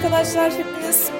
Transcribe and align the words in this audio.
arkadaşlar 0.00 0.52
hepiniz 0.52 1.10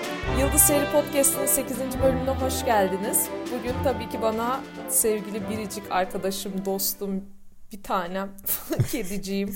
Yıldız 0.41 0.61
Seri 0.61 0.85
Podcast'ın 0.93 1.47
8. 1.47 1.79
bölümüne 2.03 2.31
hoş 2.31 2.65
geldiniz. 2.65 3.29
Bugün 3.59 3.75
tabii 3.85 4.09
ki 4.09 4.23
bana 4.23 4.61
sevgili 4.89 5.51
biricik 5.51 5.83
arkadaşım, 5.91 6.53
dostum, 6.65 7.25
bir 7.73 7.83
tanem, 7.83 8.31
kediciğim 8.93 9.55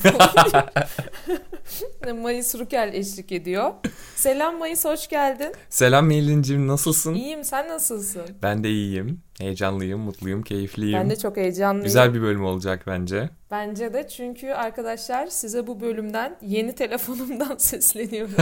Mayıs 2.23 2.55
Rukel 2.55 2.91
eşlik 2.95 3.33
ediyor. 3.33 3.73
Selam 4.17 4.59
Mayıs, 4.59 4.85
hoş 4.85 5.09
geldin. 5.09 5.53
Selam 5.71 6.07
Meylin'cim, 6.07 6.69
nasılsın? 6.69 7.15
İyiyim, 7.15 7.45
sen 7.45 7.69
nasılsın? 7.69 8.23
Ben 8.43 8.65
de 8.65 8.71
iyiyim. 8.71 9.21
Heyecanlıyım, 9.39 10.01
mutluyum, 10.01 10.43
keyifliyim. 10.43 10.99
Ben 11.01 11.11
de 11.11 11.17
çok 11.17 11.37
heyecanlıyım. 11.37 11.85
Güzel 11.85 12.15
bir 12.15 12.23
bölüm 12.23 12.45
olacak 12.45 12.83
bence. 12.87 13.31
Bence 13.51 13.93
de 13.93 14.09
çünkü 14.09 14.49
arkadaşlar 14.49 15.27
size 15.27 15.67
bu 15.67 15.81
bölümden 15.81 16.37
yeni 16.43 16.75
telefonumdan 16.75 17.57
sesleniyorum. 17.59 18.35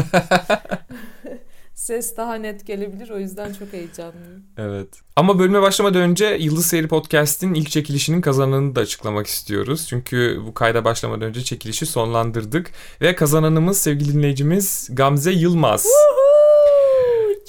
Ses 1.75 2.17
daha 2.17 2.35
net 2.35 2.67
gelebilir 2.67 3.11
o 3.11 3.19
yüzden 3.19 3.53
çok 3.53 3.73
heyecanlıyım. 3.73 4.43
Evet. 4.59 4.89
Ama 5.17 5.39
bölüme 5.39 5.63
başlamadan 5.63 6.03
önce 6.03 6.27
Yıldız 6.27 6.67
Seyri 6.67 6.89
Podcast'in 6.89 7.55
ilk 7.55 7.71
çekilişinin 7.71 8.21
kazananını 8.21 8.77
da 8.77 8.81
açıklamak 8.81 9.27
istiyoruz. 9.27 9.87
Çünkü 9.89 10.41
bu 10.47 10.55
kayda 10.55 10.85
başlamadan 10.85 11.29
önce 11.29 11.45
çekilişi 11.45 11.87
sonlandırdık. 11.87 12.71
Ve 13.01 13.15
kazananımız 13.15 13.79
sevgili 13.79 14.15
dinleyicimiz 14.15 14.89
Gamze 14.93 15.33
Yılmaz. 15.33 15.87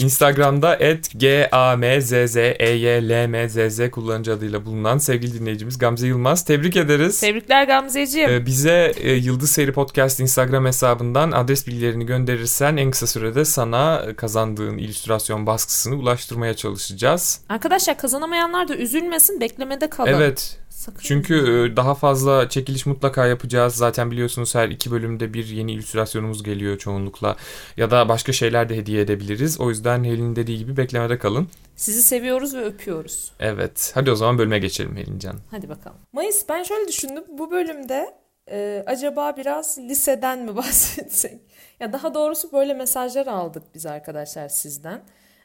Instagram'da 0.03 0.75
et 0.75 1.09
G-A-M-Z-Z-E-Y-L-M-Z-Z 1.17 3.91
kullanıcı 3.91 4.33
adıyla 4.33 4.65
bulunan 4.65 4.97
sevgili 4.97 5.39
dinleyicimiz 5.39 5.77
Gamze 5.77 6.07
Yılmaz. 6.07 6.45
Tebrik 6.45 6.75
ederiz. 6.75 7.19
Tebrikler 7.19 7.67
Gamzeciğim. 7.67 8.29
Ee, 8.29 8.45
bize 8.45 8.93
e, 8.97 9.11
Yıldız 9.11 9.51
Seyri 9.51 9.73
Podcast 9.73 10.19
Instagram 10.19 10.65
hesabından 10.65 11.31
adres 11.31 11.67
bilgilerini 11.67 12.05
gönderirsen 12.05 12.77
en 12.77 12.91
kısa 12.91 13.07
sürede 13.07 13.45
sana 13.45 14.03
kazandığın 14.17 14.77
illüstrasyon 14.77 15.47
baskısını 15.47 15.95
ulaştırmaya 15.95 16.53
çalışacağız. 16.53 17.41
Arkadaşlar 17.49 17.97
kazanamayanlar 17.97 18.67
da 18.67 18.75
üzülmesin 18.75 19.41
beklemede 19.41 19.89
kalın. 19.89 20.09
Evet. 20.09 20.62
Sakın. 20.83 20.99
Çünkü 21.03 21.35
e, 21.35 21.75
daha 21.75 21.95
fazla 21.95 22.49
çekiliş 22.49 22.85
mutlaka 22.85 23.27
yapacağız. 23.27 23.75
Zaten 23.75 24.11
biliyorsunuz 24.11 24.55
her 24.55 24.69
iki 24.69 24.91
bölümde 24.91 25.33
bir 25.33 25.45
yeni 25.47 25.71
illüstrasyonumuz 25.73 26.43
geliyor 26.43 26.77
çoğunlukla. 26.77 27.35
Ya 27.77 27.91
da 27.91 28.09
başka 28.09 28.31
şeyler 28.31 28.69
de 28.69 28.77
hediye 28.77 29.01
edebiliriz. 29.01 29.59
O 29.59 29.69
yüzden 29.69 30.03
Helin'in 30.03 30.35
dediği 30.35 30.57
gibi 30.57 30.77
beklemede 30.77 31.17
kalın. 31.17 31.47
Sizi 31.75 32.03
seviyoruz 32.03 32.55
ve 32.55 32.65
öpüyoruz. 32.65 33.31
Evet. 33.39 33.91
Hadi 33.95 34.11
o 34.11 34.15
zaman 34.15 34.37
bölüme 34.37 34.59
geçelim 34.59 34.97
Helincan. 34.97 35.35
Hadi 35.51 35.69
bakalım. 35.69 35.97
Mayıs 36.13 36.49
ben 36.49 36.63
şöyle 36.63 36.87
düşündüm. 36.87 37.23
Bu 37.37 37.51
bölümde 37.51 38.15
e, 38.51 38.83
acaba 38.87 39.37
biraz 39.37 39.77
liseden 39.77 40.39
mi 40.39 40.55
bahsetsek? 40.55 41.41
Ya 41.79 41.93
daha 41.93 42.13
doğrusu 42.13 42.51
böyle 42.51 42.73
mesajlar 42.73 43.27
aldık 43.27 43.63
biz 43.75 43.85
arkadaşlar 43.85 44.49
sizden. 44.49 45.01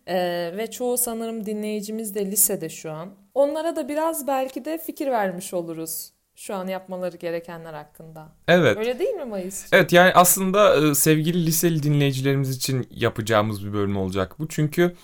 Ee, 0.09 0.53
ve 0.57 0.71
çoğu 0.71 0.99
sanırım 0.99 1.47
dinleyicimiz 1.47 2.15
de 2.15 2.27
lisede 2.27 2.69
şu 2.69 2.91
an. 2.91 3.15
Onlara 3.35 3.77
da 3.77 3.89
biraz 3.89 4.27
belki 4.27 4.65
de 4.65 4.79
fikir 4.79 5.07
vermiş 5.07 5.55
oluruz 5.55 6.11
şu 6.39 6.55
an 6.55 6.67
yapmaları 6.67 7.17
gerekenler 7.17 7.75
hakkında. 7.75 8.29
Evet. 8.49 8.77
Öyle 8.77 8.99
değil 8.99 9.15
mi 9.15 9.25
Mayıs? 9.25 9.67
Evet 9.73 9.93
yani 9.93 10.13
aslında 10.15 10.77
e, 10.77 10.95
sevgili 10.95 11.47
liseli 11.47 11.83
dinleyicilerimiz 11.83 12.57
için 12.57 12.87
yapacağımız 12.91 13.67
bir 13.67 13.73
bölüm 13.73 13.97
olacak 13.97 14.37
bu. 14.39 14.49
Çünkü 14.49 14.97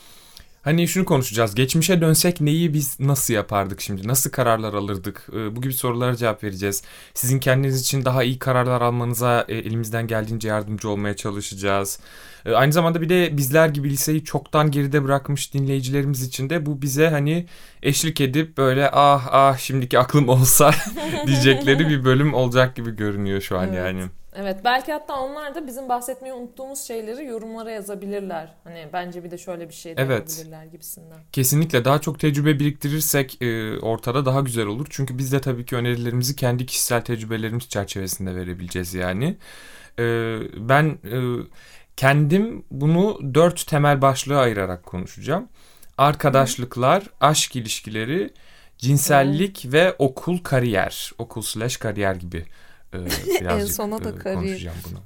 hani 0.64 0.88
şunu 0.88 1.04
konuşacağız. 1.04 1.54
Geçmişe 1.54 2.00
dönsek 2.00 2.40
neyi 2.40 2.74
biz 2.74 3.00
nasıl 3.00 3.34
yapardık 3.34 3.80
şimdi? 3.80 4.08
Nasıl 4.08 4.30
kararlar 4.30 4.74
alırdık? 4.74 5.26
E, 5.32 5.56
bu 5.56 5.62
gibi 5.62 5.72
sorulara 5.72 6.16
cevap 6.16 6.44
vereceğiz. 6.44 6.82
Sizin 7.14 7.38
kendiniz 7.38 7.80
için 7.80 8.04
daha 8.04 8.22
iyi 8.22 8.38
kararlar 8.38 8.80
almanıza 8.80 9.44
e, 9.48 9.54
elimizden 9.56 10.06
geldiğince 10.06 10.48
yardımcı 10.48 10.88
olmaya 10.88 11.16
çalışacağız. 11.16 11.98
Aynı 12.54 12.72
zamanda 12.72 13.00
bir 13.00 13.08
de 13.08 13.36
bizler 13.36 13.68
gibi 13.68 13.90
liseyi 13.90 14.24
çoktan 14.24 14.70
geride 14.70 15.04
bırakmış 15.04 15.54
dinleyicilerimiz 15.54 16.22
için 16.22 16.50
de 16.50 16.66
bu 16.66 16.82
bize 16.82 17.08
hani 17.08 17.46
eşlik 17.82 18.20
edip 18.20 18.56
böyle 18.56 18.90
ah 18.92 19.28
ah 19.30 19.58
şimdiki 19.58 19.98
aklım 19.98 20.28
olsa 20.28 20.70
diyecekleri 21.26 21.88
bir 21.88 22.04
bölüm 22.04 22.34
olacak 22.34 22.76
gibi 22.76 22.96
görünüyor 22.96 23.40
şu 23.40 23.58
an 23.58 23.68
Evet. 23.68 23.76
yani. 23.76 24.04
Evet 24.34 24.56
belki 24.64 24.92
hatta 24.92 25.20
onlar 25.20 25.54
da 25.54 25.66
bizim 25.66 25.88
bahsetmeyi 25.88 26.34
unuttuğumuz 26.34 26.80
şeyleri 26.80 27.24
yorumlara 27.24 27.70
yazabilirler. 27.70 28.54
Hani 28.64 28.88
bence 28.92 29.24
bir 29.24 29.30
de 29.30 29.38
şöyle 29.38 29.68
bir 29.68 29.74
şey 29.74 29.96
de 29.96 30.02
Evet. 30.02 30.18
yapabilirler 30.18 30.64
gibisinden. 30.64 31.18
Kesinlikle 31.32 31.84
daha 31.84 32.00
çok 32.00 32.20
tecrübe 32.20 32.58
biriktirirsek 32.58 33.42
e, 33.42 33.78
ortada 33.78 34.26
daha 34.26 34.40
güzel 34.40 34.66
olur. 34.66 34.86
Çünkü 34.90 35.18
biz 35.18 35.32
de 35.32 35.40
tabii 35.40 35.64
ki 35.66 35.76
önerilerimizi 35.76 36.36
kendi 36.36 36.66
kişisel 36.66 37.00
tecrübelerimiz 37.00 37.68
çerçevesinde 37.68 38.34
verebileceğiz 38.34 38.94
yani. 38.94 39.36
E, 39.98 40.04
ben 40.56 40.84
e, 40.84 41.18
kendim 41.96 42.64
bunu 42.70 43.34
dört 43.34 43.66
temel 43.66 44.02
başlığa 44.02 44.40
ayırarak 44.40 44.82
konuşacağım. 44.82 45.48
Arkadaşlıklar, 45.98 47.02
aşk 47.20 47.56
ilişkileri, 47.56 48.30
cinsellik 48.78 49.72
ve 49.72 49.94
okul 49.98 50.38
kariyer. 50.38 51.12
Okul 51.18 51.42
slash 51.42 51.76
kariyer 51.76 52.14
gibi 52.14 52.44
e, 53.36 53.40
birazcık 53.40 53.72
sona 53.72 54.04
da 54.04 54.10
e, 54.10 54.14
kariyer. 54.14 54.42
konuşacağım 54.42 54.76
bunu. 54.90 55.00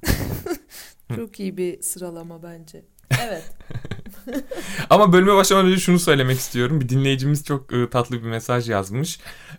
Çok 1.16 1.40
iyi 1.40 1.56
bir 1.56 1.82
sıralama 1.82 2.42
bence. 2.42 2.84
Evet. 3.22 3.52
Ama 4.90 5.12
bölüme 5.12 5.34
başlamadan 5.34 5.70
önce 5.70 5.80
şunu 5.80 5.98
söylemek 5.98 6.38
istiyorum. 6.38 6.80
Bir 6.80 6.88
dinleyicimiz 6.88 7.44
çok 7.44 7.72
e, 7.72 7.90
tatlı 7.90 8.22
bir 8.22 8.28
mesaj 8.28 8.70
yazmış. 8.70 9.18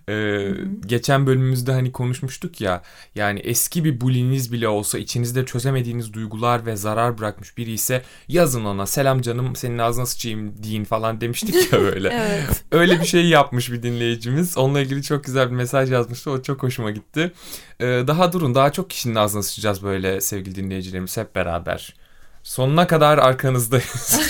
E, 0.10 0.48
geçen 0.86 1.28
bölümümüzde 1.28 1.72
hani 1.72 1.92
konuşmuştuk 1.92 2.62
ya. 2.62 2.82
Yani 3.16 3.40
eski 3.40 3.84
bir 3.84 4.02
buliniz 4.02 4.52
bile 4.52 4.68
olsa 4.68 4.98
içinizde 4.98 5.46
çözemediğiniz 5.46 6.14
duygular 6.14 6.66
ve 6.66 6.76
zarar 6.76 7.18
bırakmış 7.18 7.58
biri 7.58 7.72
ise 7.72 8.04
yazın 8.28 8.66
ona 8.66 8.86
selam 8.86 9.22
canım 9.22 9.56
senin 9.56 9.78
ağzına 9.78 10.06
sıçayım 10.06 10.64
deyin 10.64 10.84
falan 10.84 11.22
demiştik 11.22 11.74
ya 11.74 11.80
böyle. 11.82 12.10
evet. 12.10 12.64
Öyle 12.72 13.02
bir 13.02 13.06
şey 13.06 13.26
yapmış 13.26 13.72
bir 13.72 13.84
dinleyicimiz. 13.84 14.58
Onunla 14.58 14.82
ilgili 14.82 15.04
çok 15.04 15.24
güzel 15.24 15.52
bir 15.52 15.56
mesaj 15.56 15.92
yazmıştı. 15.92 16.32
O 16.32 16.42
çok 16.42 16.64
hoşuma 16.64 16.92
gitti. 16.92 17.32
E, 17.80 17.86
daha 17.86 18.34
durun 18.34 18.56
daha 18.56 18.72
çok 18.72 18.90
kişinin 18.90 19.16
ağzına 19.16 19.44
sıçacağız 19.44 19.84
böyle 19.84 20.22
sevgili 20.22 20.56
dinleyicilerimiz 20.56 21.18
hep 21.18 21.36
beraber. 21.36 21.96
Sonuna 22.44 22.88
kadar 22.88 23.18
arkanızdayız. 23.18 24.20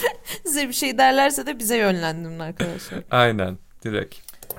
Size 0.44 0.68
bir 0.68 0.72
şey 0.72 0.98
derlerse 0.98 1.46
de 1.46 1.58
bize 1.58 1.76
yönlendirin 1.76 2.38
arkadaşlar. 2.38 2.98
Aynen 3.10 3.58
direkt. 3.84 4.14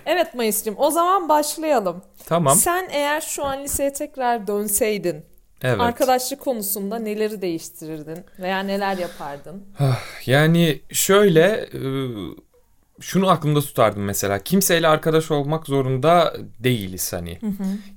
Evet 0.05 0.33
Mayıs'cığım 0.35 0.75
o 0.77 0.91
zaman 0.91 1.29
başlayalım. 1.29 2.03
Tamam. 2.25 2.57
Sen 2.57 2.87
eğer 2.91 3.21
şu 3.21 3.45
an 3.45 3.63
liseye 3.63 3.93
tekrar 3.93 4.47
dönseydin 4.47 5.25
Evet. 5.63 5.81
arkadaşlık 5.81 6.39
konusunda 6.39 6.99
neleri 6.99 7.41
değiştirirdin 7.41 8.25
veya 8.39 8.59
neler 8.59 8.97
yapardın? 8.97 9.65
Yani 10.25 10.81
şöyle 10.91 11.45
e, 11.73 11.81
şunu 13.01 13.29
aklımda 13.29 13.62
tutardım 13.62 14.03
mesela. 14.03 14.39
Kimseyle 14.39 14.88
arkadaş 14.88 15.31
olmak 15.31 15.66
zorunda 15.67 16.34
değiliz 16.59 17.13
hani. 17.13 17.39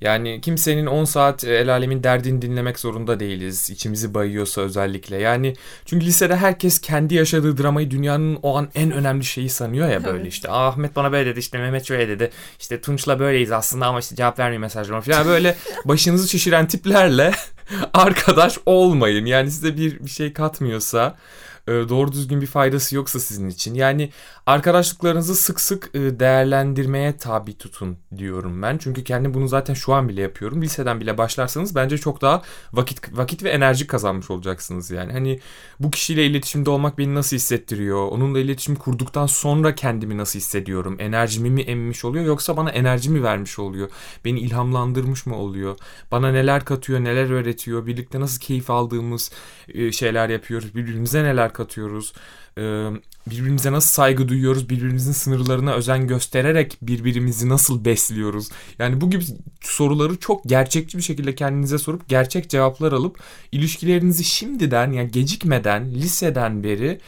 Yani 0.01 0.41
kimsenin 0.41 0.85
10 0.85 1.05
saat 1.05 1.43
el 1.43 1.69
alemin 1.71 2.03
derdini 2.03 2.41
dinlemek 2.41 2.79
zorunda 2.79 3.19
değiliz. 3.19 3.69
İçimizi 3.69 4.13
bayıyorsa 4.13 4.61
özellikle. 4.61 5.17
Yani 5.17 5.53
çünkü 5.85 6.05
lisede 6.05 6.35
herkes 6.35 6.81
kendi 6.81 7.15
yaşadığı 7.15 7.57
dramayı 7.57 7.91
dünyanın 7.91 8.39
o 8.41 8.57
an 8.57 8.69
en 8.75 8.91
önemli 8.91 9.25
şeyi 9.25 9.49
sanıyor 9.49 9.89
ya 9.89 10.03
böyle 10.03 10.17
Evet. 10.21 10.33
işte. 10.33 10.49
"Aa, 10.49 10.67
Ahmet 10.67 10.95
bana 10.95 11.11
böyle 11.11 11.29
dedi 11.29 11.39
işte 11.39 11.57
Mehmet 11.57 11.85
şöyle 11.87 12.09
dedi. 12.09 12.31
İşte 12.59 12.81
Tunç'la 12.81 13.19
böyleyiz 13.19 13.51
aslında 13.51 13.85
ama 13.85 13.99
işte 13.99 14.15
cevap 14.15 14.39
vermiyor 14.39 14.61
mesajlarıma 14.61 15.01
falan. 15.01 15.25
Böyle 15.27 15.55
başınızı 15.85 16.29
şişiren 16.29 16.67
tiplerle 16.67 17.31
arkadaş 17.93 18.57
olmayın. 18.65 19.25
Yani 19.25 19.51
size 19.51 19.77
bir, 19.77 19.99
bir 19.99 20.09
şey 20.09 20.33
katmıyorsa 20.33 21.07
e, 21.07 21.44
doğru 21.67 22.11
düzgün 22.11 22.41
bir 22.41 22.47
faydası 22.47 22.95
yoksa 22.95 23.19
sizin 23.19 23.49
için. 23.49 23.73
Yani 23.73 24.09
arkadaşlıklarınızı 24.45 25.35
sık 25.35 25.61
sık 25.61 25.89
e, 25.93 26.19
değerlendirmeye 26.19 27.17
tabi 27.17 27.57
tutun 27.57 27.97
diyorum 28.17 28.61
ben. 28.61 28.77
Çünkü 28.77 29.03
kendim 29.03 29.33
bunu 29.33 29.47
zaten 29.47 29.73
şu 29.73 29.93
an 29.93 30.09
bile 30.09 30.21
yapıyorum. 30.21 30.61
Liseden 30.61 30.99
bile 30.99 31.17
başlarsanız 31.17 31.75
bence 31.75 31.97
çok 31.97 32.21
daha 32.21 32.41
vakit 32.73 33.17
vakit 33.17 33.43
ve 33.43 33.49
enerji 33.49 33.87
kazanmış 33.87 34.31
olacaksınız 34.31 34.91
yani. 34.91 35.11
Hani 35.11 35.39
bu 35.79 35.91
kişiyle 35.91 36.25
iletişimde 36.25 36.69
olmak 36.69 36.97
beni 36.97 37.15
nasıl 37.15 37.35
hissettiriyor? 37.35 38.07
Onunla 38.07 38.39
iletişim 38.39 38.75
kurduktan 38.75 39.25
sonra 39.25 39.75
kendimi 39.75 40.17
nasıl 40.17 40.39
hissediyorum? 40.39 40.95
Enerjimi 40.99 41.49
mi 41.49 41.61
emmiş 41.61 42.05
oluyor 42.05 42.25
yoksa 42.25 42.57
bana 42.57 42.69
enerji 42.71 43.09
mi 43.09 43.23
vermiş 43.23 43.59
oluyor? 43.59 43.89
Beni 44.25 44.39
ilhamlandırmış 44.39 45.25
mı 45.25 45.35
oluyor? 45.35 45.77
Bana 46.11 46.31
neler 46.31 46.65
katıyor, 46.65 46.99
neler 47.03 47.29
öğretiyor? 47.29 47.85
Birlikte 47.85 48.19
nasıl 48.19 48.39
keyif 48.39 48.69
aldığımız 48.69 49.31
e, 49.73 49.91
şeyler 49.91 50.29
yapıyoruz? 50.29 50.75
Birbirimize 50.75 51.23
neler 51.23 51.53
katıyoruz? 51.53 52.13
Ee, 52.57 52.89
birbirimize 53.27 53.71
nasıl 53.71 53.89
saygı 53.89 54.27
duyuyoruz? 54.27 54.69
Birbirimizin 54.69 55.11
sınırlarına 55.11 55.73
özen 55.73 56.07
göstererek 56.07 56.77
birbirimizi 56.81 57.49
nasıl 57.49 57.85
besliyoruz? 57.85 58.49
Yani 58.79 59.01
bu 59.01 59.09
gibi 59.09 59.23
soruları 59.61 60.17
çok 60.17 60.43
gerçekçi 60.45 60.97
bir 60.97 61.03
şekilde 61.03 61.35
kendinize 61.35 61.77
sorup 61.77 62.09
gerçek 62.09 62.49
cevaplar 62.49 62.91
alıp 62.91 63.19
ilişkilerinizi 63.51 64.23
şimdiden 64.23 64.91
yani 64.91 65.11
gecikmeden 65.11 65.95
liseden 65.95 66.63
beri 66.63 66.99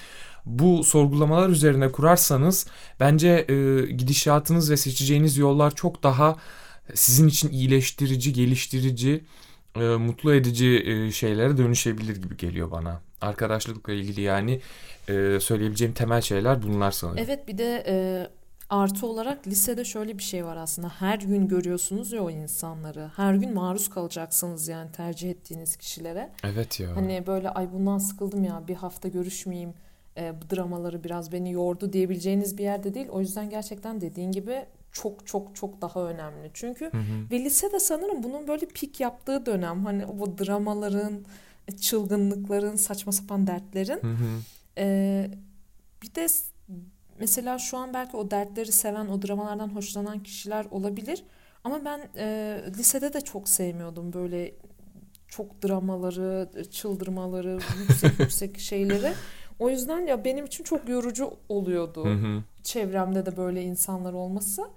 bu 0.45 0.83
sorgulamalar 0.83 1.49
üzerine 1.49 1.91
kurarsanız 1.91 2.67
bence 2.99 3.45
e, 3.49 3.81
gidişatınız 3.91 4.71
ve 4.71 4.77
seçeceğiniz 4.77 5.37
yollar 5.37 5.75
çok 5.75 6.03
daha 6.03 6.35
sizin 6.93 7.27
için 7.27 7.49
iyileştirici, 7.49 8.33
geliştirici, 8.33 9.23
e, 9.81 9.97
mutlu 9.97 10.33
edici 10.33 10.83
e, 10.85 11.11
şeylere 11.11 11.57
dönüşebilir 11.57 12.15
gibi 12.15 12.37
geliyor 12.37 12.71
bana. 12.71 13.01
arkadaşlıkla 13.21 13.93
ilgili 13.93 14.21
yani 14.21 14.61
e, 15.09 15.39
söyleyebileceğim 15.39 15.93
temel 15.93 16.21
şeyler 16.21 16.63
bunlar 16.63 16.91
sanırım. 16.91 17.17
Evet 17.17 17.47
bir 17.47 17.57
de 17.57 17.83
e, 17.87 18.27
artı 18.69 19.07
olarak 19.07 19.47
lisede 19.47 19.85
şöyle 19.85 20.17
bir 20.17 20.23
şey 20.23 20.45
var 20.45 20.57
aslında. 20.57 20.89
Her 20.89 21.19
gün 21.19 21.47
görüyorsunuz 21.47 22.11
ya 22.11 22.23
o 22.23 22.29
insanları. 22.29 23.11
Her 23.15 23.33
gün 23.33 23.53
maruz 23.53 23.89
kalacaksınız 23.89 24.67
yani 24.67 24.91
tercih 24.91 25.29
ettiğiniz 25.31 25.75
kişilere. 25.77 26.29
Evet 26.43 26.79
ya. 26.79 26.95
Hani 26.95 27.23
böyle 27.27 27.49
ay 27.49 27.73
bundan 27.73 27.97
sıkıldım 27.97 28.43
ya 28.43 28.63
bir 28.67 28.75
hafta 28.75 29.07
görüşmeyeyim. 29.07 29.73
E, 30.17 30.33
bu 30.41 30.55
dramaları 30.55 31.03
biraz 31.03 31.31
beni 31.31 31.51
yordu 31.51 31.93
diyebileceğiniz 31.93 32.57
bir 32.57 32.63
yerde 32.63 32.93
değil. 32.93 33.07
O 33.09 33.19
yüzden 33.19 33.49
gerçekten 33.49 34.01
dediğin 34.01 34.31
gibi 34.31 34.65
çok 35.01 35.27
çok 35.27 35.55
çok 35.55 35.81
daha 35.81 36.03
önemli. 36.03 36.51
Çünkü 36.53 36.85
Hı 36.85 36.97
hı. 36.97 37.31
ve 37.31 37.39
lisede 37.39 37.79
sanırım 37.79 38.23
bunun 38.23 38.47
böyle 38.47 38.65
pik 38.65 38.99
yaptığı 38.99 39.45
dönem. 39.45 39.85
Hani 39.85 40.05
bu 40.19 40.37
dramaların, 40.37 41.25
çılgınlıkların, 41.81 42.75
saçma 42.75 43.11
sapan 43.11 43.47
dertlerin. 43.47 43.99
Hı 44.01 44.11
hı. 44.11 44.39
Ee, 44.77 45.31
bir 46.03 46.15
de 46.15 46.27
mesela 47.19 47.59
şu 47.59 47.77
an 47.77 47.93
belki 47.93 48.17
o 48.17 48.31
dertleri 48.31 48.71
seven, 48.71 49.07
o 49.07 49.21
dramalardan 49.21 49.69
hoşlanan 49.69 50.23
kişiler 50.23 50.65
olabilir. 50.71 51.23
Ama 51.63 51.85
ben 51.85 52.09
e, 52.17 52.59
lisede 52.77 53.13
de 53.13 53.21
çok 53.21 53.49
sevmiyordum 53.49 54.13
böyle 54.13 54.53
çok 55.27 55.63
dramaları, 55.63 56.49
çıldırmaları, 56.71 57.59
yüksek 57.79 58.19
yüksek 58.19 58.59
şeyleri. 58.59 59.13
O 59.59 59.69
yüzden 59.69 59.99
ya 60.07 60.25
benim 60.25 60.45
için 60.45 60.63
çok 60.63 60.89
yorucu 60.89 61.33
oluyordu 61.49 62.05
Hı 62.05 62.13
hı. 62.13 62.43
çevremde 62.63 63.25
de 63.25 63.37
böyle 63.37 63.63
insanlar 63.63 64.13
olması. 64.13 64.67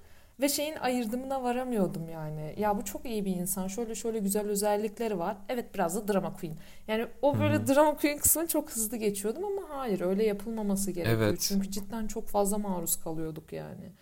Ve 0.41 0.49
şeyin 0.49 0.77
ayırdımına 0.77 1.43
varamıyordum 1.43 2.09
yani. 2.09 2.55
Ya 2.59 2.79
bu 2.79 2.85
çok 2.85 3.07
iyi 3.07 3.25
bir 3.25 3.37
insan. 3.37 3.69
Şöyle 3.69 3.95
şöyle 3.95 4.19
güzel 4.19 4.49
özellikleri 4.49 5.19
var. 5.19 5.37
Evet 5.49 5.75
biraz 5.75 5.97
da 5.97 6.13
drama 6.13 6.37
queen. 6.37 6.57
Yani 6.89 7.07
o 7.23 7.39
böyle 7.39 7.57
hı. 7.57 7.67
drama 7.67 7.97
queen 7.97 8.19
kısmını 8.19 8.49
çok 8.49 8.71
hızlı 8.71 8.97
geçiyordum 8.97 9.45
ama 9.45 9.79
hayır 9.79 10.01
öyle 10.01 10.25
yapılmaması 10.25 10.91
gerekiyor. 10.91 11.21
Evet. 11.23 11.41
Çünkü 11.41 11.71
cidden 11.71 12.07
çok 12.07 12.29
fazla 12.29 12.59
maruz 12.59 12.97
kalıyorduk 12.97 13.53
yani. 13.53 13.93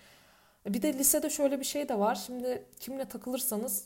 Bir 0.67 0.82
de 0.82 0.93
lisede 0.93 1.31
şöyle 1.31 1.61
bir 1.61 1.64
şey 1.64 1.88
de 1.88 1.99
var. 1.99 2.14
Şimdi 2.14 2.64
kimle 2.81 3.05
takılırsanız 3.05 3.85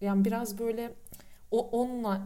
yani 0.00 0.24
biraz 0.24 0.58
böyle 0.58 0.94
o 1.50 1.68
onunla 1.68 2.20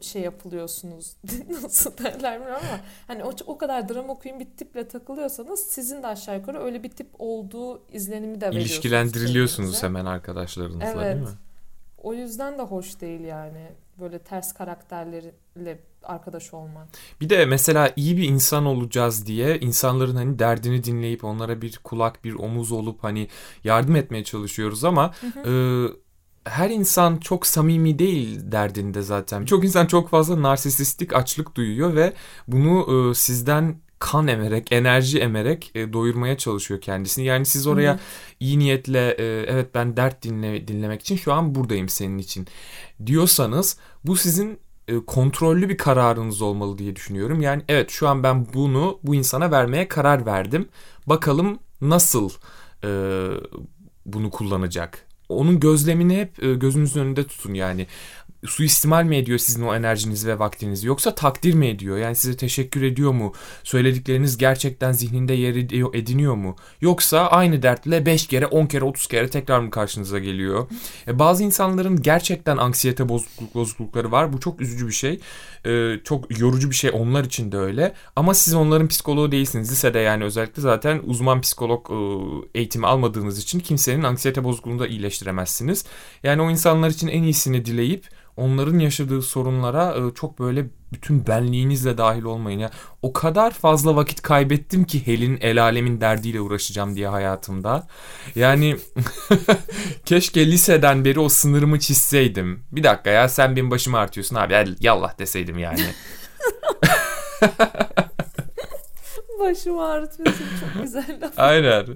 şey 0.00 0.22
yapılıyorsunuz. 0.22 1.16
Nasıl 1.62 1.98
derler 1.98 2.40
bilmiyorum 2.40 2.62
ama 2.68 2.80
hani 3.06 3.24
o, 3.24 3.32
o 3.46 3.58
kadar 3.58 3.88
drama 3.88 4.14
queen 4.14 4.40
bir 4.40 4.46
tiple 4.56 4.88
takılıyorsanız 4.88 5.60
sizin 5.60 6.02
de 6.02 6.06
aşağı 6.06 6.36
yukarı 6.36 6.58
öyle 6.58 6.82
bir 6.82 6.90
tip 6.90 7.08
olduğu 7.18 7.82
izlenimi 7.92 8.34
de 8.40 8.46
veriyorsunuz 8.46 8.66
İlişkilendiriliyorsunuz 8.70 9.66
kendinize. 9.80 9.86
hemen 9.86 10.04
arkadaşlarınızla 10.04 10.84
Evet. 10.84 11.04
değil 11.16 11.28
mi? 11.28 11.34
O 11.98 12.14
yüzden 12.14 12.58
de 12.58 12.62
hoş 12.62 13.00
değil 13.00 13.20
yani. 13.20 13.66
Böyle 14.00 14.18
ters 14.18 14.52
karakterlerle 14.52 15.78
arkadaş 16.02 16.54
olmak. 16.54 16.88
Bir 17.20 17.28
de 17.28 17.46
mesela 17.46 17.92
iyi 17.96 18.16
bir 18.16 18.28
insan 18.28 18.66
olacağız 18.66 19.26
diye 19.26 19.58
insanların 19.60 20.16
hani 20.16 20.38
derdini 20.38 20.84
dinleyip 20.84 21.24
onlara 21.24 21.62
bir 21.62 21.80
kulak, 21.84 22.24
bir 22.24 22.34
omuz 22.34 22.72
olup 22.72 23.04
hani 23.04 23.28
yardım 23.64 23.96
etmeye 23.96 24.24
çalışıyoruz 24.24 24.84
ama 24.84 25.14
e, 25.46 25.50
her 26.44 26.70
insan 26.70 27.16
çok 27.16 27.46
samimi 27.46 27.98
değil 27.98 28.40
derdinde 28.52 29.02
zaten. 29.02 29.44
Çok 29.44 29.64
insan 29.64 29.86
çok 29.86 30.08
fazla 30.08 30.42
narsisistik 30.42 31.14
açlık 31.14 31.54
duyuyor 31.54 31.94
ve 31.94 32.12
bunu 32.48 33.10
e, 33.10 33.14
sizden 33.14 33.76
kan 33.98 34.28
emerek, 34.28 34.72
enerji 34.72 35.18
emerek 35.18 35.70
e, 35.74 35.92
doyurmaya 35.92 36.38
çalışıyor 36.38 36.80
kendisini. 36.80 37.24
Yani 37.24 37.46
siz 37.46 37.66
oraya 37.66 37.98
iyi 38.40 38.58
niyetle 38.58 39.10
e, 39.10 39.24
evet 39.24 39.74
ben 39.74 39.96
dert 39.96 40.22
dinle, 40.22 40.68
dinlemek 40.68 41.00
için 41.00 41.16
şu 41.16 41.32
an 41.32 41.54
buradayım 41.54 41.88
senin 41.88 42.18
için 42.18 42.46
diyorsanız 43.06 43.76
bu 44.04 44.16
sizin 44.16 44.58
e, 44.88 44.96
kontrollü 45.06 45.68
bir 45.68 45.76
kararınız 45.76 46.42
olmalı 46.42 46.78
diye 46.78 46.96
düşünüyorum. 46.96 47.42
Yani 47.42 47.62
evet 47.68 47.90
şu 47.90 48.08
an 48.08 48.22
ben 48.22 48.46
bunu 48.54 48.98
bu 49.02 49.14
insana 49.14 49.50
vermeye 49.50 49.88
karar 49.88 50.26
verdim. 50.26 50.68
Bakalım 51.06 51.58
nasıl 51.80 52.30
e, 52.84 52.88
bunu 54.06 54.30
kullanacak. 54.30 55.09
Onun 55.30 55.60
gözlemini 55.60 56.16
hep 56.16 56.42
e, 56.44 56.54
gözünüzün 56.54 57.00
önünde 57.00 57.26
tutun 57.26 57.54
yani. 57.54 57.86
Suistimal 58.46 59.04
mi 59.04 59.16
ediyor 59.16 59.38
sizin 59.38 59.62
o 59.62 59.74
enerjinizi 59.74 60.28
ve 60.28 60.38
vaktinizi 60.38 60.86
yoksa 60.86 61.14
takdir 61.14 61.54
mi 61.54 61.66
ediyor? 61.66 61.98
Yani 61.98 62.16
size 62.16 62.36
teşekkür 62.36 62.82
ediyor 62.82 63.12
mu? 63.12 63.32
Söyledikleriniz 63.64 64.38
gerçekten 64.38 64.92
zihninde 64.92 65.32
yer 65.32 65.54
ediniyor 65.94 66.34
mu? 66.34 66.56
Yoksa 66.80 67.20
aynı 67.26 67.62
dertle 67.62 68.06
5 68.06 68.26
kere, 68.26 68.46
10 68.46 68.66
kere, 68.66 68.84
30 68.84 69.06
kere 69.06 69.28
tekrar 69.28 69.60
mı 69.60 69.70
karşınıza 69.70 70.18
geliyor? 70.18 70.68
E, 71.08 71.18
bazı 71.18 71.42
insanların 71.42 72.02
gerçekten 72.02 72.56
anksiyete 72.56 73.08
bozukluk, 73.08 73.54
bozuklukları 73.54 74.12
var. 74.12 74.32
Bu 74.32 74.40
çok 74.40 74.60
üzücü 74.60 74.86
bir 74.86 74.92
şey. 74.92 75.20
E, 75.66 76.00
çok 76.04 76.40
yorucu 76.40 76.70
bir 76.70 76.76
şey 76.76 76.90
onlar 76.94 77.24
için 77.24 77.52
de 77.52 77.56
öyle. 77.56 77.94
Ama 78.16 78.34
siz 78.34 78.54
onların 78.54 78.88
psikoloğu 78.88 79.32
değilsiniz. 79.32 79.70
Lisede 79.70 79.98
yani 79.98 80.24
özellikle 80.24 80.62
zaten 80.62 81.00
uzman 81.04 81.40
psikolog 81.40 81.90
e, 81.90 82.58
eğitimi 82.58 82.86
almadığınız 82.86 83.38
için 83.38 83.60
kimsenin 83.60 84.02
anksiyete 84.02 84.44
bozukluğunu 84.44 84.78
da 84.78 84.86
iyileştiremezsiniz. 84.86 85.84
Yani 86.22 86.42
o 86.42 86.50
insanlar 86.50 86.90
için 86.90 87.08
en 87.08 87.22
iyisini 87.22 87.64
dileyip 87.64 88.06
onların 88.40 88.78
yaşadığı 88.78 89.22
sorunlara 89.22 89.96
e, 89.96 90.14
çok 90.14 90.38
böyle 90.38 90.66
bütün 90.92 91.26
benliğinizle 91.26 91.98
dahil 91.98 92.22
olmayın 92.22 92.58
ya. 92.58 92.70
O 93.02 93.12
kadar 93.12 93.50
fazla 93.50 93.96
vakit 93.96 94.22
kaybettim 94.22 94.84
ki 94.84 95.06
Helin 95.06 95.38
el 95.40 95.62
alemin 95.62 96.00
derdiyle 96.00 96.40
uğraşacağım 96.40 96.96
diye 96.96 97.08
hayatımda. 97.08 97.86
Yani 98.34 98.76
keşke 100.04 100.46
liseden 100.46 101.04
beri 101.04 101.20
o 101.20 101.28
sınırımı 101.28 101.78
çizseydim. 101.78 102.64
Bir 102.72 102.82
dakika 102.82 103.10
ya 103.10 103.28
sen 103.28 103.56
benim 103.56 103.70
başımı 103.70 103.98
artıyorsun 103.98 104.36
abi 104.36 104.54
hadi 104.54 104.74
yallah 104.80 105.18
deseydim 105.18 105.58
yani. 105.58 105.80
Başımı 109.40 109.84
ağrıtıyorsun 109.84 110.46
çok 110.60 110.82
güzel 110.82 111.18
laf. 111.22 111.32
Aynen. 111.36 111.86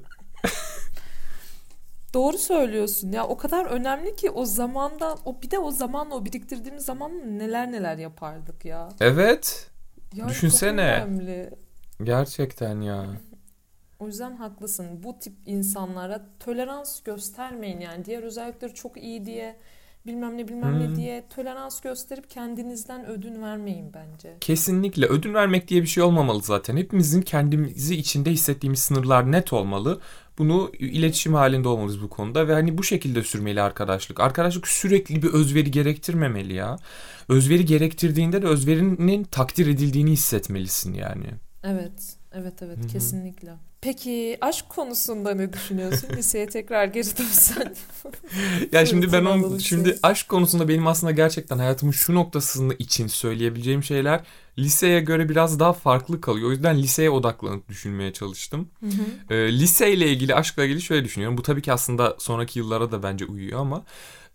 Doğru 2.14 2.38
söylüyorsun 2.38 3.12
ya 3.12 3.26
o 3.26 3.36
kadar 3.36 3.66
önemli 3.66 4.16
ki 4.16 4.30
o 4.30 4.44
zamandan 4.44 5.18
o 5.24 5.42
bir 5.42 5.50
de 5.50 5.58
o 5.58 5.70
zamanla 5.70 6.14
o 6.14 6.24
biriktirdiğimiz 6.24 6.84
zamanla 6.84 7.24
neler 7.24 7.72
neler 7.72 7.98
yapardık 7.98 8.64
ya. 8.64 8.88
Evet. 9.00 9.70
Ya 10.14 10.28
Düşünsene. 10.28 10.82
Önemli. 10.82 11.50
Gerçekten 12.02 12.80
ya. 12.80 13.06
O 14.00 14.06
yüzden 14.06 14.36
haklısın. 14.36 14.86
Bu 15.02 15.18
tip 15.18 15.34
insanlara 15.46 16.26
tolerans 16.40 17.02
göstermeyin 17.02 17.80
yani. 17.80 18.04
Diğer 18.04 18.22
özellikleri 18.22 18.74
çok 18.74 19.02
iyi 19.02 19.26
diye 19.26 19.56
bilmem 20.06 20.38
ne 20.38 20.48
bilmem 20.48 20.72
Hmm. 20.72 20.80
ne 20.92 20.96
diye 20.96 21.24
tolerans 21.36 21.80
gösterip 21.80 22.30
kendinizden 22.30 23.06
ödün 23.06 23.42
vermeyin 23.42 23.92
bence. 23.94 24.36
Kesinlikle 24.40 25.06
ödün 25.06 25.34
vermek 25.34 25.68
diye 25.68 25.82
bir 25.82 25.86
şey 25.86 26.02
olmamalı 26.02 26.42
zaten. 26.42 26.76
Hepimizin 26.76 27.22
kendimizi 27.22 27.96
içinde 27.96 28.30
hissettiğimiz 28.30 28.78
sınırlar 28.78 29.32
net 29.32 29.52
olmalı. 29.52 30.00
Bunu 30.38 30.72
iletişim 30.78 31.34
halinde 31.34 31.68
olmalıyız 31.68 32.02
bu 32.02 32.08
konuda 32.08 32.48
ve 32.48 32.52
hani 32.52 32.78
bu 32.78 32.82
şekilde 32.82 33.22
sürmeli 33.22 33.62
arkadaşlık. 33.62 34.20
Arkadaşlık 34.20 34.68
sürekli 34.68 35.22
bir 35.22 35.28
özveri 35.28 35.70
gerektirmemeli 35.70 36.54
ya. 36.54 36.76
Özveri 37.28 37.64
gerektirdiğinde 37.64 38.42
de 38.42 38.46
özverinin 38.46 39.24
takdir 39.24 39.66
edildiğini 39.66 40.10
hissetmelisin 40.10 40.94
yani. 40.94 41.26
Evet, 41.64 42.16
evet, 42.32 42.62
evet 42.62 42.78
Hı 42.78 42.82
hı. 42.82 42.86
kesinlikle. 42.86 43.50
Peki 43.84 44.38
aşk 44.40 44.68
konusunda 44.68 45.34
ne 45.34 45.52
düşünüyorsun? 45.52 46.08
Liseye 46.16 46.46
tekrar 46.46 46.84
geri 46.84 47.18
dönsen. 47.18 47.74
Ya 48.72 48.86
şimdi 48.86 49.12
ben 49.12 49.26
bir 49.26 49.60
şimdi 49.60 49.98
aşk 50.02 50.28
konusunda 50.28 50.68
benim 50.68 50.86
aslında 50.86 51.12
gerçekten 51.12 51.58
hayatımın 51.58 51.92
şu 51.92 52.14
noktasında 52.14 52.74
için 52.74 53.06
söyleyebileceğim 53.06 53.82
şeyler 53.82 54.20
liseye 54.58 55.00
göre 55.00 55.28
biraz 55.28 55.60
daha 55.60 55.72
farklı 55.72 56.20
kalıyor. 56.20 56.48
O 56.48 56.52
yüzden 56.52 56.78
liseye 56.78 57.10
odaklanıp 57.10 57.68
düşünmeye 57.68 58.12
çalıştım. 58.12 58.68
Hı 58.80 58.86
hı. 58.86 59.34
E, 59.34 59.52
liseyle 59.52 60.08
ilgili, 60.08 60.34
aşkla 60.34 60.64
ilgili 60.64 60.82
şöyle 60.82 61.04
düşünüyorum. 61.04 61.38
Bu 61.38 61.42
tabii 61.42 61.62
ki 61.62 61.72
aslında 61.72 62.16
sonraki 62.18 62.58
yıllara 62.58 62.92
da 62.92 63.02
bence 63.02 63.24
uyuyor 63.24 63.60
ama 63.60 63.84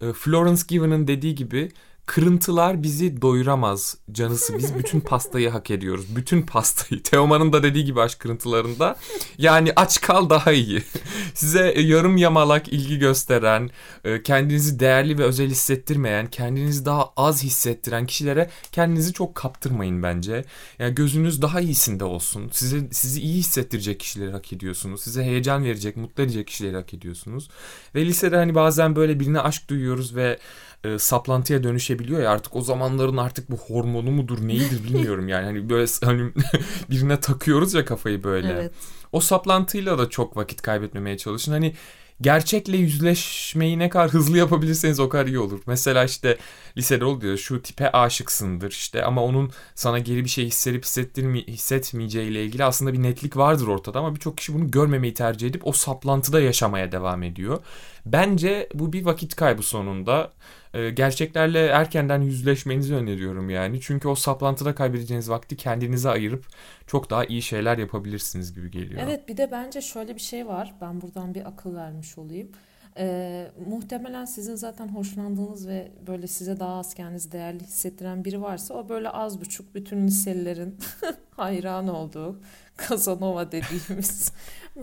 e, 0.01 0.13
Florence 0.13 0.61
Given'ın 0.67 1.07
dediği 1.07 1.35
gibi 1.35 1.71
kırıntılar 2.09 2.83
bizi 2.83 3.21
doyuramaz 3.21 3.97
canısı. 4.11 4.57
Biz 4.57 4.77
bütün 4.77 4.99
pastayı 4.99 5.49
hak 5.49 5.71
ediyoruz. 5.71 6.15
Bütün 6.15 6.41
pastayı. 6.41 7.03
Teoman'ın 7.03 7.53
da 7.53 7.63
dediği 7.63 7.85
gibi 7.85 8.01
aşk 8.01 8.19
kırıntılarında. 8.19 8.95
Yani 9.37 9.73
aç 9.75 10.01
kal 10.01 10.29
daha 10.29 10.51
iyi. 10.51 10.83
Size 11.33 11.73
yarım 11.77 12.17
yamalak 12.17 12.67
ilgi 12.67 12.99
gösteren, 12.99 13.69
e, 14.03 14.23
kendinizi 14.23 14.79
değerli 14.79 15.17
ve 15.17 15.23
özel 15.23 15.49
hissettirmeyen, 15.49 16.27
kendinizi 16.29 16.85
daha 16.85 17.13
az 17.17 17.43
hissettiren 17.43 18.05
kişilere 18.05 18.49
kendinizi 18.71 19.13
çok 19.13 19.35
kaptırmayın 19.35 20.03
bence. 20.03 20.45
Yani 20.79 20.95
gözünüz 20.95 21.41
daha 21.41 21.61
iyisinde 21.61 22.03
olsun. 22.03 22.49
Size 22.51 22.87
sizi 22.91 23.21
iyi 23.21 23.37
hissettirecek 23.37 23.99
kişileri 23.99 24.31
hak 24.31 24.53
ediyorsunuz. 24.53 25.01
Size 25.01 25.23
heyecan 25.23 25.63
verecek, 25.63 25.97
mutlu 25.97 26.23
edecek 26.23 26.47
kişileri 26.47 26.75
hak 26.75 26.93
ediyorsunuz. 26.93 27.49
Ve 27.95 28.05
lisede 28.05 28.35
hani 28.35 28.55
bazen 28.55 28.95
böyle 28.95 29.19
birine 29.19 29.39
aşk 29.39 29.69
duyuyoruz 29.69 30.15
ve 30.15 30.39
e, 30.83 31.00
saplantıya 31.00 31.63
dönüşebiliyor 31.63 32.21
ya 32.21 32.31
artık 32.31 32.55
o 32.55 32.62
zamanların 32.62 33.17
artık 33.17 33.51
bu 33.51 33.57
hormonu 33.57 34.12
mudur 34.12 34.48
neyidir 34.48 34.83
bilmiyorum 34.83 35.27
yani 35.27 35.45
hani 35.45 35.69
böyle 35.69 35.86
hani 36.03 36.31
birine 36.89 37.19
takıyoruz 37.19 37.74
ya 37.74 37.86
kafayı 37.86 38.24
böyle. 38.24 38.51
Evet. 38.51 38.71
O 39.12 39.19
saplantıyla 39.19 39.98
da 39.98 40.09
çok 40.09 40.38
vakit 40.38 40.62
kaybetmemeye 40.62 41.17
çalışın. 41.17 41.51
Hani 41.51 41.74
gerçekle 42.21 42.77
yüzleşmeyi 42.77 43.79
ne 43.79 43.89
kadar 43.89 44.09
hızlı 44.09 44.38
yapabilirseniz 44.38 45.00
o 45.00 45.09
kadar 45.09 45.25
iyi 45.25 45.39
olur. 45.39 45.59
Mesela 45.65 46.03
işte 46.03 46.38
lisede 46.77 47.05
oluyor 47.05 47.38
şu 47.38 47.62
tipe 47.62 47.91
aşıksındır 47.91 48.71
işte 48.71 49.03
ama 49.03 49.24
onun 49.24 49.51
sana 49.75 50.00
geri 50.00 50.24
bir 50.24 50.29
şey 50.29 50.45
hissedip 50.45 50.83
hissettirme, 50.83 51.39
hissetmeyeceğiyle 51.39 52.45
ilgili 52.45 52.63
aslında 52.63 52.93
bir 52.93 53.03
netlik 53.03 53.38
vardır 53.38 53.67
ortada 53.67 54.00
ama 54.00 54.15
birçok 54.15 54.38
kişi 54.38 54.53
bunu 54.53 54.71
görmemeyi 54.71 55.13
tercih 55.13 55.48
edip 55.48 55.67
o 55.67 55.71
saplantıda 55.71 56.39
yaşamaya 56.41 56.91
devam 56.91 57.24
ediyor. 57.24 57.59
Bence 58.05 58.69
bu 58.74 58.93
bir 58.93 59.05
vakit 59.05 59.36
kaybı 59.36 59.63
sonunda. 59.63 60.31
Ee, 60.73 60.89
gerçeklerle 60.89 61.65
erkenden 61.65 62.21
yüzleşmenizi 62.21 62.95
öneriyorum 62.95 63.49
yani. 63.49 63.81
Çünkü 63.81 64.07
o 64.07 64.15
saplantıda 64.15 64.75
kaybedeceğiniz 64.75 65.29
vakti 65.29 65.57
kendinize 65.57 66.09
ayırıp 66.09 66.45
çok 66.88 67.09
daha 67.09 67.25
iyi 67.25 67.41
şeyler 67.41 67.77
yapabilirsiniz 67.77 68.53
gibi 68.53 68.71
geliyor. 68.71 69.01
Evet 69.03 69.27
bir 69.27 69.38
de 69.38 69.51
bence 69.51 69.81
şöyle 69.81 70.15
bir 70.15 70.21
şey 70.21 70.47
var. 70.47 70.73
Ben 70.81 71.01
buradan 71.01 71.35
bir 71.35 71.47
akıl 71.47 71.75
vermiş 71.75 72.17
olayım. 72.17 72.51
Ee, 72.97 73.51
muhtemelen 73.67 74.25
sizin 74.25 74.55
zaten 74.55 74.88
hoşlandığınız 74.88 75.67
ve 75.67 75.91
böyle 76.07 76.27
size 76.27 76.59
daha 76.59 76.79
az 76.79 76.93
kendinizi 76.93 77.31
değerli 77.31 77.63
hissettiren 77.63 78.25
biri 78.25 78.41
varsa 78.41 78.73
o 78.73 78.89
böyle 78.89 79.09
az 79.09 79.41
buçuk 79.41 79.75
bütün 79.75 80.07
liselilerin 80.07 80.77
hayran 81.31 81.88
olduğu 81.88 82.41
Casanova 82.89 83.51
dediğimiz 83.51 84.31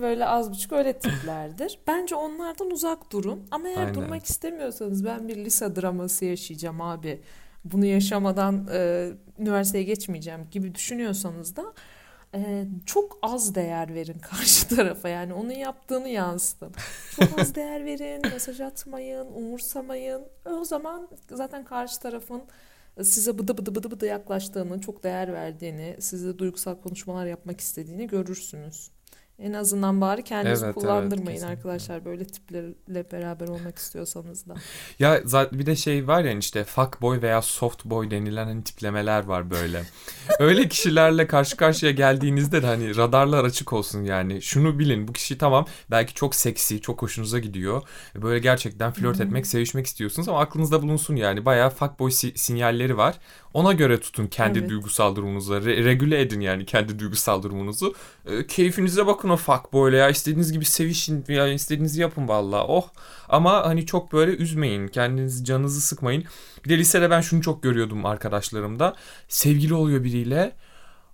böyle 0.00 0.26
az 0.26 0.50
buçuk 0.50 0.72
öyle 0.72 0.98
tiplerdir. 0.98 1.78
Bence 1.86 2.14
onlardan 2.14 2.70
uzak 2.70 3.12
durun. 3.12 3.46
Ama 3.50 3.68
eğer 3.68 3.76
Aynen. 3.76 3.94
durmak 3.94 4.24
istemiyorsanız 4.24 5.04
ben 5.04 5.28
bir 5.28 5.36
lise 5.36 5.76
draması 5.76 6.24
yaşayacağım 6.24 6.80
abi. 6.80 7.20
Bunu 7.64 7.84
yaşamadan 7.84 8.68
e, 8.72 9.10
üniversiteye 9.38 9.84
geçmeyeceğim 9.84 10.40
gibi 10.50 10.74
düşünüyorsanız 10.74 11.56
da 11.56 11.74
e, 12.34 12.66
çok 12.86 13.18
az 13.22 13.54
değer 13.54 13.94
verin 13.94 14.18
karşı 14.30 14.68
tarafa. 14.68 15.08
Yani 15.08 15.34
onun 15.34 15.50
yaptığını 15.50 16.08
yansıtın. 16.08 16.72
Çok 17.16 17.38
az 17.38 17.54
değer 17.54 17.84
verin, 17.84 18.22
mesaj 18.32 18.60
atmayın, 18.60 19.26
umursamayın. 19.26 20.22
E, 20.46 20.50
o 20.50 20.64
zaman 20.64 21.08
zaten 21.30 21.64
karşı 21.64 22.00
tarafın 22.00 22.42
size 23.02 23.38
bıdı 23.38 23.58
bıdı 23.58 23.74
bıdı 23.74 23.90
bıdı 23.90 24.06
yaklaştığını, 24.06 24.80
çok 24.80 25.02
değer 25.02 25.32
verdiğini, 25.32 25.96
size 26.00 26.38
duygusal 26.38 26.74
konuşmalar 26.74 27.26
yapmak 27.26 27.60
istediğini 27.60 28.06
görürsünüz. 28.06 28.90
En 29.38 29.52
azından 29.52 30.00
bari 30.00 30.24
kendinizi 30.24 30.64
Evet, 30.64 30.74
kullandırmayın 30.74 31.18
evet, 31.26 31.34
kesinlikle. 31.34 31.48
arkadaşlar 31.52 32.04
böyle 32.04 32.24
tiplerle 32.24 33.10
beraber 33.12 33.48
olmak 33.48 33.78
istiyorsanız 33.78 34.48
da. 34.48 34.54
Ya 34.98 35.20
zaten 35.24 35.58
bir 35.58 35.66
de 35.66 35.76
şey 35.76 36.06
var 36.06 36.24
ya 36.24 36.30
hani 36.30 36.38
işte 36.38 36.64
fuck 36.64 37.02
boy 37.02 37.22
veya 37.22 37.42
soft 37.42 37.84
boy 37.84 38.10
denilen 38.10 38.44
hani 38.46 38.64
tiplemeler 38.64 39.24
var 39.24 39.50
böyle. 39.50 39.82
Öyle 40.38 40.68
kişilerle 40.68 41.26
karşı 41.26 41.56
karşıya 41.56 41.92
geldiğinizde 41.92 42.62
de 42.62 42.66
hani 42.66 42.96
radarlar 42.96 43.44
açık 43.44 43.72
olsun 43.72 44.02
yani. 44.04 44.42
Şunu 44.42 44.78
bilin 44.78 45.08
bu 45.08 45.12
kişi 45.12 45.38
tamam 45.38 45.66
belki 45.90 46.14
çok 46.14 46.34
seksi, 46.34 46.80
çok 46.80 47.02
hoşunuza 47.02 47.38
gidiyor. 47.38 47.82
Böyle 48.14 48.38
gerçekten 48.38 48.92
flört 48.92 49.20
etmek, 49.20 49.46
sevişmek 49.46 49.86
istiyorsunuz 49.86 50.28
ama 50.28 50.40
aklınızda 50.40 50.82
bulunsun 50.82 51.16
yani. 51.16 51.44
Bayağı 51.44 51.70
fuck 51.70 51.98
boy 51.98 52.10
si- 52.10 52.38
sinyalleri 52.38 52.96
var. 52.96 53.14
Ona 53.56 53.72
göre 53.72 54.00
tutun 54.00 54.26
kendi 54.26 54.58
Evet. 54.58 54.70
duygusal 54.70 55.16
durumunuzu. 55.16 55.54
Re- 55.54 55.84
regüle 55.84 56.20
edin 56.20 56.40
yani 56.40 56.66
kendi 56.66 56.98
duygusal 56.98 57.42
durumunuzu. 57.42 57.94
E, 58.26 58.46
keyfinize 58.46 59.06
bakın 59.06 59.28
o 59.28 59.36
fuck 59.36 59.72
boy'la 59.72 59.96
ya. 59.96 60.08
istediğiniz 60.10 60.52
gibi 60.52 60.64
sevişin 60.64 61.24
ya 61.28 61.48
istediğinizi 61.48 62.00
yapın 62.00 62.28
valla. 62.28 62.66
Oh. 62.66 62.88
Ama 63.28 63.66
hani 63.66 63.86
çok 63.86 64.12
böyle 64.12 64.32
üzmeyin. 64.32 64.88
Kendinizi 64.88 65.44
canınızı 65.44 65.80
sıkmayın. 65.80 66.24
Bir 66.64 66.70
de 66.70 66.78
lisede 66.78 67.10
ben 67.10 67.20
şunu 67.20 67.42
çok 67.42 67.62
görüyordum 67.62 68.06
arkadaşlarımda. 68.06 68.94
Sevgili 69.28 69.74
oluyor 69.74 70.04
biriyle. 70.04 70.52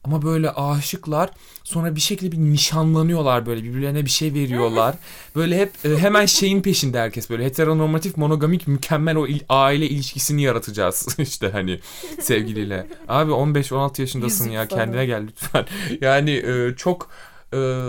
Ama 0.04 0.22
böyle 0.22 0.50
aşıklar 0.50 1.30
sonra 1.64 1.96
bir 1.96 2.00
şekilde 2.00 2.32
bir 2.32 2.38
nişanlanıyorlar 2.38 3.46
böyle 3.46 3.62
birbirlerine 3.64 4.04
bir 4.04 4.10
şey 4.10 4.34
veriyorlar. 4.34 4.94
Böyle 5.36 5.58
hep 5.58 5.72
e, 5.84 5.98
hemen 5.98 6.26
şeyin 6.26 6.62
peşinde 6.62 6.98
herkes 7.00 7.30
böyle 7.30 7.44
heteronormatif 7.44 8.16
monogamik 8.16 8.68
mükemmel 8.68 9.16
o 9.16 9.26
il- 9.26 9.44
aile 9.48 9.88
ilişkisini 9.88 10.42
yaratacağız 10.42 11.06
işte 11.18 11.48
hani 11.48 11.80
sevgiliyle. 12.20 12.86
Abi 13.08 13.30
15-16 13.30 14.00
yaşındasın 14.00 14.44
Yüzük 14.44 14.54
ya 14.54 14.68
falan. 14.68 14.84
kendine 14.84 15.06
gel 15.06 15.22
lütfen. 15.26 15.66
Yani 16.00 16.30
e, 16.30 16.74
çok 16.76 17.10
e, 17.54 17.88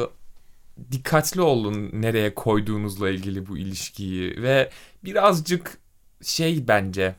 dikkatli 0.92 1.42
olun 1.42 1.90
nereye 1.94 2.34
koyduğunuzla 2.34 3.10
ilgili 3.10 3.48
bu 3.48 3.58
ilişkiyi 3.58 4.42
ve 4.42 4.70
birazcık 5.04 5.78
şey 6.24 6.68
bence 6.68 7.16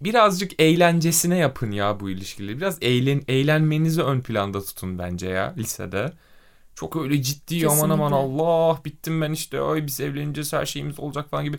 birazcık 0.00 0.62
eğlencesine 0.62 1.36
yapın 1.38 1.70
ya 1.70 2.00
bu 2.00 2.10
ilişkileri. 2.10 2.56
Biraz 2.58 2.78
eğlen 2.82 3.22
eğlenmenizi 3.28 4.02
ön 4.02 4.20
planda 4.20 4.62
tutun 4.64 4.98
bence 4.98 5.28
ya 5.28 5.54
lisede. 5.58 6.12
Çok 6.74 6.96
öyle 6.96 7.22
ciddi 7.22 7.66
aman 7.68 7.90
aman 7.90 8.12
Kesinlikle. 8.12 8.42
Allah 8.44 8.80
bittim 8.84 9.20
ben 9.20 9.32
işte 9.32 9.60
ay 9.60 9.86
biz 9.86 10.00
evleneceğiz 10.00 10.52
her 10.52 10.66
şeyimiz 10.66 11.00
olacak 11.00 11.30
falan 11.30 11.44
gibi 11.44 11.58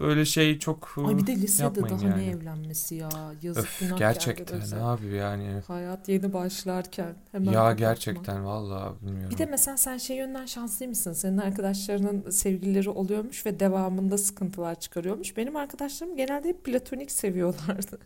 böyle 0.00 0.24
şey 0.24 0.58
çok 0.58 0.94
Ay 1.08 1.18
bir 1.18 1.26
de 1.26 1.36
lisede 1.36 1.88
daha 1.88 2.00
ne 2.02 2.08
yani. 2.08 2.24
evlenmesi 2.26 2.94
ya. 2.94 3.08
Yazık 3.42 3.62
Öf, 3.64 3.80
günah 3.80 3.98
gerçekten 3.98 4.60
geldi 4.60 4.76
abi 4.76 5.06
yani. 5.06 5.60
Hayat 5.66 6.08
yeni 6.08 6.32
başlarken 6.32 7.14
hemen 7.32 7.46
Ya 7.46 7.52
kapatma. 7.52 7.72
gerçekten 7.72 8.44
vallahi 8.44 8.92
bilmiyorum. 9.02 9.30
Bir 9.30 9.38
de 9.38 9.46
mesela 9.46 9.76
sen 9.76 9.98
şey 9.98 10.16
yönden 10.16 10.46
şanslı 10.46 10.88
mısın? 10.88 11.12
Senin 11.12 11.38
arkadaşlarının 11.38 12.30
sevgilileri 12.30 12.90
oluyormuş 12.90 13.46
ve 13.46 13.60
devamında 13.60 14.18
sıkıntılar 14.18 14.80
çıkarıyormuş. 14.80 15.36
Benim 15.36 15.56
arkadaşlarım 15.56 16.16
genelde 16.16 16.48
hep 16.48 16.64
platonik 16.64 17.10
seviyorlardı. 17.10 17.98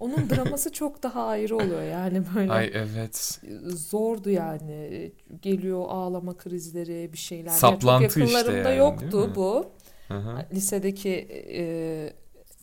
Onun 0.00 0.30
draması 0.30 0.72
çok 0.72 1.02
daha 1.02 1.26
ayrı 1.26 1.56
oluyor 1.56 1.82
yani 1.82 2.22
böyle 2.34 2.52
Ay 2.52 2.70
evet. 2.74 3.40
zordu 3.66 4.30
yani. 4.30 5.12
Geliyor 5.42 5.84
ağlama 5.88 6.36
krizleri 6.36 7.12
bir 7.12 7.18
şeyler. 7.18 7.50
Yani 7.50 7.58
Saplantı 7.58 8.04
çok 8.04 8.24
işte 8.24 8.38
yakınlarımda 8.38 8.68
yani, 8.70 8.78
yoktu 8.78 9.32
bu. 9.36 9.66
Hı 10.08 10.18
hı. 10.18 10.46
Lisedeki 10.52 11.10
e, 11.52 11.62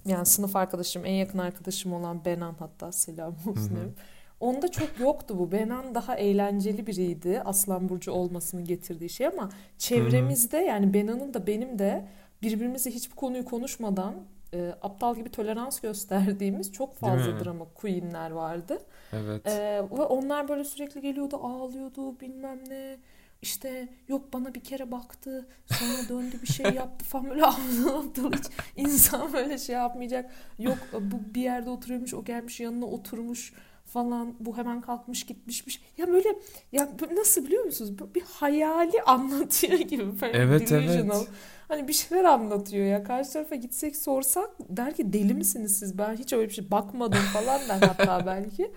yani 0.06 0.26
sınıf 0.26 0.56
arkadaşım, 0.56 1.06
en 1.06 1.14
yakın 1.14 1.40
arkadaşım 1.40 1.94
olan 1.94 2.26
Benan 2.26 2.56
hatta 2.60 2.92
selam 2.92 3.36
olsun. 3.48 3.96
Onda 4.40 4.72
çok 4.72 5.00
yoktu 5.00 5.36
bu. 5.40 5.52
Benan 5.52 5.96
daha 5.96 6.16
eğlenceli 6.16 6.88
biriydi. 6.88 7.42
Aslan 7.46 7.90
Burcu 7.90 8.12
olmasının 8.12 8.66
getirdiği 8.66 9.10
şey 9.10 9.28
ama 9.28 9.50
çevremizde 9.78 10.58
yani 10.58 10.94
Benan'ın 10.94 11.34
da 11.34 11.48
benim 11.48 11.80
de 11.80 12.08
birbirimize 12.42 12.92
hiçbir 12.92 13.16
konuyu 13.16 13.46
konuşmadan 13.46 14.16
e, 14.54 14.76
aptal 14.82 15.16
gibi 15.16 15.30
tolerans 15.30 15.80
gösterdiğimiz 15.80 16.72
çok 16.72 16.96
fazla 16.96 17.44
drama 17.44 17.66
queenler 17.66 18.32
vardı. 18.32 18.82
Evet. 19.14 19.48
Ee, 19.48 19.82
ve 19.92 20.02
onlar 20.02 20.48
böyle 20.48 20.64
sürekli 20.64 21.02
geliyordu 21.02 21.40
ağlıyordu 21.44 22.20
bilmem 22.20 22.60
ne. 22.70 22.98
İşte 23.42 23.90
yok 24.08 24.34
bana 24.34 24.54
bir 24.54 24.64
kere 24.64 24.92
baktı 24.92 25.48
sonra 25.66 26.10
döndü 26.10 26.42
bir 26.42 26.48
şey 26.48 26.66
yaptı 26.66 27.06
falan. 27.06 27.30
Böyle 27.30 27.46
aptal 27.46 28.00
aptal 28.00 28.34
hiç 28.34 28.46
insan 28.76 29.34
böyle 29.34 29.58
şey 29.58 29.76
yapmayacak. 29.76 30.32
Yok 30.60 30.78
bu 30.94 31.36
bir 31.36 31.42
yerde 31.42 31.70
oturuyormuş 31.70 32.14
o 32.14 32.24
gelmiş 32.24 32.60
yanına 32.60 32.86
oturmuş 32.86 33.54
falan 33.96 34.36
bu 34.40 34.58
hemen 34.58 34.82
kalkmış 34.82 35.26
gitmişmiş 35.26 35.82
ya 35.98 36.08
böyle 36.08 36.30
ya 36.72 36.90
nasıl 37.16 37.46
biliyor 37.46 37.64
musunuz 37.66 38.00
Bu 38.00 38.16
bir 38.16 38.22
hayali 38.22 39.02
anlatıyor 39.02 39.80
gibi 39.92 40.22
böyle 40.22 40.38
Evet, 40.38 40.70
delusional. 40.72 41.18
evet. 41.18 41.30
Hani 41.68 41.88
bir 41.88 41.94
şeyler 41.94 42.24
anlatıyor 42.24 42.86
ya. 42.86 43.04
Karşı 43.04 43.34
tarafa 43.34 43.56
gitsek 43.56 43.96
sorsak 43.98 44.50
der 44.70 44.96
ki 44.96 45.14
deli 45.14 45.34
misiniz 45.34 45.80
siz? 45.80 45.98
Ben 45.98 46.16
hiç 46.16 46.34
öyle 46.34 46.50
bir 46.50 46.54
şey 46.54 46.72
bakmadım 46.72 47.20
falan 47.34 47.60
der 47.70 47.88
hatta 47.88 48.26
belki. 48.26 48.72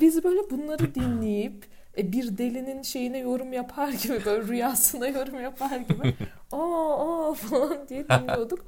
Biz 0.00 0.24
böyle 0.24 0.50
bunları 0.50 0.94
dinleyip 0.94 1.66
e, 1.98 2.12
bir 2.12 2.38
delinin 2.38 2.82
şeyine 2.82 3.18
yorum 3.18 3.52
yapar 3.52 3.88
gibi 3.88 4.24
böyle 4.24 4.48
rüyasına 4.48 5.06
yorum 5.08 5.40
yapar 5.40 5.76
gibi 5.76 6.14
aa 6.52 7.28
aa 7.30 7.34
falan 7.34 7.88
diye 7.88 8.04
dinliyorduk. 8.08 8.64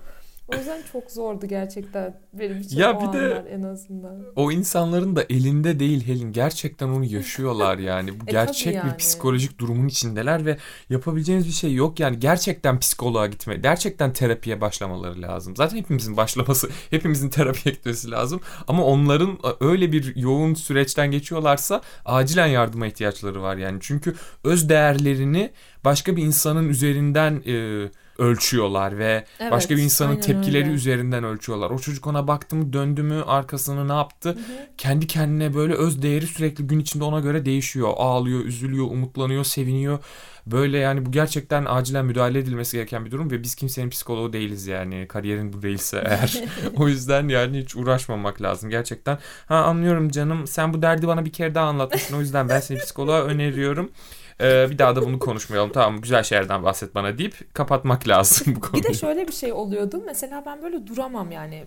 O 0.53 0.57
yüzden 0.57 0.81
çok 0.93 1.11
zordu 1.11 1.47
gerçekten 1.47 2.21
benim 2.33 2.59
için 2.61 2.77
Ya 2.79 2.99
o 2.99 3.13
bir 3.15 3.19
de- 3.19 3.47
en 3.51 3.63
azından. 3.63 4.25
O 4.37 4.53
insanların 4.53 5.17
da 5.17 5.25
elinde 5.31 5.81
değil 5.81 6.07
Helin. 6.07 6.33
Gerçekten 6.33 6.89
onu 6.89 7.05
yaşıyorlar 7.05 7.79
yani. 7.91 8.21
Bu 8.21 8.25
E, 8.27 8.31
gerçek 8.31 8.65
tabii 8.75 8.85
bir 8.85 8.89
yani. 8.89 8.97
psikolojik 8.97 9.59
durumun 9.59 9.89
içindeler 9.89 10.47
ve 10.47 10.57
yapabileceğiniz 10.91 11.47
bir 11.47 11.53
şey 11.53 11.75
yok. 11.75 12.01
Yani 12.01 12.19
gerçekten 12.19 12.79
psikoloğa 12.79 13.27
gitme, 13.27 13.57
gerçekten 13.57 14.13
terapiye 14.13 14.61
başlamaları 14.61 15.23
lazım. 15.23 15.57
Zaten 15.57 15.77
hepimizin 15.77 16.17
başlaması, 16.17 16.69
hepimizin 16.91 17.29
terapiye 17.29 17.75
gitmesi 17.75 18.11
lazım. 18.11 18.41
Ama 18.69 18.85
onların 18.85 19.39
öyle 19.61 19.93
bir 19.93 20.17
yoğun 20.17 20.55
süreçten 20.55 21.11
geçiyorlarsa 21.11 21.81
acilen 22.05 22.47
yardıma 22.47 22.87
ihtiyaçları 22.87 23.43
var 23.43 23.57
yani. 23.57 23.79
Çünkü 23.81 24.15
öz 24.45 24.69
değerlerini 24.69 25.51
başka 25.85 26.17
bir 26.17 26.23
insanın 26.23 26.69
üzerinden 26.69 27.43
e, 27.47 27.85
ölçüyorlar 28.21 28.99
ve 28.99 29.25
Evet, 29.41 29.53
başka 29.53 29.77
bir 29.77 29.83
insanın 29.83 30.17
tepkileri 30.17 30.65
öyle. 30.65 30.75
üzerinden 30.75 31.25
ölçüyorlar. 31.25 31.71
O 31.71 31.79
çocuk 31.79 32.07
ona 32.07 32.29
baktı 32.29 32.57
mı, 32.57 32.73
döndü 32.73 33.03
mü, 33.03 33.23
arkasını 33.27 33.89
ne 33.89 33.93
yaptı? 33.93 34.29
Hı 34.29 34.33
hı. 34.33 34.37
kendi 34.79 35.07
kendine 35.07 35.55
böyle 35.55 35.75
öz 35.75 36.03
değeri 36.03 36.27
sürekli 36.27 36.67
gün 36.67 36.79
içinde 36.81 37.05
ona 37.05 37.21
göre 37.21 37.45
değişiyor. 37.45 37.93
Ağlıyor, 37.97 38.45
üzülüyor, 38.45 38.87
umutlanıyor, 38.87 39.45
seviniyor. 39.45 39.99
Böyle 40.47 40.79
yani 40.79 41.07
bu 41.07 41.11
gerçekten 41.13 41.65
acilen 41.65 42.05
müdahale 42.05 42.39
edilmesi 42.39 42.77
gereken 42.77 43.05
bir 43.05 43.11
durum 43.11 43.31
ve 43.31 43.43
biz 43.43 43.55
kimsenin 43.55 43.91
psikoloğu 43.91 44.33
değiliz 44.33 44.67
yani 44.67 45.07
kariyerin 45.09 45.53
bu 45.53 45.63
değilse 45.63 46.03
eğer. 46.07 46.41
o 46.77 46.89
yüzden 46.89 47.29
yani 47.29 47.61
hiç 47.61 47.77
uğraşmamak 47.77 48.43
lazım 48.43 48.71
gerçekten. 48.71 49.19
Ha 49.47 49.57
anlıyorum 49.57 50.09
canım 50.11 50.47
sen 50.47 50.75
bu 50.75 50.83
derdi 50.83 51.07
bana 51.07 51.25
bir 51.25 51.33
kere 51.33 51.55
daha 51.55 51.67
anlatmışsın 51.67 52.17
o 52.17 52.21
yüzden 52.21 52.49
ben 52.49 52.61
seni 52.61 52.79
psikoloğa 52.79 53.23
öneriyorum. 53.23 53.91
Ee, 54.41 54.71
bir 54.71 54.79
daha 54.79 54.97
da 54.97 55.03
bunu 55.03 55.19
konuşmayalım. 55.19 55.73
Tamam 55.73 56.01
güzel 56.01 56.23
şeylerden 56.23 56.63
bahset 56.63 56.95
bana 56.95 57.19
deyip 57.19 57.55
kapatmak 57.55 58.09
lazım 58.09 58.55
bu 58.57 58.61
konuyu. 58.61 58.85
Bir 58.85 58.89
de 58.89 58.95
şöyle 58.95 59.29
bir 59.29 59.33
şey 59.33 59.53
oluyordu. 59.53 60.03
Mesela 60.07 60.43
ben 60.47 60.63
böyle 60.63 60.87
duramam 60.87 61.31
yani. 61.33 61.65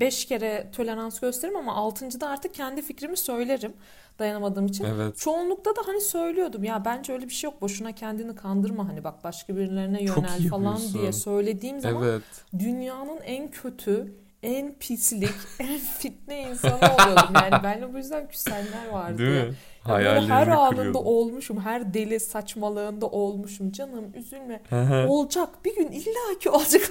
Beş 0.00 0.24
kere 0.24 0.70
tolerans 0.76 1.20
gösteririm 1.20 1.58
ama 1.58 1.74
altıncıda 1.74 2.28
artık 2.28 2.54
kendi 2.54 2.82
fikrimi 2.82 3.16
söylerim 3.16 3.72
dayanamadığım 4.18 4.66
için. 4.66 4.84
Evet. 4.84 5.18
Çoğunlukta 5.18 5.70
da 5.70 5.80
hani 5.86 6.00
söylüyordum 6.00 6.64
ya 6.64 6.84
bence 6.84 7.12
öyle 7.12 7.24
bir 7.28 7.32
şey 7.34 7.50
yok 7.50 7.60
boşuna 7.60 7.92
kendini 7.92 8.34
kandırma 8.34 8.88
hani 8.88 9.04
bak 9.04 9.24
başka 9.24 9.56
birilerine 9.56 10.02
yönel 10.02 10.48
falan 10.50 10.78
diye 10.94 11.12
söylediğim 11.12 11.80
zaman 11.80 12.04
Evet. 12.04 12.22
dünyanın 12.58 13.20
en 13.24 13.50
kötü, 13.50 14.14
en 14.42 14.74
pislik, 14.74 15.34
en 15.58 15.78
fitne 15.78 16.42
insanı 16.42 16.74
oluyordum. 16.74 17.34
Yani 17.34 17.62
benimle 17.62 17.94
bu 17.94 17.98
yüzden 17.98 18.28
küsenler 18.28 18.88
vardı. 18.92 19.18
Değil 19.18 19.46
mi? 19.48 19.54
Hayallerini 19.84 20.32
her 20.32 20.46
anında 20.48 20.98
olmuşum, 20.98 21.60
her 21.60 21.94
deli 21.94 22.20
saçmalığında 22.20 23.06
olmuşum. 23.06 23.72
Canım 23.72 24.12
üzülme. 24.14 24.62
Olacak 25.08 25.48
bir 25.64 25.76
gün 25.76 25.88
illaki 25.92 26.50
olacak 26.56 26.82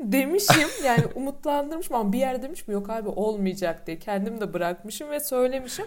demişim. 0.00 0.68
Yani 0.84 1.04
umutlandırmışım 1.14 1.96
ama 1.96 2.12
bir 2.12 2.18
yer 2.18 2.42
demiş 2.42 2.68
mi 2.68 2.74
yok 2.74 2.90
abi 2.90 3.08
olmayacak 3.08 3.86
diye. 3.86 3.98
Kendim 3.98 4.40
de 4.40 4.52
bırakmışım 4.52 5.10
ve 5.10 5.20
söylemişim. 5.20 5.86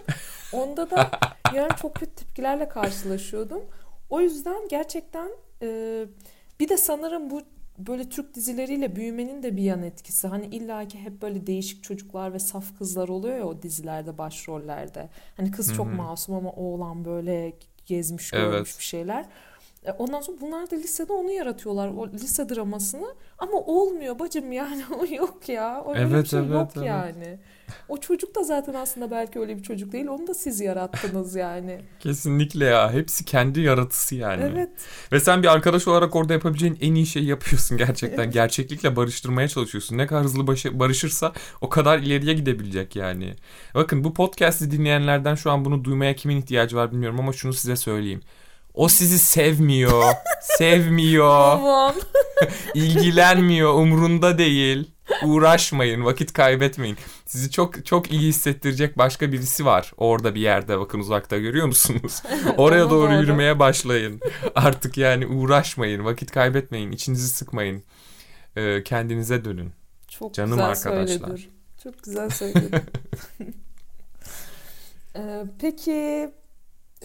Onda 0.52 0.90
da 0.90 1.10
yani 1.54 1.70
çok 1.82 1.94
kötü 1.94 2.14
tepkilerle 2.14 2.68
karşılaşıyordum. 2.68 3.62
O 4.10 4.20
yüzden 4.20 4.68
gerçekten 4.68 5.28
e, 5.62 5.66
bir 6.60 6.68
de 6.68 6.76
sanırım 6.76 7.30
bu 7.30 7.42
böyle 7.86 8.08
Türk 8.08 8.34
dizileriyle 8.34 8.96
büyümenin 8.96 9.42
de 9.42 9.56
bir 9.56 9.62
yan 9.62 9.82
etkisi. 9.82 10.28
Hani 10.28 10.46
illaki 10.46 10.98
hep 10.98 11.22
böyle 11.22 11.46
değişik 11.46 11.82
çocuklar 11.82 12.32
ve 12.32 12.38
saf 12.38 12.78
kızlar 12.78 13.08
oluyor 13.08 13.38
ya 13.38 13.44
o 13.46 13.62
dizilerde 13.62 14.18
başrollerde. 14.18 15.08
Hani 15.36 15.50
kız 15.50 15.74
çok 15.74 15.86
Hı 15.86 15.90
hı. 15.90 15.94
masum 15.96 16.34
ama 16.34 16.52
oğlan 16.52 17.04
böyle 17.04 17.52
gezmiş 17.86 18.32
Evet. 18.34 18.52
görmüş 18.52 18.78
bir 18.78 18.84
şeyler. 18.84 19.26
E, 19.86 19.90
Ondan 19.92 20.20
sonra 20.20 20.40
bunlar 20.40 20.70
da 20.70 20.76
lisede 20.76 21.12
onu 21.12 21.30
yaratıyorlar. 21.30 21.88
O 21.88 22.08
lise 22.08 22.48
dramasını. 22.48 23.14
Ama 23.38 23.52
olmuyor 23.52 24.18
bacım 24.18 24.52
yani. 24.52 24.82
O 25.00 25.14
yok 25.14 25.48
ya. 25.48 25.82
O 25.86 25.94
Evet, 25.96 26.26
şey 26.26 26.40
evet, 26.40 26.50
yok 26.50 26.70
evet. 26.76 26.86
yani. 26.86 27.38
O 27.88 27.96
çocuk 27.96 28.34
da 28.34 28.42
zaten 28.44 28.74
aslında 28.74 29.10
belki 29.10 29.38
öyle 29.38 29.56
bir 29.56 29.62
çocuk 29.62 29.92
değil. 29.92 30.06
Onu 30.06 30.26
da 30.26 30.34
siz 30.34 30.60
yarattınız 30.60 31.34
yani. 31.34 31.80
Kesinlikle 32.00 32.64
ya. 32.64 32.92
Hepsi 32.92 33.24
kendi 33.24 33.60
yaratısı 33.60 34.14
yani. 34.14 34.42
Evet. 34.52 34.70
Ve 35.12 35.20
sen 35.20 35.42
bir 35.42 35.48
arkadaş 35.48 35.88
olarak 35.88 36.16
orada 36.16 36.32
yapabileceğin 36.32 36.78
en 36.80 36.94
iyi 36.94 37.06
şeyi 37.06 37.26
yapıyorsun 37.26 37.76
gerçekten. 37.78 38.30
Gerçeklikle 38.30 38.96
barıştırmaya 38.96 39.48
çalışıyorsun. 39.48 39.98
Ne 39.98 40.06
kadar 40.06 40.24
hızlı 40.24 40.46
başı- 40.46 40.78
barışırsa 40.78 41.32
o 41.60 41.68
kadar 41.68 41.98
ileriye 41.98 42.34
gidebilecek 42.34 42.96
yani. 42.96 43.34
Bakın 43.74 44.04
bu 44.04 44.14
podcast'i 44.14 44.70
dinleyenlerden 44.70 45.34
şu 45.34 45.50
an 45.50 45.64
bunu 45.64 45.84
duymaya 45.84 46.16
kimin 46.16 46.36
ihtiyacı 46.36 46.76
var 46.76 46.92
bilmiyorum 46.92 47.20
ama 47.20 47.32
şunu 47.32 47.52
size 47.52 47.76
söyleyeyim. 47.76 48.20
O 48.74 48.88
sizi 48.88 49.18
sevmiyor, 49.18 50.14
sevmiyor, 50.40 51.58
ilgilenmiyor, 52.74 53.74
umrunda 53.74 54.38
değil. 54.38 54.90
Uğraşmayın, 55.24 56.04
vakit 56.04 56.32
kaybetmeyin. 56.32 56.96
Sizi 57.26 57.50
çok 57.50 57.86
çok 57.86 58.12
iyi 58.12 58.20
hissettirecek 58.20 58.98
başka 58.98 59.32
birisi 59.32 59.64
var. 59.64 59.92
Orada 59.96 60.34
bir 60.34 60.40
yerde 60.40 60.78
bakın 60.78 60.98
uzakta 60.98 61.38
görüyor 61.38 61.66
musunuz? 61.66 62.22
Oraya 62.56 62.90
doğru 62.90 63.10
doğru. 63.10 63.20
yürümeye 63.20 63.58
başlayın. 63.58 64.20
Artık 64.54 64.98
yani 64.98 65.26
uğraşmayın, 65.26 66.04
vakit 66.04 66.30
kaybetmeyin, 66.30 66.92
içinizi 66.92 67.28
sıkmayın. 67.28 67.82
Ee, 68.56 68.82
kendinize 68.84 69.44
dönün. 69.44 69.72
Çok 70.08 70.34
Canım 70.34 70.50
güzel 70.50 70.66
arkadaşlar. 70.66 71.06
söyledin. 71.28 71.50
Çok 71.82 72.02
güzel 72.02 72.30
söyledin. 72.30 72.70
Ee, 75.16 75.44
peki 75.60 76.30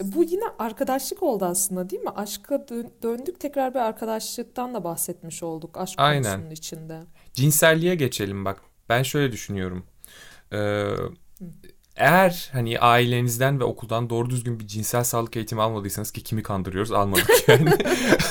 bu 0.02 0.22
yine 0.24 0.44
arkadaşlık 0.58 1.22
oldu 1.22 1.44
aslında 1.44 1.90
değil 1.90 2.02
mi? 2.02 2.10
Aşka 2.10 2.68
dön- 2.68 2.90
döndük 3.02 3.40
tekrar 3.40 3.74
bir 3.74 3.78
arkadaşlıktan 3.78 4.74
da 4.74 4.84
bahsetmiş 4.84 5.42
olduk 5.42 5.76
aşk 5.78 5.94
Aynen. 5.98 6.22
konusunun 6.22 6.50
içinde. 6.50 7.00
Cinselliğe 7.34 7.94
geçelim 7.94 8.44
bak. 8.44 8.60
Ben 8.88 9.02
şöyle 9.02 9.32
düşünüyorum. 9.32 9.84
Ee, 10.52 10.86
eğer 11.96 12.50
hani 12.52 12.78
ailenizden 12.80 13.60
ve 13.60 13.64
okuldan 13.64 14.10
doğru 14.10 14.30
düzgün 14.30 14.60
bir 14.60 14.66
cinsel 14.66 15.04
sağlık 15.04 15.36
eğitimi 15.36 15.62
almadıysanız 15.62 16.10
ki 16.10 16.22
kimi 16.22 16.42
kandırıyoruz 16.42 16.92
almadık 16.92 17.30
yani. 17.48 17.70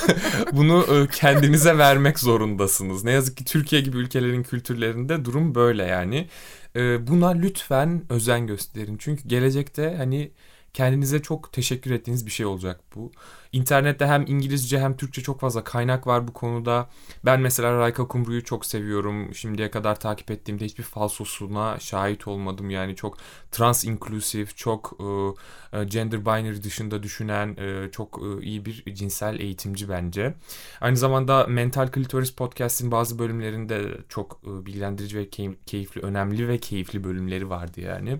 Bunu 0.52 0.84
e, 0.96 1.06
kendinize 1.12 1.78
vermek 1.78 2.18
zorundasınız. 2.18 3.04
Ne 3.04 3.10
yazık 3.10 3.36
ki 3.36 3.44
Türkiye 3.44 3.80
gibi 3.82 3.96
ülkelerin 3.96 4.42
kültürlerinde 4.42 5.24
durum 5.24 5.54
böyle 5.54 5.84
yani. 5.84 6.28
E, 6.76 7.06
buna 7.06 7.28
lütfen 7.28 8.02
özen 8.10 8.46
gösterin. 8.46 8.96
Çünkü 8.98 9.28
gelecekte 9.28 9.94
hani 9.96 10.32
kendinize 10.78 11.22
çok 11.22 11.52
teşekkür 11.52 11.90
ettiğiniz 11.90 12.26
bir 12.26 12.30
şey 12.30 12.46
olacak 12.46 12.80
bu. 12.94 13.12
İnternette 13.52 14.06
hem 14.06 14.24
İngilizce 14.26 14.80
hem 14.80 14.96
Türkçe 14.96 15.22
çok 15.22 15.40
fazla 15.40 15.64
kaynak 15.64 16.06
var 16.06 16.28
bu 16.28 16.32
konuda. 16.32 16.88
Ben 17.24 17.40
mesela 17.40 17.78
Rayka 17.78 18.08
Kumru'yu 18.08 18.44
çok 18.44 18.66
seviyorum. 18.66 19.34
Şimdiye 19.34 19.70
kadar 19.70 20.00
takip 20.00 20.30
ettiğimde 20.30 20.64
hiçbir 20.64 20.82
falsosuna 20.82 21.78
şahit 21.80 22.28
olmadım. 22.28 22.70
Yani 22.70 22.96
çok 22.96 23.18
trans 23.50 23.84
inclusive, 23.84 24.46
çok 24.46 24.98
e, 25.00 25.78
e, 25.78 25.84
gender 25.84 26.20
binary 26.24 26.62
dışında 26.62 27.02
düşünen 27.02 27.56
e, 27.56 27.90
çok 27.90 28.20
e, 28.22 28.44
iyi 28.44 28.64
bir 28.64 28.94
cinsel 28.94 29.40
eğitimci 29.40 29.88
bence. 29.88 30.34
Aynı 30.80 30.96
zamanda 30.96 31.46
Mental 31.46 31.92
Clitoris 31.92 32.30
Podcast'in 32.32 32.90
bazı 32.90 33.18
bölümlerinde 33.18 33.98
çok 34.08 34.40
e, 34.44 34.66
bilgilendirici 34.66 35.18
ve 35.18 35.24
key- 35.24 35.56
keyifli, 35.66 36.00
önemli 36.00 36.48
ve 36.48 36.58
keyifli 36.58 37.04
bölümleri 37.04 37.50
vardı 37.50 37.80
yani. 37.80 38.18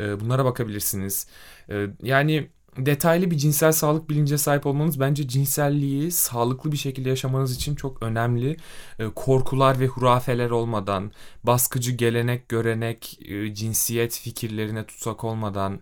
E, 0.00 0.20
bunlara 0.20 0.44
bakabilirsiniz. 0.44 1.26
E, 1.70 1.86
yani 2.02 2.48
detaylı 2.76 3.30
bir 3.30 3.36
cinsel 3.36 3.72
sağlık 3.72 4.10
bilincine 4.10 4.38
sahip 4.38 4.66
olmanız 4.66 5.00
bence 5.00 5.28
cinselliği 5.28 6.12
sağlıklı 6.12 6.72
bir 6.72 6.76
şekilde 6.76 7.08
yaşamanız 7.08 7.56
için 7.56 7.74
çok 7.74 8.02
önemli. 8.02 8.56
E, 8.98 9.04
korkular 9.14 9.80
ve 9.80 9.86
hurafeler 9.86 10.50
olmadan, 10.50 11.12
baskıcı 11.44 11.92
gelenek, 11.92 12.48
görenek, 12.48 13.18
e, 13.22 13.54
cinsiyet 13.54 14.18
fikirlerine 14.18 14.86
tutsak 14.86 15.24
olmadan 15.24 15.80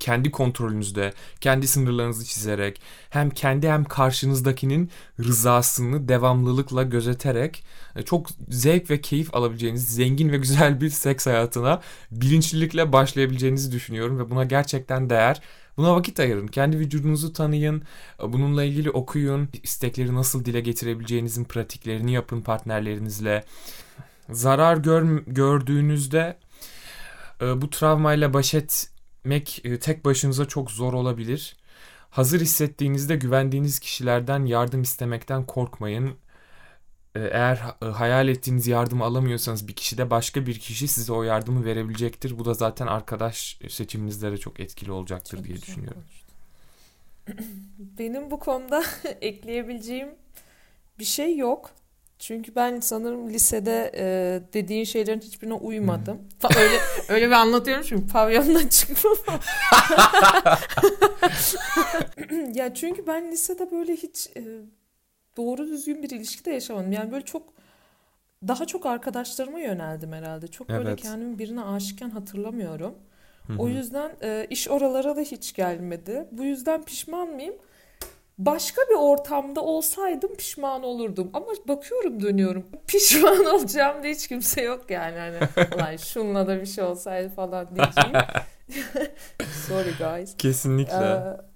kendi 0.00 0.30
kontrolünüzde, 0.30 1.12
kendi 1.40 1.68
sınırlarınızı 1.68 2.24
çizerek 2.24 2.80
hem 3.10 3.30
kendi 3.30 3.68
hem 3.70 3.84
karşınızdakinin 3.84 4.90
rızasını 5.20 6.08
devamlılıkla 6.08 6.82
gözeterek 6.82 7.64
e, 7.96 8.02
çok 8.02 8.28
zevk 8.48 8.90
ve 8.90 9.00
keyif 9.00 9.34
alabileceğiniz 9.34 9.88
zengin 9.88 10.32
ve 10.32 10.36
güzel 10.38 10.80
bir 10.80 10.90
seks 10.90 11.26
hayatına 11.26 11.80
bilinçlilikle 12.10 12.92
başlayabileceğinizi 12.92 13.72
düşünüyorum 13.72 14.18
ve 14.18 14.30
buna 14.30 14.44
gerçekten 14.44 15.10
değer. 15.10 15.40
Buna 15.76 15.96
vakit 15.96 16.20
ayırın. 16.20 16.46
Kendi 16.46 16.78
vücudunuzu 16.78 17.32
tanıyın. 17.32 17.82
Bununla 18.22 18.64
ilgili 18.64 18.90
okuyun. 18.90 19.48
İstekleri 19.62 20.14
nasıl 20.14 20.44
dile 20.44 20.60
getirebileceğinizin 20.60 21.44
pratiklerini 21.44 22.12
yapın 22.12 22.40
partnerlerinizle. 22.40 23.44
Zarar 24.30 24.76
gör, 24.76 25.22
gördüğünüzde 25.26 26.36
e, 27.42 27.62
bu 27.62 27.70
travmayla 27.70 28.34
baş 28.34 28.54
etmek 29.18 29.60
e, 29.64 29.78
tek 29.78 30.04
başınıza 30.04 30.44
çok 30.44 30.70
zor 30.70 30.92
olabilir. 30.92 31.56
Hazır 32.10 32.40
hissettiğinizde 32.40 33.16
güvendiğiniz 33.16 33.78
kişilerden 33.80 34.46
yardım 34.46 34.82
istemekten 34.82 35.46
korkmayın. 35.46 36.16
E, 37.14 37.20
Eğer 37.20 37.60
e, 37.82 37.86
hayal 37.86 38.28
ettiğiniz 38.28 38.66
yardımı 38.66 39.04
alamıyorsanız 39.04 39.68
bir 39.68 39.74
kişide 39.76 40.10
başka 40.10 40.46
bir 40.46 40.58
kişi 40.58 40.88
size 40.88 41.12
o 41.12 41.22
yardımı 41.22 41.64
verebilecektir. 41.64 42.38
Bu 42.38 42.44
da 42.44 42.54
zaten 42.54 42.86
arkadaş 42.86 43.58
seçiminizde 43.68 44.32
de 44.32 44.38
çok 44.38 44.60
etkili 44.60 44.92
olacaktır 44.92 45.36
Çok 45.38 45.46
diye 45.46 45.62
düşünüyorum. 45.62 46.04
Benim 47.78 48.30
bu 48.30 48.38
konuda 48.38 48.84
ekleyebileceğim 49.20 50.08
bir 50.98 51.04
şey 51.04 51.36
yok. 51.36 51.70
Çünkü 52.18 52.54
ben 52.54 52.80
sanırım 52.80 53.30
lisede 53.30 53.92
e, 53.94 54.04
dediğin 54.52 54.84
şeylerin 54.84 55.20
hiçbirine 55.20 55.54
uymadım. 55.54 56.18
Fa- 56.42 56.58
Öyle 56.60 56.78
öyle 57.08 57.26
bir 57.26 57.32
anlatıyorum 57.32 57.84
çünkü 57.88 58.06
pavyondan 58.12 58.68
çıkmam. 58.68 59.16
ya 62.54 62.74
çünkü 62.74 63.06
ben 63.06 63.32
lisede 63.32 63.70
böyle 63.70 63.92
hiç 63.96 64.26
e, 64.36 64.42
doğru 65.36 65.68
düzgün 65.68 66.02
bir 66.02 66.10
ilişki 66.10 66.44
de 66.44 66.50
yaşamadım. 66.50 66.92
Yani 66.92 67.12
böyle 67.12 67.24
çok 67.24 67.42
daha 68.48 68.66
çok 68.66 68.86
arkadaşlarıma 68.86 69.60
yöneldim 69.60 70.12
herhalde. 70.12 70.48
Çok 70.48 70.68
böyle 70.68 70.88
Evet. 70.88 71.02
kendimi 71.02 71.38
birine 71.38 71.62
aşıkken 71.62 72.10
hatırlamıyorum. 72.10 72.94
Hı 73.46 73.52
O 73.58 73.68
yüzden 73.68 74.10
e, 74.22 74.46
iş 74.50 74.68
oralara 74.68 75.16
da 75.16 75.20
hiç 75.20 75.52
gelmedi. 75.54 76.28
Bu 76.32 76.44
yüzden 76.44 76.82
pişman 76.84 77.28
mıyım? 77.28 77.54
Başka 78.38 78.82
bir 78.90 78.94
ortamda 78.94 79.60
olsaydım 79.60 80.34
pişman 80.34 80.82
olurdum. 80.82 81.30
Ama 81.34 81.46
bakıyorum 81.68 82.22
dönüyorum. 82.22 82.66
Pişman 82.86 83.44
olacağım 83.54 84.02
diye 84.02 84.14
hiç 84.14 84.28
kimse 84.28 84.62
yok 84.62 84.90
yani. 84.90 85.18
Hani 85.18 85.68
ulan 85.74 85.96
şunla 85.96 86.46
da 86.46 86.60
bir 86.60 86.66
şey 86.66 86.84
olsaydı 86.84 87.34
falan 87.34 87.68
diyeceğim. 87.74 88.12
Sorry 89.68 89.90
guys. 89.98 90.36
Kesinlikle. 90.36 90.94
Ee, 90.94 91.47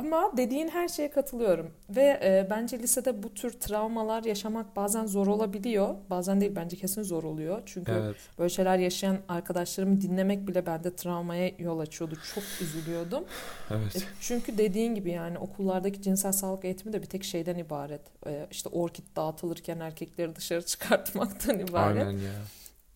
Ama 0.00 0.36
dediğin 0.36 0.68
her 0.68 0.88
şeye 0.88 1.10
katılıyorum 1.10 1.70
ve 1.90 2.02
e, 2.22 2.46
bence 2.50 2.78
lisede 2.78 3.22
bu 3.22 3.34
tür 3.34 3.50
travmalar 3.60 4.24
yaşamak 4.24 4.76
bazen 4.76 5.06
zor 5.06 5.26
olabiliyor. 5.26 5.94
Bazen 6.10 6.40
değil 6.40 6.52
bence 6.56 6.76
kesin 6.76 7.02
zor 7.02 7.22
oluyor. 7.24 7.62
Çünkü 7.66 7.92
Evet. 7.92 8.16
böyle 8.38 8.48
şeyler 8.50 8.78
yaşayan 8.78 9.18
arkadaşlarımı 9.28 10.00
dinlemek 10.00 10.48
bile 10.48 10.66
bende 10.66 10.96
travmaya 10.96 11.50
yol 11.58 11.78
açıyordu. 11.78 12.14
Çok 12.34 12.44
üzülüyordum. 12.60 13.24
E, 13.70 13.74
Evet. 13.74 14.06
çünkü 14.20 14.58
dediğin 14.58 14.94
gibi 14.94 15.10
yani 15.10 15.38
okullardaki 15.38 16.02
cinsel 16.02 16.32
sağlık 16.32 16.64
eğitimi 16.64 16.92
de 16.92 17.02
bir 17.02 17.06
tek 17.06 17.24
şeyden 17.24 17.58
ibaret. 17.58 18.02
E, 18.26 18.46
işte 18.50 18.68
orkid 18.68 19.04
dağıtılırken 19.16 19.80
erkekleri 19.80 20.36
dışarı 20.36 20.62
çıkartmaktan 20.66 21.58
ibaret. 21.58 22.06
Aynen 22.06 22.18
ya. 22.18 22.32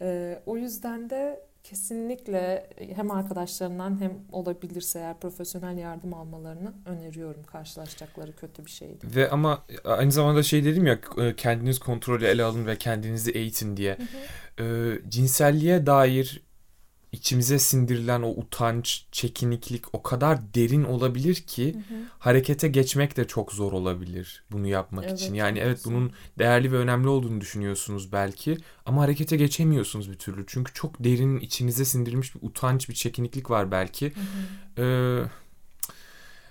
E, 0.00 0.38
o 0.46 0.56
yüzden 0.56 1.10
de 1.10 1.40
kesinlikle 1.64 2.70
hem 2.94 3.10
arkadaşlarından 3.10 4.00
hem 4.00 4.12
olabilirse 4.32 4.98
eğer 4.98 5.20
profesyonel 5.20 5.78
yardım 5.78 6.14
almalarını 6.14 6.74
öneriyorum 6.86 7.42
karşılaşacakları 7.42 8.36
kötü 8.36 8.64
bir 8.64 8.70
şeydi. 8.70 9.06
Ve 9.16 9.30
ama 9.30 9.64
aynı 9.84 10.12
zamanda 10.12 10.42
şey 10.42 10.64
dedim 10.64 10.86
ya 10.86 10.98
e, 11.18 11.36
kendiniz 11.36 11.78
kontrolü 11.78 12.26
ele 12.26 12.44
alın 12.44 12.66
ve 12.66 12.76
kendinizi 12.76 13.30
eğitin 13.30 13.76
diye. 13.76 13.98
E, 14.60 14.64
cinselliğe 15.08 15.86
dair 15.86 16.42
içimize 17.14 17.58
sindirilen 17.58 18.22
o 18.22 18.28
utanç, 18.28 19.06
çekiniklik 19.12 19.94
o 19.94 20.02
kadar 20.02 20.54
derin 20.54 20.84
olabilir 20.84 21.34
ki 21.34 21.76
harekete 22.18 22.68
geçmek 22.68 23.16
de 23.16 23.26
çok 23.26 23.52
zor 23.52 23.72
olabilir 23.72 24.44
bunu 24.52 24.66
yapmak 24.66 25.04
Evet, 25.04 25.20
için. 25.20 25.34
Yani 25.34 25.58
evet 25.58 25.82
bunun 25.84 26.12
değerli 26.38 26.72
ve 26.72 26.76
önemli 26.76 27.08
olduğunu 27.08 27.40
düşünüyorsunuz 27.40 28.12
belki 28.12 28.58
ama 28.86 29.02
harekete 29.02 29.36
geçemiyorsunuz 29.36 30.10
bir 30.10 30.18
türlü. 30.18 30.44
Çünkü 30.46 30.72
çok 30.72 31.04
derin 31.04 31.40
içinize 31.40 31.84
sindirilmiş 31.84 32.34
bir 32.34 32.40
utanç, 32.42 32.88
bir 32.88 32.94
çekiniklik 32.94 33.50
var 33.50 33.70
belki. 33.70 34.12
Ee, 34.78 35.18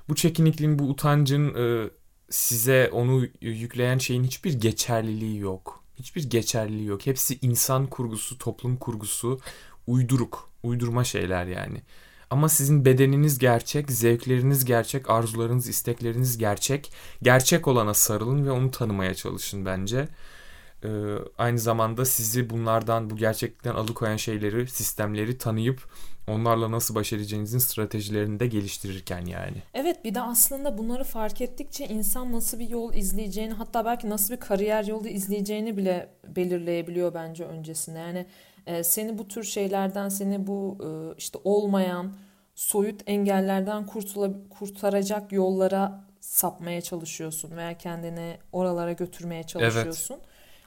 bu 0.10 0.16
çekinikliğin, 0.16 0.80
bu 0.80 0.84
utancın 0.84 1.56
e, 1.56 1.90
size 2.30 2.90
onu 2.94 3.28
yükleyen 3.42 3.98
şeyin 3.98 4.24
hiçbir 4.24 4.54
geçerliliği 4.54 5.40
yok. 5.40 5.84
Hiçbir 5.96 6.30
geçerliliği 6.30 6.88
yok. 6.88 7.06
Hepsi 7.06 7.40
insan 7.42 7.88
kurgusu, 7.88 8.38
toplum 8.38 8.78
kurgusu, 8.78 9.40
uyduruk, 9.88 10.53
uydurma 10.64 11.04
şeyler 11.04 11.46
yani. 11.46 11.82
Ama 12.30 12.50
sizin 12.50 12.86
bedeniniz 12.86 13.40
gerçek, 13.40 13.92
zevkleriniz 13.92 14.66
gerçek, 14.66 15.10
arzularınız, 15.10 15.68
istekleriniz 15.68 16.38
gerçek. 16.38 16.92
Gerçek 17.22 17.68
olana 17.68 17.94
sarılın 17.94 18.46
ve 18.46 18.52
onu 18.52 18.72
tanımaya 18.72 19.14
çalışın 19.14 19.66
bence. 19.66 20.08
Ee, 20.84 20.90
aynı 21.38 21.60
zamanda 21.60 22.06
sizi 22.06 22.50
bunlardan, 22.50 23.10
bu 23.10 23.16
gerçeklikten 23.16 23.76
alıkoyan 23.76 24.18
şeyleri, 24.18 24.68
sistemleri 24.68 25.38
tanıyıp 25.38 25.88
onlarla 26.28 26.72
nasıl 26.72 26.96
baş 26.96 27.14
edeceğinizin 27.14 27.58
stratejilerini 27.60 28.40
de 28.40 28.48
geliştirirken 28.48 29.26
yani. 29.26 29.58
Evet 29.74 30.06
bir 30.06 30.16
de 30.16 30.22
aslında 30.22 30.78
bunları 30.78 31.04
fark 31.04 31.42
ettikçe 31.42 31.88
insan 31.88 32.32
nasıl 32.32 32.60
bir 32.60 32.70
yol 32.70 32.94
izleyeceğini 32.94 33.54
hatta 33.54 33.86
belki 33.86 34.10
nasıl 34.10 34.34
bir 34.34 34.40
kariyer 34.40 34.84
yolu 34.84 35.08
izleyeceğini 35.08 35.78
bile 35.78 36.10
belirleyebiliyor 36.28 37.14
bence 37.14 37.44
öncesinde. 37.46 38.00
Yani 38.00 38.26
e, 38.68 38.84
seni 38.84 39.18
bu 39.18 39.28
tür 39.28 39.44
şeylerden 39.44 40.10
seni 40.10 40.48
bu 40.48 40.78
e, 40.84 41.18
işte 41.18 41.40
olmayan 41.44 42.14
soyut 42.56 43.02
engellerden 43.06 43.86
kurtula, 43.86 44.30
kurtaracak 44.50 45.32
yollara 45.32 46.04
sapmaya 46.20 46.82
çalışıyorsun 46.82 47.58
veya 47.58 47.78
kendini 47.78 48.38
oralara 48.52 48.92
götürmeye 48.92 49.44
çalışıyorsun. 49.44 50.18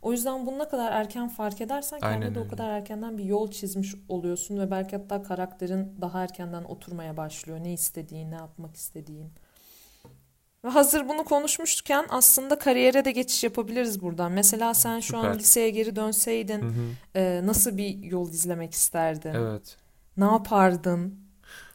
O 0.02 0.12
yüzden 0.12 0.46
bunu 0.46 0.58
ne 0.58 0.68
kadar 0.68 0.92
erken 0.92 1.28
fark 1.28 1.60
edersen 1.60 2.00
kendine 2.00 2.34
de 2.34 2.40
o 2.40 2.48
kadar 2.48 2.70
erkenden 2.70 3.18
bir 3.18 3.24
yol 3.24 3.50
çizmiş 3.50 3.94
oluyorsun 4.08 4.58
ve 4.58 4.70
belki 4.70 4.96
hatta 4.96 5.22
karakterin 5.22 5.94
daha 6.00 6.22
erkenden 6.22 6.64
oturmaya 6.64 7.16
başlıyor. 7.16 7.58
Ne 7.62 7.72
istediğin, 7.72 8.30
ne 8.30 8.34
yapmak 8.34 8.76
istediğin. 8.76 9.32
Ve 10.66 10.70
hazır 10.70 11.08
bunu 11.08 11.24
konuşmuşken 11.24 12.06
aslında 12.08 12.58
kariyere 12.58 13.04
de 13.04 13.10
geçiş 13.10 13.44
yapabiliriz 13.44 14.02
buradan. 14.02 14.32
Mesela 14.32 14.74
sen 14.74 15.00
şu 15.00 15.18
an 15.18 15.22
Süper. 15.22 15.38
liseye 15.38 15.70
geri 15.70 15.96
dönseydin 15.96 16.62
Hı 16.62 16.66
hı. 16.66 17.18
e, 17.18 17.46
nasıl 17.46 17.76
bir 17.76 18.02
yol 18.02 18.30
izlemek 18.30 18.72
isterdin? 18.72 19.34
Evet. 19.34 19.76
Ne 20.16 20.24
yapardın? 20.24 21.26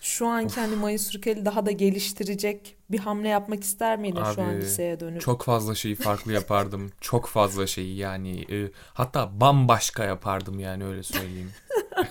Şu 0.01 0.27
an 0.27 0.47
kendi 0.47 0.75
Mayıs 0.75 1.07
Sürkeli 1.07 1.45
daha 1.45 1.65
da 1.65 1.71
geliştirecek 1.71 2.77
bir 2.89 2.99
hamle 2.99 3.27
yapmak 3.27 3.63
ister 3.63 3.99
miydin 3.99 4.23
şu 4.35 4.41
an 4.41 4.49
Abi, 4.49 4.61
liseye 4.61 4.99
dönüp? 4.99 5.21
Çok 5.21 5.43
fazla 5.43 5.75
şeyi 5.75 5.95
farklı 5.95 6.33
yapardım. 6.33 6.91
Çok 7.01 7.27
fazla 7.27 7.67
şeyi 7.67 7.97
yani. 7.97 8.41
e, 8.41 8.71
hatta 8.93 9.41
bambaşka 9.41 10.03
yapardım 10.03 10.59
yani 10.59 10.85
öyle 10.85 11.03
söyleyeyim. 11.03 11.51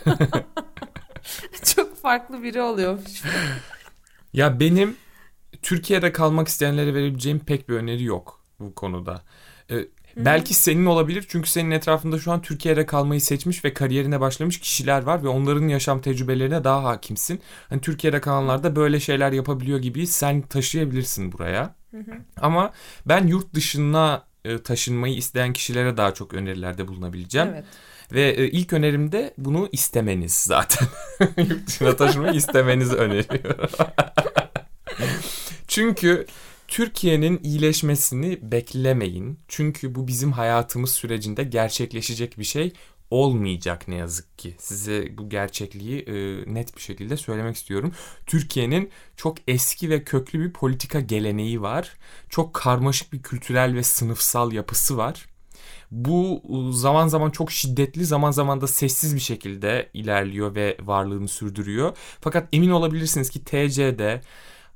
Çok 1.75 1.97
farklı 1.97 2.43
biri 2.43 2.63
oluyormuş. 2.63 3.23
Ya 4.33 4.61
benim 4.61 4.97
Türkiye'de 5.63 6.13
kalmak 6.13 6.49
isteyenlere 6.49 6.95
verebileceğim 6.95 7.39
pek 7.39 7.69
bir 7.69 7.75
öneri 7.75 8.05
yok 8.05 8.41
bu 8.61 8.75
konuda. 8.75 9.23
Ee, 9.71 9.87
belki 10.17 10.55
senin 10.55 10.87
olabilir 10.87 11.27
çünkü 11.29 11.51
senin 11.51 11.71
etrafında 11.71 12.19
şu 12.19 12.33
an 12.33 12.43
Türkiye'de 12.43 12.87
kalmayı 12.87 13.21
seçmiş 13.21 13.65
ve 13.65 13.75
kariyerine 13.75 14.21
başlamış 14.21 14.61
kişiler 14.61 15.03
var 15.03 15.25
ve 15.25 15.29
onların 15.29 15.69
yaşam 15.69 16.01
tecrübelerine 16.01 16.65
daha 16.65 16.85
hakimsin. 16.85 17.41
Hani 17.69 17.81
Türkiye'de 17.81 18.21
kalanlar 18.21 18.63
da 18.63 18.77
böyle 18.77 19.01
şeyler 19.01 19.33
yapabiliyor 19.33 19.79
gibi 19.79 20.07
sen 20.07 20.43
taşıyabilirsin 20.43 21.33
buraya. 21.33 21.75
Ama 22.41 22.73
ben 23.07 23.27
yurt 23.27 23.55
dışına 23.55 24.25
e, 24.45 24.59
taşınmayı 24.59 25.15
isteyen 25.15 25.53
kişilere 25.53 25.97
daha 25.97 26.15
çok 26.15 26.35
önerilerde 26.35 26.89
bulunabileceğim. 26.89 27.49
Evet. 27.49 27.65
Ve 28.13 28.31
e, 28.31 28.49
ilk 28.49 28.73
önerim 28.73 29.13
de 29.13 29.35
bunu 29.39 29.69
istemeniz 29.73 30.33
zaten. 30.33 30.89
Yurt 31.37 31.67
dışına 31.67 31.97
taşımayı 31.97 32.35
istemenizi 32.35 32.95
öneriyorum. 32.95 33.71
Çünkü 35.71 36.27
Türkiye'nin 36.69 37.41
iyileşmesini 37.43 38.39
beklemeyin. 38.43 39.39
Çünkü 39.49 39.95
bu 39.95 40.07
bizim 40.09 40.33
hayatımız 40.33 40.93
sürecinde 40.93 41.45
gerçekleşecek 41.45 42.39
bir 42.39 42.45
şey 42.45 42.73
olmayacak 43.11 43.89
ne 43.89 43.95
yazık 43.95 44.39
ki. 44.39 44.55
Size 44.59 45.19
bu 45.19 45.29
gerçekliği 45.29 46.01
e, 46.01 46.15
net 46.55 46.77
bir 46.77 46.81
şekilde 46.81 47.17
söylemek 47.17 47.57
istiyorum. 47.57 47.93
Türkiye'nin 48.27 48.91
çok 49.17 49.37
eski 49.49 49.91
ve 49.91 50.05
köklü 50.05 50.41
bir 50.41 50.53
politika 50.53 51.01
geleneği 51.01 51.63
var. 51.63 51.97
Çok 52.29 52.55
karmaşık 52.55 53.13
bir 53.13 53.23
kültürel 53.23 53.75
ve 53.75 53.83
sınıfsal 53.83 54.53
yapısı 54.53 54.97
var. 54.97 55.27
Bu 55.91 56.43
e, 56.49 56.79
zaman 56.79 57.09
zaman 57.09 57.31
çok 57.31 57.53
şiddetli, 57.53 58.05
zaman 58.05 58.31
zaman 58.31 58.61
da 58.61 58.67
sessiz 58.67 59.15
bir 59.15 59.21
şekilde 59.21 59.91
ilerliyor 59.95 60.55
ve 60.55 60.77
varlığını 60.81 61.29
sürdürüyor. 61.29 61.97
Fakat 62.21 62.49
emin 62.53 62.71
olabilirsiniz 62.71 63.31
ki 63.31 63.45
TC'de, 63.45 64.21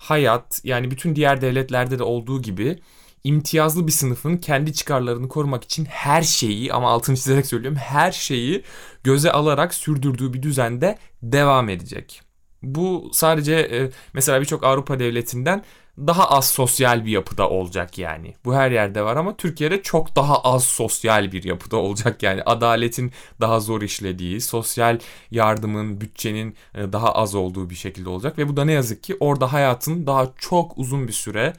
hayat 0.05 0.61
yani 0.65 0.91
bütün 0.91 1.17
diğer 1.17 1.41
devletlerde 1.41 1.99
de 1.99 2.03
olduğu 2.03 2.43
gibi 2.43 2.79
imtiyazlı 3.25 3.87
bir 3.87 3.93
sınıfın 3.93 4.37
kendi 4.37 4.73
çıkarlarını 4.73 5.29
korumak 5.29 5.65
için 5.65 5.85
her 5.85 6.23
şeyi 6.23 6.73
ama 6.73 6.91
altını 6.91 7.17
çizerek 7.17 7.47
söylüyorum 7.47 7.79
her 7.79 8.13
şeyi 8.13 8.63
göze 9.05 9.33
alarak 9.33 9.75
sürdürdüğü 9.75 10.33
bir 10.33 10.43
düzende 10.43 10.99
devam 11.23 11.69
edecek. 11.69 12.24
Bu 12.65 13.11
sadece 13.13 13.55
e, 13.55 13.91
mesela 14.13 14.41
birçok 14.41 14.65
Avrupa 14.65 14.99
devletinden 14.99 15.65
daha 15.99 16.31
az 16.31 16.49
sosyal 16.49 17.05
bir 17.05 17.11
yapıda 17.11 17.51
olacak 17.51 17.99
yani. 17.99 18.35
Bu 18.45 18.55
her 18.55 18.71
yerde 18.71 19.03
var 19.03 19.17
ama 19.17 19.37
Türkiye'de 19.37 19.83
çok 19.83 20.17
daha 20.17 20.41
az 20.41 20.65
sosyal 20.65 21.33
bir 21.33 21.45
yapıda 21.45 21.77
olacak 21.77 22.23
yani. 22.23 22.43
Adaletin 22.43 23.13
daha 23.41 23.61
zor 23.61 23.83
işlediği, 23.83 24.41
sosyal 24.41 24.99
yardımın, 25.31 26.01
bütçenin 26.01 26.57
e, 26.75 26.93
daha 26.93 27.13
az 27.13 27.35
olduğu 27.35 27.71
bir 27.71 27.75
şekilde 27.75 28.09
olacak 28.09 28.39
ve 28.39 28.49
bu 28.49 28.57
da 28.57 28.65
ne 28.65 28.73
yazık 28.73 29.03
ki 29.03 29.17
orada 29.21 29.53
hayatın 29.53 30.07
daha 30.07 30.33
çok 30.39 30.79
uzun 30.79 31.09
bir 31.09 31.13
süre 31.13 31.53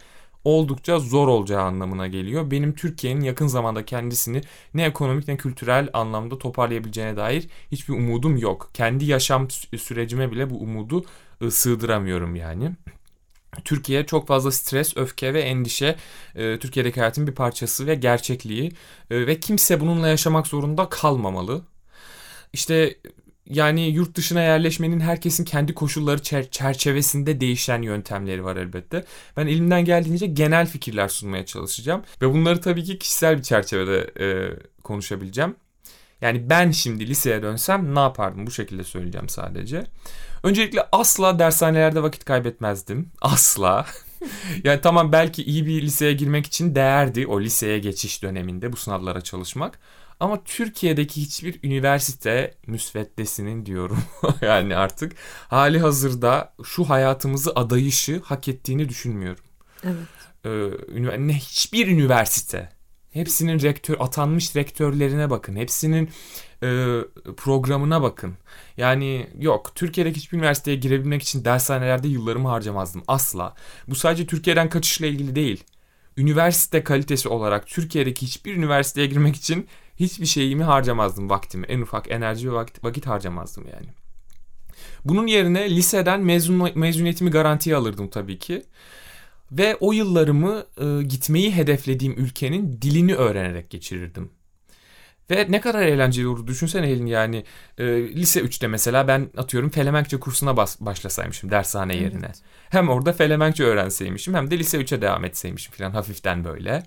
oldukça 0.46 1.00
zor 1.00 1.28
olacağı 1.28 1.62
anlamına 1.62 2.08
geliyor. 2.08 2.52
Benim 2.52 2.76
Türkiye'nin 2.76 3.22
yakın 3.22 3.48
zamanda 3.48 3.86
kendisini 3.86 4.42
ne 4.74 4.86
ekonomik 4.86 5.28
ne 5.28 5.38
kültürel 5.38 5.90
anlamda 5.94 6.38
toparlayabileceğine 6.38 7.18
dair 7.18 7.48
hiçbir 7.72 7.94
umudum 7.94 8.38
yok. 8.38 8.70
Kendi 8.74 9.06
yaşam 9.06 9.46
sü- 9.46 9.78
sürecime 9.78 10.32
bile 10.32 10.50
bu 10.50 10.58
umudu 10.58 11.06
e, 11.42 11.52
sığdıramıyorum 11.52 12.36
yani. 12.36 12.72
Türkiye 13.66 14.06
çok 14.06 14.28
fazla 14.28 14.52
stres, 14.52 14.98
öfke 14.98 15.34
ve 15.34 15.42
endişe 15.42 15.96
e, 16.36 16.60
Türkiye'deki 16.60 17.00
hayatın 17.00 17.28
bir 17.28 17.36
parçası 17.36 17.88
ve 17.88 17.96
gerçekliği 17.96 18.72
E, 19.12 19.28
ve 19.28 19.40
kimse 19.40 19.80
bununla 19.82 20.08
yaşamak 20.08 20.48
zorunda 20.48 20.90
kalmamalı. 20.90 21.62
İşte 22.54 22.98
yani 23.50 23.82
yurt 23.82 24.16
dışına 24.16 24.42
yerleşmenin 24.42 25.00
herkesin 25.00 25.46
kendi 25.46 25.74
koşulları 25.74 26.22
çer- 26.22 26.50
çerçevesinde 26.50 27.42
değişen 27.42 27.82
yöntemleri 27.82 28.44
var 28.44 28.56
elbette. 28.56 29.06
Ben 29.38 29.48
elimden 29.48 29.86
geldiğince 29.86 30.28
genel 30.28 30.68
fikirler 30.68 31.08
sunmaya 31.08 31.46
çalışacağım 31.46 32.04
ve 32.22 32.34
bunları 32.34 32.62
tabii 32.62 32.84
ki 32.84 33.00
kişisel 33.00 33.38
bir 33.38 33.44
çerçevede 33.44 34.12
e, 34.20 34.28
konuşabileceğim. 34.84 35.56
Yani 36.22 36.50
ben 36.50 36.72
şimdi 36.72 37.08
liseye 37.08 37.42
dönsem 37.42 37.96
ne 37.96 38.00
yapardım 38.00 38.48
bu 38.48 38.52
şekilde 38.52 38.84
söyleyeceğim 38.84 39.30
sadece. 39.30 39.84
Öncelikle 40.44 40.88
asla 40.92 41.40
dershanelerde 41.40 42.04
vakit 42.04 42.26
kaybetmezdim. 42.26 43.12
Asla. 43.22 43.86
yani 44.64 44.82
tamam 44.82 45.12
belki 45.12 45.44
iyi 45.44 45.66
bir 45.66 45.82
liseye 45.82 46.14
girmek 46.14 46.46
için 46.46 46.76
değerdi 46.76 47.28
o 47.28 47.42
liseye 47.42 47.80
geçiş 47.80 48.24
döneminde 48.24 48.72
bu 48.72 48.78
sınavlara 48.78 49.22
çalışmak. 49.22 49.80
Ama 50.20 50.44
Türkiye'deki 50.44 51.22
hiçbir 51.22 51.60
üniversite 51.64 52.54
müsveddesinin 52.68 53.66
diyorum 53.66 54.04
yani 54.42 54.76
artık 54.76 55.16
hali 55.48 55.80
hazırda 55.80 56.54
şu 56.64 56.90
hayatımızı 56.90 57.52
adayışı 57.56 58.22
hak 58.26 58.48
ettiğini 58.48 58.90
düşünmüyorum. 58.90 59.44
Evet. 59.84 60.08
Ee, 60.46 61.34
hiçbir 61.34 61.88
üniversite 61.88 62.70
hepsinin 63.16 63.60
rektör 63.60 63.96
atanmış 64.00 64.56
rektörlerine 64.56 65.30
bakın. 65.30 65.56
Hepsinin 65.56 66.10
e, 66.64 67.00
programına 67.38 68.02
bakın. 68.02 68.34
Yani 68.78 69.30
yok 69.40 69.72
Türkiye'deki 69.76 70.18
hiçbir 70.20 70.38
üniversiteye 70.38 70.78
girebilmek 70.78 71.22
için 71.22 71.46
dershanelerde 71.46 72.08
yıllarımı 72.08 72.50
harcamazdım 72.50 73.04
asla. 73.08 73.56
Bu 73.88 73.96
sadece 73.96 74.28
Türkiye'den 74.28 74.70
kaçışla 74.70 75.06
ilgili 75.06 75.36
değil. 75.36 75.64
Üniversite 76.18 76.84
kalitesi 76.84 77.30
olarak 77.30 77.68
Türkiye'deki 77.68 78.26
hiçbir 78.26 78.56
üniversiteye 78.56 79.08
girmek 79.08 79.36
için 79.36 79.68
hiçbir 79.96 80.26
şeyimi 80.26 80.64
harcamazdım 80.64 81.30
vaktimi. 81.30 81.66
En 81.66 81.82
ufak 81.82 82.12
enerji 82.12 82.52
ve 82.52 82.54
vakit, 82.54 82.84
vakit 82.84 83.08
harcamazdım 83.08 83.68
yani. 83.74 83.88
Bunun 85.06 85.28
yerine 85.28 85.70
liseden 85.70 86.22
mezun, 86.22 86.72
mezuniyetimi 86.76 87.32
garantiye 87.32 87.76
alırdım 87.76 88.08
tabii 88.08 88.40
ki. 88.40 88.64
Ve 89.52 89.76
o 89.80 89.92
yıllarımı 89.92 90.66
e, 90.78 91.04
gitmeyi 91.04 91.56
hedeflediğim 91.56 92.14
ülkenin 92.18 92.82
dilini 92.82 93.16
öğrenerek 93.16 93.70
geçirirdim. 93.70 94.30
Ve 95.32 95.46
ne 95.50 95.62
kadar 95.62 95.82
eğlenceli 95.82 96.28
olur 96.28 96.48
düşünsene 96.48 96.88
Helin 96.88 97.06
yani 97.06 97.44
e, 97.78 97.86
lise 98.16 98.42
3'te 98.42 98.68
mesela 98.68 99.08
ben 99.08 99.30
atıyorum 99.38 99.70
Felemenkçe 99.70 100.20
kursuna 100.20 100.58
bas, 100.58 100.80
başlasaymışım 100.80 101.52
dershane 101.52 101.96
yerine. 101.96 102.26
Evet. 102.26 102.42
Hem 102.70 102.90
orada 102.90 103.14
Felemenkçe 103.14 103.64
öğrenseymişim 103.64 104.34
hem 104.34 104.52
de 104.52 104.60
lise 104.60 104.78
3'e 104.78 105.02
devam 105.02 105.26
etseymişim 105.26 105.74
falan 105.74 105.92
hafiften 105.92 106.44
böyle. 106.44 106.84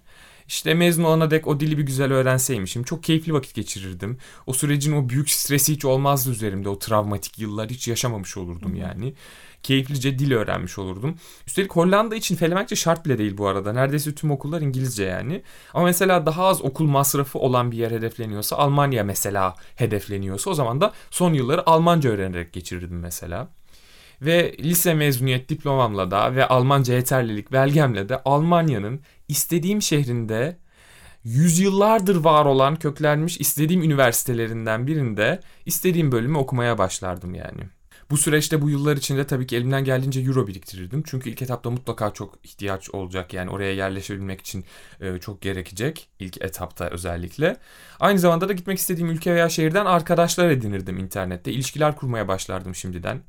İşte 0.48 0.74
mezun 0.74 1.04
olana 1.04 1.30
dek 1.30 1.46
o 1.46 1.60
dili 1.60 1.78
bir 1.78 1.82
güzel 1.82 2.12
öğrenseymişim. 2.12 2.82
Çok 2.82 3.02
keyifli 3.02 3.32
vakit 3.32 3.54
geçirirdim. 3.54 4.18
O 4.46 4.52
sürecin 4.52 4.92
o 4.92 5.08
büyük 5.08 5.30
stresi 5.30 5.72
hiç 5.72 5.84
olmazdı 5.84 6.30
üzerimde. 6.30 6.68
O 6.68 6.78
travmatik 6.78 7.38
yıllar 7.38 7.70
hiç 7.70 7.88
yaşamamış 7.88 8.36
olurdum 8.36 8.74
yani. 8.74 9.14
Keyiflice 9.68 10.18
dil 10.18 10.32
öğrenmiş 10.32 10.78
olurdum. 10.78 11.14
Üstelik 11.46 11.72
Hollanda 11.72 12.16
için 12.16 12.36
Felemenkçe 12.36 12.76
şart 12.76 13.04
bile 13.04 13.18
değil 13.18 13.38
bu 13.38 13.48
arada. 13.48 13.72
Neredeyse 13.72 14.14
tüm 14.14 14.30
okullar 14.30 14.60
İngilizce 14.60 15.04
yani. 15.04 15.42
Ama 15.74 15.84
mesela 15.84 16.26
daha 16.26 16.46
az 16.46 16.62
okul 16.62 16.86
masrafı 16.86 17.38
olan 17.38 17.72
bir 17.72 17.76
yer 17.76 17.90
hedefleniyorsa 17.90 18.56
Almanya 18.56 19.04
mesela 19.04 19.54
hedefleniyorsa 19.76 20.50
o 20.50 20.54
zaman 20.54 20.80
da 20.80 20.92
son 21.10 21.32
yılları 21.32 21.70
Almanca 21.70 22.10
öğrenerek 22.10 22.52
geçirirdim 22.52 22.98
mesela. 22.98 23.48
Ve 24.22 24.56
lise 24.58 24.94
mezuniyet 24.94 25.48
diplomamla 25.48 26.10
da 26.10 26.34
ve 26.34 26.48
Almanca 26.48 26.94
yeterlilik 26.94 27.52
belgemle 27.52 28.08
de 28.08 28.22
Almanya'nın 28.24 29.00
istediğim 29.28 29.82
şehrinde 29.82 30.58
yüzyıllardır 31.24 32.16
var 32.16 32.44
olan 32.44 32.76
köklenmiş 32.76 33.40
istediğim 33.40 33.82
üniversitelerinden 33.82 34.86
birinde 34.86 35.40
istediğim 35.66 36.12
bölümü 36.12 36.38
okumaya 36.38 36.78
başlardım 36.78 37.34
yani. 37.34 37.77
Bu 38.10 38.16
süreçte 38.16 38.62
bu 38.62 38.70
yıllar 38.70 38.96
içinde 38.96 39.26
tabii 39.26 39.46
ki 39.46 39.56
elimden 39.56 39.84
geldiğince 39.84 40.20
euro 40.20 40.46
biriktirirdim. 40.46 41.02
Çünkü 41.06 41.30
ilk 41.30 41.42
etapta 41.42 41.70
mutlaka 41.70 42.12
çok 42.12 42.38
ihtiyaç 42.44 42.90
olacak. 42.90 43.34
Yani 43.34 43.50
oraya 43.50 43.74
yerleşebilmek 43.74 44.40
için 44.40 44.64
e, 45.00 45.18
çok 45.18 45.40
gerekecek. 45.40 46.08
ilk 46.18 46.42
etapta 46.42 46.88
özellikle. 46.90 47.56
Aynı 48.00 48.18
zamanda 48.18 48.48
da 48.48 48.52
gitmek 48.52 48.78
istediğim 48.78 49.10
ülke 49.10 49.34
veya 49.34 49.48
şehirden 49.48 49.86
arkadaşlar 49.86 50.50
edinirdim 50.50 50.98
internette. 50.98 51.52
İlişkiler 51.52 51.96
kurmaya 51.96 52.28
başlardım 52.28 52.74
şimdiden. 52.74 53.20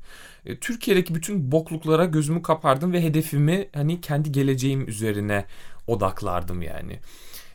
E, 0.46 0.58
Türkiye'deki 0.58 1.14
bütün 1.14 1.52
bokluklara 1.52 2.04
gözümü 2.04 2.42
kapardım 2.42 2.92
ve 2.92 3.02
hedefimi 3.02 3.68
hani 3.74 4.00
kendi 4.00 4.32
geleceğim 4.32 4.88
üzerine 4.88 5.44
odaklardım 5.86 6.62
yani. 6.62 7.00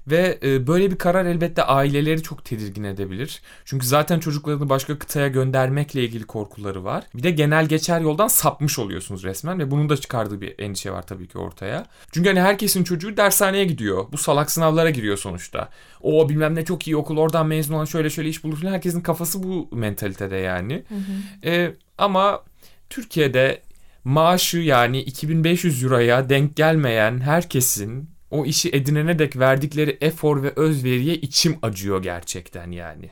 Ve 0.07 0.39
e, 0.43 0.67
böyle 0.67 0.91
bir 0.91 0.95
karar 0.97 1.25
elbette 1.25 1.63
aileleri 1.63 2.23
çok 2.23 2.45
tedirgin 2.45 2.83
edebilir. 2.83 3.41
Çünkü 3.65 3.87
zaten 3.87 4.19
çocuklarını 4.19 4.69
başka 4.69 4.99
kıtaya 4.99 5.27
göndermekle 5.27 6.03
ilgili 6.03 6.23
korkuları 6.23 6.83
var. 6.83 7.03
Bir 7.15 7.23
de 7.23 7.31
genel 7.31 7.65
geçer 7.65 8.01
yoldan 8.01 8.27
sapmış 8.27 8.79
oluyorsunuz 8.79 9.23
resmen 9.23 9.59
ve 9.59 9.71
bunun 9.71 9.89
da 9.89 9.97
çıkardığı 9.97 10.41
bir 10.41 10.59
endişe 10.59 10.91
var 10.91 11.07
tabii 11.07 11.27
ki 11.27 11.37
ortaya. 11.37 11.85
Çünkü 12.11 12.29
hani 12.29 12.41
herkesin 12.41 12.83
çocuğu 12.83 13.17
dershaneye 13.17 13.65
gidiyor. 13.65 14.05
Bu 14.11 14.17
salak 14.17 14.51
sınavlara 14.51 14.89
giriyor 14.89 15.17
sonuçta. 15.17 15.69
O 16.01 16.29
bilmem 16.29 16.55
ne 16.55 16.65
çok 16.65 16.87
iyi 16.87 16.97
okul 16.97 17.17
oradan 17.17 17.47
mezun 17.47 17.73
olan 17.73 17.85
şöyle 17.85 18.09
şöyle 18.09 18.29
iş 18.29 18.43
bulur 18.43 18.57
falan. 18.57 18.71
Herkesin 18.71 19.01
kafası 19.01 19.43
bu 19.43 19.69
mentalitede 19.71 20.35
yani. 20.35 20.83
Hı 20.87 20.95
hı. 20.95 21.49
E, 21.49 21.73
ama 21.97 22.43
Türkiye'de 22.89 23.61
maaşı 24.03 24.57
yani 24.57 25.01
2500 25.01 25.83
euroya 25.83 26.29
denk 26.29 26.55
gelmeyen 26.55 27.19
herkesin 27.19 28.14
o 28.31 28.45
işi 28.45 28.69
edinene 28.69 29.19
dek 29.19 29.39
verdikleri 29.39 29.97
efor 30.01 30.43
ve 30.43 30.53
özveriye 30.55 31.15
içim 31.15 31.57
acıyor 31.61 32.03
gerçekten 32.03 32.71
yani. 32.71 33.09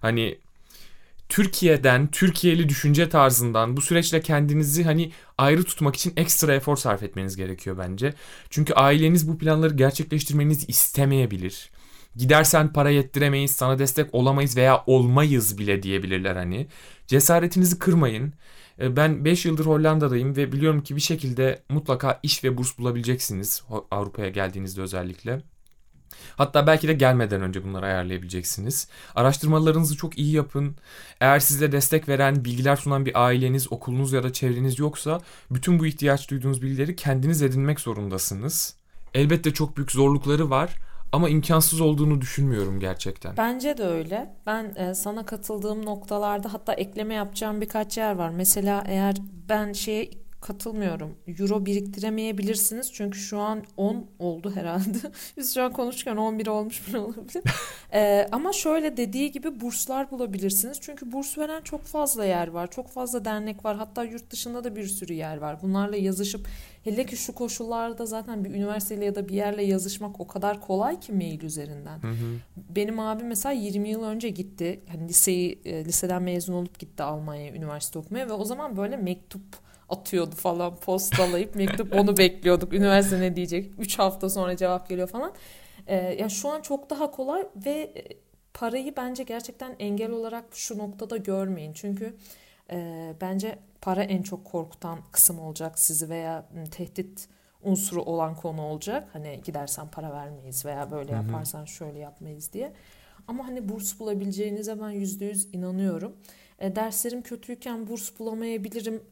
Hani 0.00 0.38
Türkiye'den, 1.28 2.06
Türkiye'li 2.06 2.68
düşünce 2.68 3.08
tarzından 3.08 3.76
bu 3.76 3.80
süreçle 3.80 4.20
kendinizi 4.20 4.84
hani 4.84 5.12
ayrı 5.38 5.64
tutmak 5.64 5.96
için 5.96 6.12
ekstra 6.16 6.54
efor 6.54 6.76
sarf 6.76 7.02
etmeniz 7.02 7.36
gerekiyor 7.36 7.78
bence. 7.78 8.14
Çünkü 8.50 8.72
aileniz 8.72 9.28
bu 9.28 9.38
planları 9.38 9.74
gerçekleştirmenizi 9.74 10.66
istemeyebilir. 10.66 11.70
Gidersen 12.16 12.72
para 12.72 12.90
yettiremeyiz, 12.90 13.50
sana 13.50 13.78
destek 13.78 14.14
olamayız 14.14 14.56
veya 14.56 14.84
olmayız 14.86 15.58
bile 15.58 15.82
diyebilirler 15.82 16.36
hani. 16.36 16.66
Cesaretinizi 17.06 17.78
kırmayın. 17.78 18.32
E, 18.80 18.96
ben 18.96 19.24
5 19.24 19.44
yıldır 19.44 19.66
Hollanda'dayım 19.66 20.36
ve 20.36 20.52
biliyorum 20.52 20.82
ki 20.82 20.96
bir 20.96 21.00
şekilde 21.00 21.62
mutlaka 21.68 22.20
iş 22.22 22.44
ve 22.44 22.56
burs 22.56 22.78
bulabileceksiniz 22.78 23.62
Avrupa'ya 23.90 24.28
geldiğinizde 24.28 24.80
özellikle. 24.82 25.42
Hatta 26.36 26.66
belki 26.66 26.88
de 26.88 26.92
gelmeden 26.92 27.42
önce 27.42 27.64
bunları 27.64 27.86
ayarlayabileceksiniz. 27.86 28.88
Araştırmalarınızı 29.14 29.96
çok 29.96 30.18
iyi 30.18 30.32
yapın. 30.32 30.76
Eğer 31.20 31.40
size 31.40 31.72
destek 31.72 32.08
veren, 32.08 32.44
bilgiler 32.44 32.76
sunan 32.76 33.06
bir 33.06 33.24
aileniz, 33.24 33.72
okulunuz 33.72 34.12
ya 34.12 34.22
da 34.22 34.32
çevreniz 34.32 34.78
yoksa 34.78 35.20
bütün 35.50 35.78
bu 35.78 35.86
ihtiyaç 35.86 36.30
duyduğunuz 36.30 36.62
bilgileri 36.62 36.96
kendiniz 36.96 37.42
edinmek 37.42 37.80
zorundasınız. 37.80 38.74
Elbette 39.14 39.52
çok 39.54 39.76
büyük 39.76 39.92
zorlukları 39.92 40.50
var 40.50 40.76
ama 41.12 41.28
imkansız 41.28 41.80
olduğunu 41.80 42.20
düşünmüyorum 42.20 42.80
gerçekten. 42.80 43.36
Bence 43.36 43.78
de 43.78 43.84
öyle. 43.84 44.34
Ben 44.46 44.74
e, 44.76 44.94
sana 44.94 45.26
katıldığım 45.26 45.86
noktalarda 45.86 46.52
hatta 46.52 46.72
ekleme 46.72 47.14
yapacağım 47.14 47.60
birkaç 47.60 47.98
yer 47.98 48.14
var. 48.14 48.30
Mesela 48.30 48.84
eğer 48.86 49.16
ben 49.48 49.72
şeye 49.72 50.10
katılmıyorum. 50.40 51.16
Euro 51.26 51.66
biriktiremeyebilirsiniz. 51.66 52.92
Çünkü 52.92 53.18
şu 53.18 53.38
an 53.38 53.64
10 53.76 54.06
oldu 54.18 54.52
herhalde. 54.54 54.98
Biz 55.36 55.54
şu 55.54 55.62
an 55.62 55.72
konuşurken 55.72 56.16
11 56.16 56.46
olmuş 56.46 56.88
bile 56.88 56.98
olabilir. 56.98 57.42
ee, 57.92 58.28
ama 58.32 58.52
şöyle 58.52 58.96
dediği 58.96 59.32
gibi 59.32 59.60
burslar 59.60 60.10
bulabilirsiniz. 60.10 60.80
Çünkü 60.80 61.12
burs 61.12 61.38
veren 61.38 61.60
çok 61.62 61.82
fazla 61.82 62.24
yer 62.24 62.48
var. 62.48 62.70
Çok 62.70 62.88
fazla 62.88 63.24
dernek 63.24 63.64
var. 63.64 63.76
Hatta 63.76 64.04
yurt 64.04 64.30
dışında 64.30 64.64
da 64.64 64.76
bir 64.76 64.86
sürü 64.86 65.12
yer 65.12 65.36
var. 65.36 65.62
Bunlarla 65.62 65.96
yazışıp 65.96 66.48
hele 66.84 67.06
ki 67.06 67.16
şu 67.16 67.34
koşullarda 67.34 68.06
zaten 68.06 68.44
bir 68.44 68.50
üniversiteyle 68.50 69.04
ya 69.04 69.14
da 69.14 69.28
bir 69.28 69.34
yerle 69.34 69.62
yazışmak 69.62 70.20
o 70.20 70.26
kadar 70.26 70.60
kolay 70.60 71.00
ki 71.00 71.12
mail 71.12 71.42
üzerinden. 71.42 72.02
Hı 72.02 72.10
hı. 72.10 72.36
Benim 72.56 73.00
abim 73.00 73.26
mesela 73.26 73.52
20 73.52 73.88
yıl 73.88 74.02
önce 74.02 74.28
gitti. 74.28 74.80
Hani 74.88 75.08
liseyi 75.08 75.60
e, 75.64 75.84
liseden 75.84 76.22
mezun 76.22 76.54
olup 76.54 76.78
gitti 76.78 77.02
Almanya'ya 77.02 77.52
üniversite 77.52 77.98
okumaya 77.98 78.28
ve 78.28 78.32
o 78.32 78.44
zaman 78.44 78.76
böyle 78.76 78.96
mektup 78.96 79.69
atıyordu 79.90 80.34
falan 80.34 80.76
postalayıp 80.76 81.54
mektup 81.54 81.94
onu 81.94 82.16
bekliyorduk. 82.16 82.72
Üniversite 82.72 83.20
ne 83.20 83.36
diyecek? 83.36 83.72
3 83.78 83.98
hafta 83.98 84.30
sonra 84.30 84.56
cevap 84.56 84.88
geliyor 84.88 85.08
falan. 85.08 85.32
Ee, 85.86 85.96
ya 85.96 86.28
şu 86.28 86.48
an 86.48 86.60
çok 86.60 86.90
daha 86.90 87.10
kolay 87.10 87.46
ve 87.66 87.70
e, 87.70 88.04
parayı 88.54 88.96
bence 88.96 89.22
gerçekten 89.22 89.76
engel 89.78 90.10
olarak 90.10 90.44
şu 90.52 90.78
noktada 90.78 91.16
görmeyin. 91.16 91.72
Çünkü 91.72 92.16
e, 92.70 93.14
bence 93.20 93.58
para 93.80 94.02
en 94.02 94.22
çok 94.22 94.44
korkutan 94.44 94.98
kısım 95.12 95.40
olacak 95.40 95.78
sizi 95.78 96.08
veya 96.08 96.46
tehdit 96.70 97.28
unsuru 97.62 98.02
olan 98.02 98.34
konu 98.34 98.62
olacak. 98.62 99.08
Hani 99.12 99.40
gidersen 99.44 99.88
para 99.88 100.12
vermeyiz 100.12 100.64
veya 100.64 100.90
böyle 100.90 101.12
yaparsan 101.12 101.64
şöyle 101.64 101.98
yapmayız 101.98 102.52
diye. 102.52 102.72
Ama 103.28 103.46
hani 103.46 103.68
burs 103.68 104.00
bulabileceğinize 104.00 104.80
ben 104.80 104.90
yüzde 104.90 105.24
yüz 105.24 105.54
inanıyorum. 105.54 106.16
E, 106.58 106.76
derslerim 106.76 107.22
kötüyken 107.22 107.88
burs 107.88 108.18
bulamayabilirim 108.18 109.02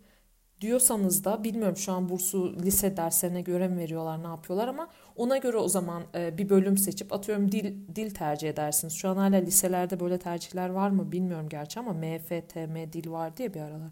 diyorsanız 0.61 1.25
da 1.25 1.45
bilmiyorum 1.45 1.77
şu 1.77 1.93
an 1.93 2.09
bursu 2.09 2.57
lise 2.63 2.97
derslerine 2.97 3.41
göre 3.41 3.69
mi 3.69 3.79
veriyorlar 3.79 4.23
ne 4.23 4.27
yapıyorlar 4.27 4.69
ama 4.69 4.89
ona 5.17 5.37
göre 5.37 5.57
o 5.57 5.69
zaman 5.69 6.03
e, 6.15 6.39
bir 6.39 6.49
bölüm 6.49 6.79
seçip 6.79 7.13
atıyorum 7.13 7.53
dil 7.53 7.75
dil 7.95 8.11
tercih 8.11 8.49
edersiniz. 8.49 8.95
Şu 8.95 9.09
an 9.09 9.17
hala 9.17 9.37
liselerde 9.37 10.01
böyle 10.01 10.19
tercihler 10.19 10.69
var 10.69 10.91
mı 10.91 11.13
bilmiyorum 11.13 11.49
gerçi 11.49 11.81
ama 11.81 11.93
MF, 11.93 12.29
TM 12.29 12.93
dil 12.93 13.11
var 13.11 13.37
diye 13.37 13.55
bir 13.55 13.61
aralar. 13.61 13.91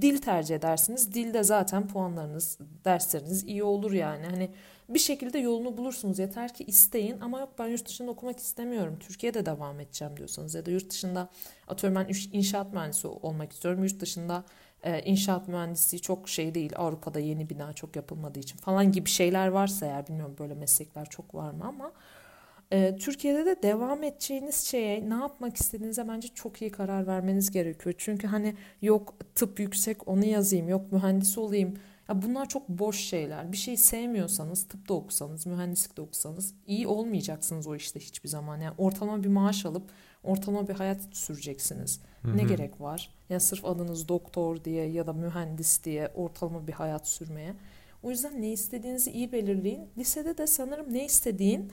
Dil 0.00 0.18
tercih 0.18 0.54
edersiniz. 0.56 1.14
Dilde 1.14 1.42
zaten 1.42 1.88
puanlarınız, 1.88 2.58
dersleriniz 2.84 3.44
iyi 3.44 3.62
olur 3.62 3.92
yani. 3.92 4.26
Hani 4.26 4.50
bir 4.88 4.98
şekilde 4.98 5.38
yolunu 5.38 5.76
bulursunuz. 5.76 6.18
Yeter 6.18 6.54
ki 6.54 6.64
isteyin 6.64 7.20
ama 7.20 7.40
yok 7.40 7.48
ben 7.58 7.66
yurt 7.66 7.88
dışında 7.88 8.10
okumak 8.10 8.38
istemiyorum. 8.38 8.96
Türkiye'de 9.00 9.46
devam 9.46 9.80
edeceğim 9.80 10.16
diyorsanız 10.16 10.54
ya 10.54 10.66
da 10.66 10.70
yurt 10.70 10.90
dışında 10.90 11.28
atıyorum 11.68 11.98
ben 11.98 12.14
inşaat 12.32 12.72
mühendisi 12.72 13.06
olmak 13.08 13.52
istiyorum. 13.52 13.84
Yurt 13.84 14.00
dışında 14.00 14.44
e, 14.84 15.02
inşaat 15.02 15.48
mühendisliği 15.48 16.00
çok 16.00 16.28
şey 16.28 16.54
değil 16.54 16.72
Avrupa'da 16.76 17.20
yeni 17.20 17.50
bina 17.50 17.72
çok 17.72 17.96
yapılmadığı 17.96 18.38
için 18.38 18.56
falan 18.56 18.92
gibi 18.92 19.08
şeyler 19.08 19.48
varsa 19.48 19.86
eğer 19.86 20.08
bilmiyorum 20.08 20.36
böyle 20.38 20.54
meslekler 20.54 21.06
çok 21.06 21.34
var 21.34 21.50
mı 21.50 21.64
ama 21.64 21.92
e, 22.70 22.96
Türkiye'de 22.96 23.46
de 23.46 23.62
devam 23.62 24.02
edeceğiniz 24.02 24.56
şeye 24.56 25.10
ne 25.10 25.14
yapmak 25.14 25.56
istediğinize 25.56 26.08
bence 26.08 26.28
çok 26.28 26.62
iyi 26.62 26.70
karar 26.70 27.06
vermeniz 27.06 27.50
gerekiyor. 27.50 27.94
Çünkü 27.98 28.26
hani 28.26 28.54
yok 28.82 29.14
tıp 29.34 29.60
yüksek 29.60 30.08
onu 30.08 30.24
yazayım 30.24 30.68
yok 30.68 30.92
mühendis 30.92 31.38
olayım 31.38 31.74
Ya 32.08 32.22
bunlar 32.22 32.48
çok 32.48 32.68
boş 32.68 33.00
şeyler. 33.00 33.52
Bir 33.52 33.56
şey 33.56 33.76
sevmiyorsanız, 33.76 34.68
tıp 34.68 34.88
da 34.88 34.94
okusanız, 34.94 35.46
mühendislik 35.46 35.96
de 35.96 36.00
okusanız 36.00 36.54
iyi 36.66 36.86
olmayacaksınız 36.86 37.66
o 37.66 37.76
işte 37.76 38.00
hiçbir 38.00 38.28
zaman. 38.28 38.60
Yani 38.60 38.74
ortalama 38.78 39.22
bir 39.22 39.28
maaş 39.28 39.66
alıp 39.66 39.90
ortalama 40.24 40.68
bir 40.68 40.74
hayat 40.74 41.00
süreceksiniz. 41.12 42.00
Hı 42.22 42.36
Ne 42.36 42.42
gerek 42.42 42.80
var? 42.80 43.14
Yani 43.28 43.40
sırf 43.40 43.64
adınız 43.64 44.08
doktor 44.08 44.64
diye 44.64 44.86
ya 44.86 45.06
da 45.06 45.12
mühendis 45.12 45.84
diye 45.84 46.08
ortalama 46.14 46.66
bir 46.66 46.72
hayat 46.72 47.08
sürmeye. 47.08 47.54
O 48.02 48.10
yüzden 48.10 48.42
ne 48.42 48.52
istediğinizi 48.52 49.10
iyi 49.10 49.32
belirleyin. 49.32 49.88
Lisede 49.98 50.38
de 50.38 50.46
sanırım 50.46 50.94
ne 50.94 51.04
istediğin 51.04 51.72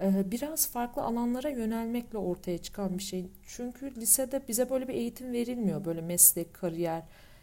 e, 0.00 0.30
biraz 0.30 0.68
farklı 0.68 1.02
alanlara 1.02 1.48
yönelmekle 1.48 2.18
ortaya 2.18 2.58
çıkan 2.58 2.98
bir 2.98 3.02
şey. 3.02 3.26
Çünkü 3.46 3.94
lisede 3.96 4.42
bize 4.48 4.70
böyle 4.70 4.88
bir 4.88 4.94
eğitim 4.94 5.32
verilmiyor. 5.32 5.84
Böyle 5.84 6.00
meslek, 6.00 6.54
kariyer 6.54 7.02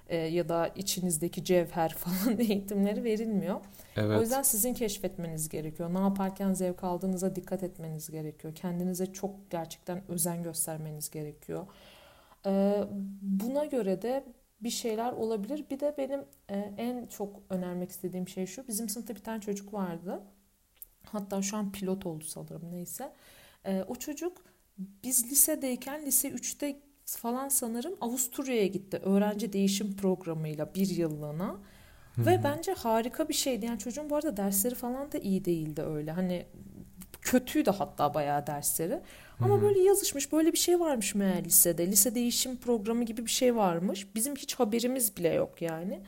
e, 0.09 0.15
ya 0.17 0.49
da 0.49 0.67
içinizdeki 0.67 1.43
cevher 1.43 1.89
falan 1.97 2.39
eğitimleri 2.39 3.03
verilmiyor. 3.03 3.55
O 3.55 3.61
Evet. 3.95 4.21
yüzden 4.21 4.41
sizin 4.41 4.73
keşfetmeniz 4.73 5.49
gerekiyor. 5.49 5.93
Ne 5.93 5.99
yaparken 5.99 6.53
zevk 6.53 6.83
aldığınıza 6.83 7.35
dikkat 7.35 7.63
etmeniz 7.63 8.11
gerekiyor. 8.11 8.55
Kendinize 8.55 9.05
çok 9.13 9.51
gerçekten 9.51 10.01
özen 10.11 10.43
göstermeniz 10.43 11.09
gerekiyor. 11.09 11.67
Ee, 12.45 12.83
buna 13.21 13.65
göre 13.65 14.01
de 14.01 14.23
bir 14.61 14.69
şeyler 14.69 15.11
olabilir. 15.11 15.65
Bir 15.71 15.79
de 15.79 15.95
benim 15.97 16.19
e, 16.49 16.73
en 16.77 17.07
çok 17.07 17.39
önermek 17.49 17.91
istediğim 17.91 18.27
şey 18.27 18.45
şu. 18.45 18.67
Bizim 18.67 18.89
sınıfta 18.89 19.15
bir 19.15 19.23
tane 19.23 19.41
çocuk 19.41 19.73
vardı. 19.73 20.21
Hatta 21.03 21.41
şu 21.41 21.57
an 21.57 21.71
pilot 21.71 22.05
oldu 22.05 22.23
sanırım 22.23 22.71
neyse. 22.71 23.13
Ee, 23.65 23.83
o 23.87 23.95
çocuk 23.95 24.43
biz 24.77 25.31
lisedeyken 25.31 26.05
lise 26.05 26.29
3'te 26.29 26.79
falan 27.15 27.49
sanırım 27.49 27.93
Avusturya'ya 28.01 28.67
gitti. 28.67 29.01
Öğrenci 29.05 29.53
değişim 29.53 29.95
programıyla 29.95 30.73
bir 30.75 30.89
yıllığına. 30.89 31.57
Ve 32.17 32.43
bence 32.43 32.73
harika 32.73 33.29
bir 33.29 33.33
şeydi. 33.33 33.65
Yani 33.65 33.79
çocuğun 33.79 34.09
bu 34.09 34.15
arada 34.15 34.37
dersleri 34.37 34.75
falan 34.75 35.11
da 35.11 35.17
iyi 35.17 35.45
değildi 35.45 35.81
öyle. 35.81 36.11
Hani 36.11 36.45
kötüydü 37.21 37.71
hatta 37.71 38.13
bayağı 38.13 38.47
dersleri. 38.47 38.99
Ama 39.41 39.61
böyle 39.61 39.79
yazışmış 39.79 40.31
böyle 40.31 40.53
bir 40.53 40.57
şey 40.57 40.79
varmış 40.79 41.15
meğer 41.15 41.43
lisede. 41.45 41.87
Lise 41.87 42.15
değişim 42.15 42.57
programı 42.57 43.03
gibi 43.03 43.25
bir 43.25 43.31
şey 43.31 43.55
varmış. 43.55 44.07
Bizim 44.15 44.35
hiç 44.35 44.55
haberimiz 44.55 45.17
bile 45.17 45.29
yok 45.33 45.61
yani. 45.61 46.01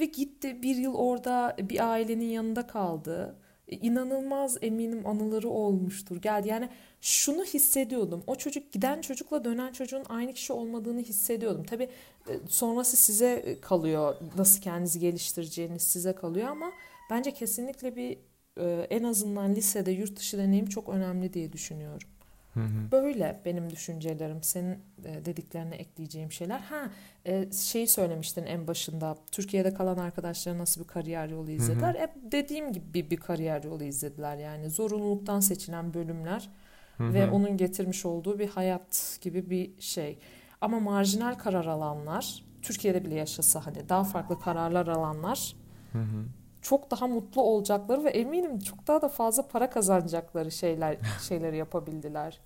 Ve 0.00 0.04
gitti 0.04 0.62
bir 0.62 0.76
yıl 0.76 0.94
orada 0.94 1.56
bir 1.58 1.90
ailenin 1.90 2.30
yanında 2.30 2.66
kaldı. 2.66 3.34
E, 3.68 3.76
İnanılmaz 3.76 4.58
eminim 4.62 5.06
anıları 5.06 5.48
olmuştur. 5.48 6.16
Geldi 6.22 6.48
yani 6.48 6.68
şunu 7.00 7.44
hissediyordum. 7.44 8.22
O 8.26 8.34
çocuk 8.34 8.72
giden 8.72 9.00
çocukla 9.00 9.44
dönen 9.44 9.72
çocuğun 9.72 10.04
aynı 10.08 10.32
kişi 10.32 10.52
olmadığını 10.52 11.00
hissediyordum. 11.00 11.64
Tabii 11.64 11.88
e, 12.28 12.32
sonrası 12.48 12.96
size 12.96 13.58
kalıyor. 13.60 14.16
Nasıl 14.36 14.60
kendinizi 14.62 15.00
geliştireceğiniz 15.00 15.82
size 15.82 16.12
kalıyor 16.14 16.48
ama 16.48 16.72
bence 17.10 17.30
kesinlikle 17.30 17.96
bir 17.96 18.18
e, 18.60 18.86
en 18.90 19.02
azından 19.02 19.54
lisede 19.54 19.90
yurt 19.90 20.16
dışı 20.16 20.38
deneyim 20.38 20.66
çok 20.66 20.88
önemli 20.88 21.32
diye 21.32 21.52
düşünüyorum. 21.52 22.08
Hı 22.54 22.60
hı. 22.60 22.92
Böyle 22.92 23.40
benim 23.44 23.70
düşüncelerim. 23.70 24.42
Senin 24.42 24.78
e, 25.04 25.24
dediklerine 25.24 25.74
ekleyeceğim 25.74 26.32
şeyler. 26.32 26.58
Ha, 26.58 26.90
e, 27.26 27.52
şeyi 27.52 27.88
söylemiştin 27.88 28.46
en 28.46 28.66
başında. 28.66 29.16
Türkiye'de 29.32 29.74
kalan 29.74 29.98
arkadaşlar 29.98 30.58
nasıl 30.58 30.80
bir 30.80 30.86
kariyer 30.86 31.28
yolu 31.28 31.50
izlediler? 31.50 31.94
Hep 31.94 32.10
dediğim 32.32 32.72
gibi 32.72 33.10
bir, 33.10 33.16
kariyer 33.16 33.64
yolu 33.64 33.84
izlediler. 33.84 34.36
Yani 34.36 34.70
zorunluluktan 34.70 35.40
seçilen 35.40 35.94
bölümler 35.94 36.50
Hı 36.96 37.14
ve 37.14 37.26
hı. 37.26 37.30
onun 37.30 37.56
getirmiş 37.56 38.04
olduğu 38.04 38.38
bir 38.38 38.48
hayat 38.48 39.18
gibi 39.20 39.50
bir 39.50 39.80
şey. 39.80 40.18
Ama 40.60 40.80
marjinal 40.80 41.34
karar 41.34 41.64
alanlar, 41.64 42.44
Türkiye'de 42.62 43.04
bile 43.04 43.14
yaşasa 43.14 43.66
hani 43.66 43.88
daha 43.88 44.04
farklı 44.04 44.40
kararlar 44.40 44.86
alanlar 44.86 45.54
Hı 45.92 45.98
hı. 45.98 46.24
Çok 46.64 46.90
daha 46.90 47.06
mutlu 47.06 47.42
olacakları 47.42 48.04
ve 48.04 48.10
eminim 48.10 48.58
çok 48.58 48.86
daha 48.86 49.02
da 49.02 49.08
fazla 49.08 49.48
para 49.48 49.70
kazanacakları 49.70 50.50
şeyler 50.50 50.96
şeyleri 51.28 51.56
yapabildiler. 51.56 52.40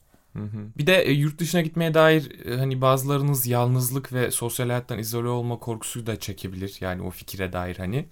Bir 0.78 0.87
de 0.87 1.02
e, 1.02 1.12
yurt 1.12 1.38
dışına 1.38 1.61
gitmeye 1.61 1.94
dair 1.94 2.46
e, 2.46 2.57
hani 2.57 2.81
bazılarınız 2.81 3.46
yalnızlık 3.46 4.12
ve 4.12 4.31
sosyal 4.31 4.66
hayattan 4.66 4.98
izole 4.98 5.28
olma 5.28 5.59
korkusu 5.59 6.07
da 6.07 6.20
çekebilir. 6.20 6.76
Yani 6.81 7.02
o 7.02 7.11
fikire 7.11 7.52
dair 7.52 7.76
hani. 7.76 8.07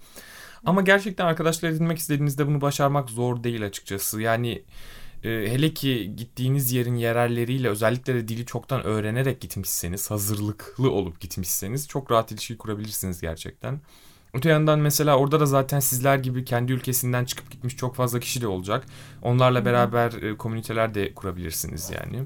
Ama 0.65 0.81
gerçekten 0.81 1.25
arkadaşlar 1.25 1.69
edinmek 1.69 1.97
istediğinizde 1.97 2.47
bunu 2.47 2.61
başarmak 2.61 3.09
zor 3.09 3.43
değil 3.43 3.65
açıkçası. 3.65 4.21
Yani 4.21 4.63
e, 5.23 5.29
hele 5.29 5.73
ki 5.73 6.15
gittiğiniz 6.15 6.71
yerin 6.71 6.95
yerelleriyle 6.95 7.69
özellikle 7.69 8.13
de 8.15 8.27
dili 8.27 8.45
çoktan 8.45 8.83
öğrenerek 8.83 9.41
gitmişseniz, 9.41 10.11
hazırlıklı 10.11 10.91
olup 10.91 11.19
gitmişseniz 11.19 11.87
çok 11.87 12.11
rahat 12.11 12.31
ilişki 12.31 12.57
kurabilirsiniz 12.57 13.21
gerçekten. 13.21 13.81
Öte 14.33 14.49
yandan 14.49 14.79
mesela 14.79 15.17
orada 15.17 15.39
da 15.39 15.45
zaten 15.45 15.79
sizler 15.79 16.17
gibi 16.17 16.45
kendi 16.45 16.71
ülkesinden 16.73 17.25
çıkıp 17.25 17.51
gitmiş 17.51 17.75
çok 17.77 17.95
fazla 17.95 18.19
kişi 18.19 18.41
de 18.41 18.47
olacak. 18.47 18.85
Onlarla 19.21 19.65
beraber 19.65 20.13
e, 20.13 20.37
komüniteler 20.37 20.93
de 20.93 21.13
kurabilirsiniz 21.13 21.89
yani. 21.89 22.23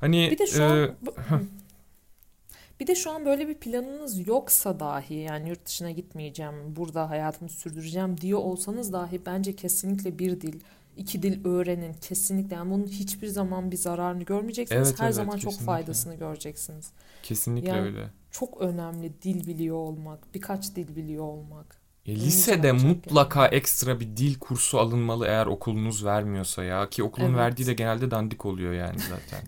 Hani 0.00 0.30
Bir 0.30 0.38
de 0.38 0.46
şu 0.46 0.62
e, 0.62 0.64
an 0.66 0.90
bu- 1.02 1.14
bir 2.80 2.86
de 2.86 2.94
şu 2.94 3.10
an 3.10 3.26
böyle 3.26 3.48
bir 3.48 3.54
planınız 3.54 4.26
yoksa 4.28 4.80
dahi 4.80 5.14
yani 5.14 5.48
yurt 5.48 5.66
dışına 5.66 5.90
gitmeyeceğim, 5.90 6.54
burada 6.76 7.10
hayatımı 7.10 7.48
sürdüreceğim 7.50 8.20
diyor 8.20 8.38
olsanız 8.38 8.92
dahi 8.92 9.20
bence 9.26 9.56
kesinlikle 9.56 10.18
bir 10.18 10.40
dil, 10.40 10.60
iki 10.96 11.22
dil 11.22 11.44
öğrenin 11.46 11.92
kesinlikle. 11.94 12.56
Yani 12.56 12.70
bunun 12.70 12.86
hiçbir 12.86 13.26
zaman 13.28 13.70
bir 13.70 13.76
zararını 13.76 14.22
görmeyeceksiniz. 14.22 14.88
Evet, 14.88 15.00
Her 15.00 15.12
evet, 15.12 15.14
zaman 15.14 15.38
çok 15.38 15.40
kesinlikle. 15.40 15.64
faydasını 15.64 16.14
göreceksiniz. 16.14 16.90
kesinlikle 17.22 17.76
Yani 17.76 17.80
öyle. 17.80 18.10
Çok 18.34 18.60
önemli 18.60 19.22
dil 19.22 19.46
biliyor 19.46 19.76
olmak, 19.76 20.34
birkaç 20.34 20.76
dil 20.76 20.96
biliyor 20.96 21.24
olmak. 21.24 21.80
E, 22.06 22.16
lisede 22.16 22.72
mutlaka 22.72 23.46
ekstra 23.46 24.00
bir 24.00 24.16
dil 24.16 24.38
kursu 24.38 24.78
alınmalı 24.78 25.26
eğer 25.26 25.46
okulunuz 25.46 26.04
vermiyorsa 26.04 26.64
ya. 26.64 26.90
Ki 26.90 27.02
okulun 27.02 27.26
Evet. 27.26 27.36
verdiği 27.36 27.66
de 27.66 27.74
genelde 27.74 28.10
dandik 28.10 28.46
oluyor 28.46 28.72
yani 28.72 28.98
zaten. 28.98 29.44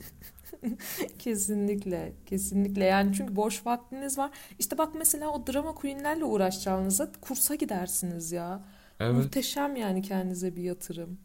Kesinlikle, 1.18 2.12
kesinlikle. 2.26 2.84
Yani 2.84 3.14
çünkü 3.16 3.36
boş 3.36 3.66
vaktiniz 3.66 4.18
var. 4.18 4.30
İşte 4.58 4.78
bak 4.78 4.94
mesela 4.94 5.28
o 5.28 5.46
drama 5.46 5.74
queenlerle 5.74 6.24
uğraşacağınıza 6.24 7.12
kursa 7.20 7.54
gidersiniz 7.54 8.32
ya. 8.32 8.64
Evet. 9.00 9.14
Muhteşem 9.14 9.76
yani 9.76 10.02
kendinize 10.02 10.56
bir 10.56 10.62
yatırım. 10.62 11.18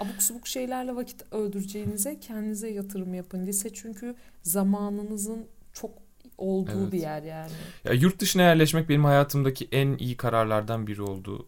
Abuk 0.00 0.22
subuk 0.22 0.46
şeylerle 0.46 0.96
vakit 0.96 1.32
öldüreceğinize 1.32 2.20
kendinize 2.20 2.70
yatırım 2.70 3.14
yapın. 3.14 3.46
Lise 3.46 3.72
çünkü 3.74 4.14
zamanınızın 4.42 5.46
çok 5.72 6.07
olduğu 6.38 6.82
Evet. 6.82 6.92
bir 6.92 7.00
yer 7.00 7.22
yani. 7.22 7.50
Ya 7.84 7.92
yurt 7.92 8.18
dışına 8.20 8.42
yerleşmek 8.42 8.88
benim 8.88 9.04
hayatımdaki 9.04 9.68
en 9.72 9.96
iyi 9.98 10.16
kararlardan 10.16 10.86
biri 10.86 11.02
oldu. 11.02 11.46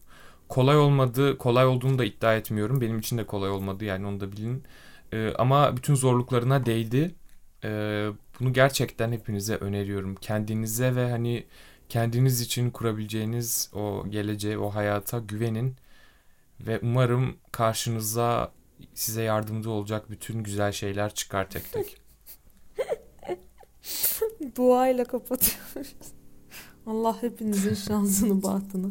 Kolay 0.49 0.79
olmadı, 0.79 1.39
kolay 1.39 1.67
olduğunu 1.67 1.99
da 1.99 2.05
iddia 2.05 2.35
etmiyorum. 2.37 2.81
Benim 2.81 2.99
için 2.99 3.19
de 3.19 3.27
kolay 3.27 3.51
olmadı 3.51 3.85
yani 3.85 4.07
onu 4.07 4.21
da 4.21 4.33
bilin. 4.33 4.65
Ee, 5.13 5.33
ama 5.39 5.77
bütün 5.77 5.95
zorluklarına 5.95 6.67
değdi. 6.67 7.15
Ee, 7.65 8.09
bunu 8.41 8.53
gerçekten 8.53 9.13
hepinize 9.13 9.57
öneriyorum. 9.57 10.15
Kendinize 10.15 10.97
ve 10.97 11.11
hani 11.11 11.47
kendiniz 11.89 12.41
için 12.41 12.71
kurabileceğiniz 12.71 13.71
o 13.75 14.05
geleceğe, 14.11 14.59
o 14.59 14.71
hayata 14.75 15.19
güvenin. 15.19 15.77
Ve 16.61 16.79
umarım 16.83 17.37
karşınıza 17.53 18.53
size 18.95 19.23
yardımcı 19.23 19.71
olacak 19.71 20.11
bütün 20.11 20.43
güzel 20.43 20.73
şeyler 20.73 21.15
çıkar 21.15 21.51
tek 21.51 21.73
tek. 21.73 21.97
Duayla 24.57 25.05
kapatıyoruz. 25.05 25.95
Allah 26.87 27.23
hepinizin 27.23 27.75
şansını, 27.75 28.43
bahtını. 28.43 28.91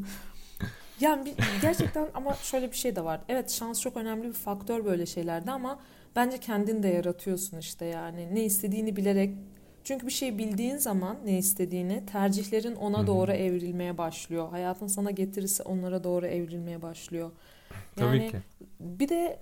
Yani 0.99 1.25
bir- 1.25 1.35
gerçekten 1.61 2.07
ama 2.13 2.33
şöyle 2.33 2.71
bir 2.71 2.75
şey 2.77 2.95
de 2.95 3.03
var. 3.05 3.21
Evet 3.29 3.51
şans 3.51 3.81
çok 3.81 3.97
önemli 3.97 4.27
bir 4.27 4.33
faktör 4.33 4.85
böyle 4.85 5.05
şeylerde 5.05 5.51
ama 5.51 5.79
bence 6.15 6.37
kendin 6.37 6.83
de 6.83 6.87
yaratıyorsun 6.87 7.57
işte 7.57 7.85
yani. 7.85 8.35
Ne 8.35 8.43
istediğini 8.43 8.95
bilerek. 8.95 9.35
Çünkü 9.83 10.07
bir 10.07 10.11
şey 10.11 10.37
bildiğin 10.37 10.77
zaman 10.77 11.17
ne 11.25 11.37
istediğini 11.37 12.05
tercihlerin 12.05 12.75
ona 12.75 13.07
doğru 13.07 13.31
evrilmeye 13.31 13.97
başlıyor. 13.97 14.49
Hayatın 14.49 14.87
sana 14.87 15.11
getirisi 15.11 15.63
onlara 15.63 16.03
doğru 16.03 16.25
evrilmeye 16.27 16.81
başlıyor. 16.81 17.31
Tabii 17.95 18.17
Yani 18.17 18.31
ki. 18.31 18.37
bir 18.79 19.09
de 19.09 19.39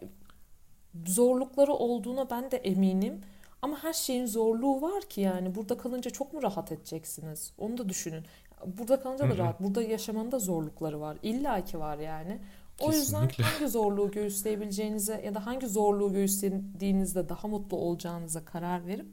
zorlukları 1.05 1.73
olduğuna 1.73 2.29
ben 2.29 2.51
de 2.51 2.57
eminim. 2.57 3.21
Ama 3.61 3.83
her 3.83 3.93
şeyin 3.93 4.25
zorluğu 4.25 4.81
var 4.81 5.01
ki 5.03 5.21
yani 5.21 5.55
burada 5.55 5.77
kalınca 5.77 6.11
çok 6.11 6.33
mu 6.33 6.43
rahat 6.43 6.71
edeceksiniz? 6.71 7.53
Onu 7.57 7.77
da 7.77 7.89
düşünün. 7.89 8.23
Burada 8.65 8.99
kalınca 9.01 9.29
da 9.29 9.37
rahat. 9.37 9.59
Burada 9.59 9.81
yaşamanın 9.81 10.31
da 10.31 10.39
zorlukları 10.39 10.99
var. 11.01 11.17
İlla 11.23 11.65
ki 11.65 11.79
var 11.79 11.97
yani. 11.97 12.39
O 12.79 12.91
yüzden 12.91 13.27
Kesinlikle. 13.27 13.43
hangi 13.43 13.67
zorluğu 13.67 14.11
göğüsleyebileceğinize 14.11 15.21
ya 15.25 15.35
da 15.35 15.45
hangi 15.45 15.67
zorluğu 15.67 16.13
göğüslediğinizde 16.13 17.29
daha 17.29 17.47
mutlu 17.47 17.77
olacağınıza 17.77 18.45
karar 18.45 18.85
verip 18.87 19.07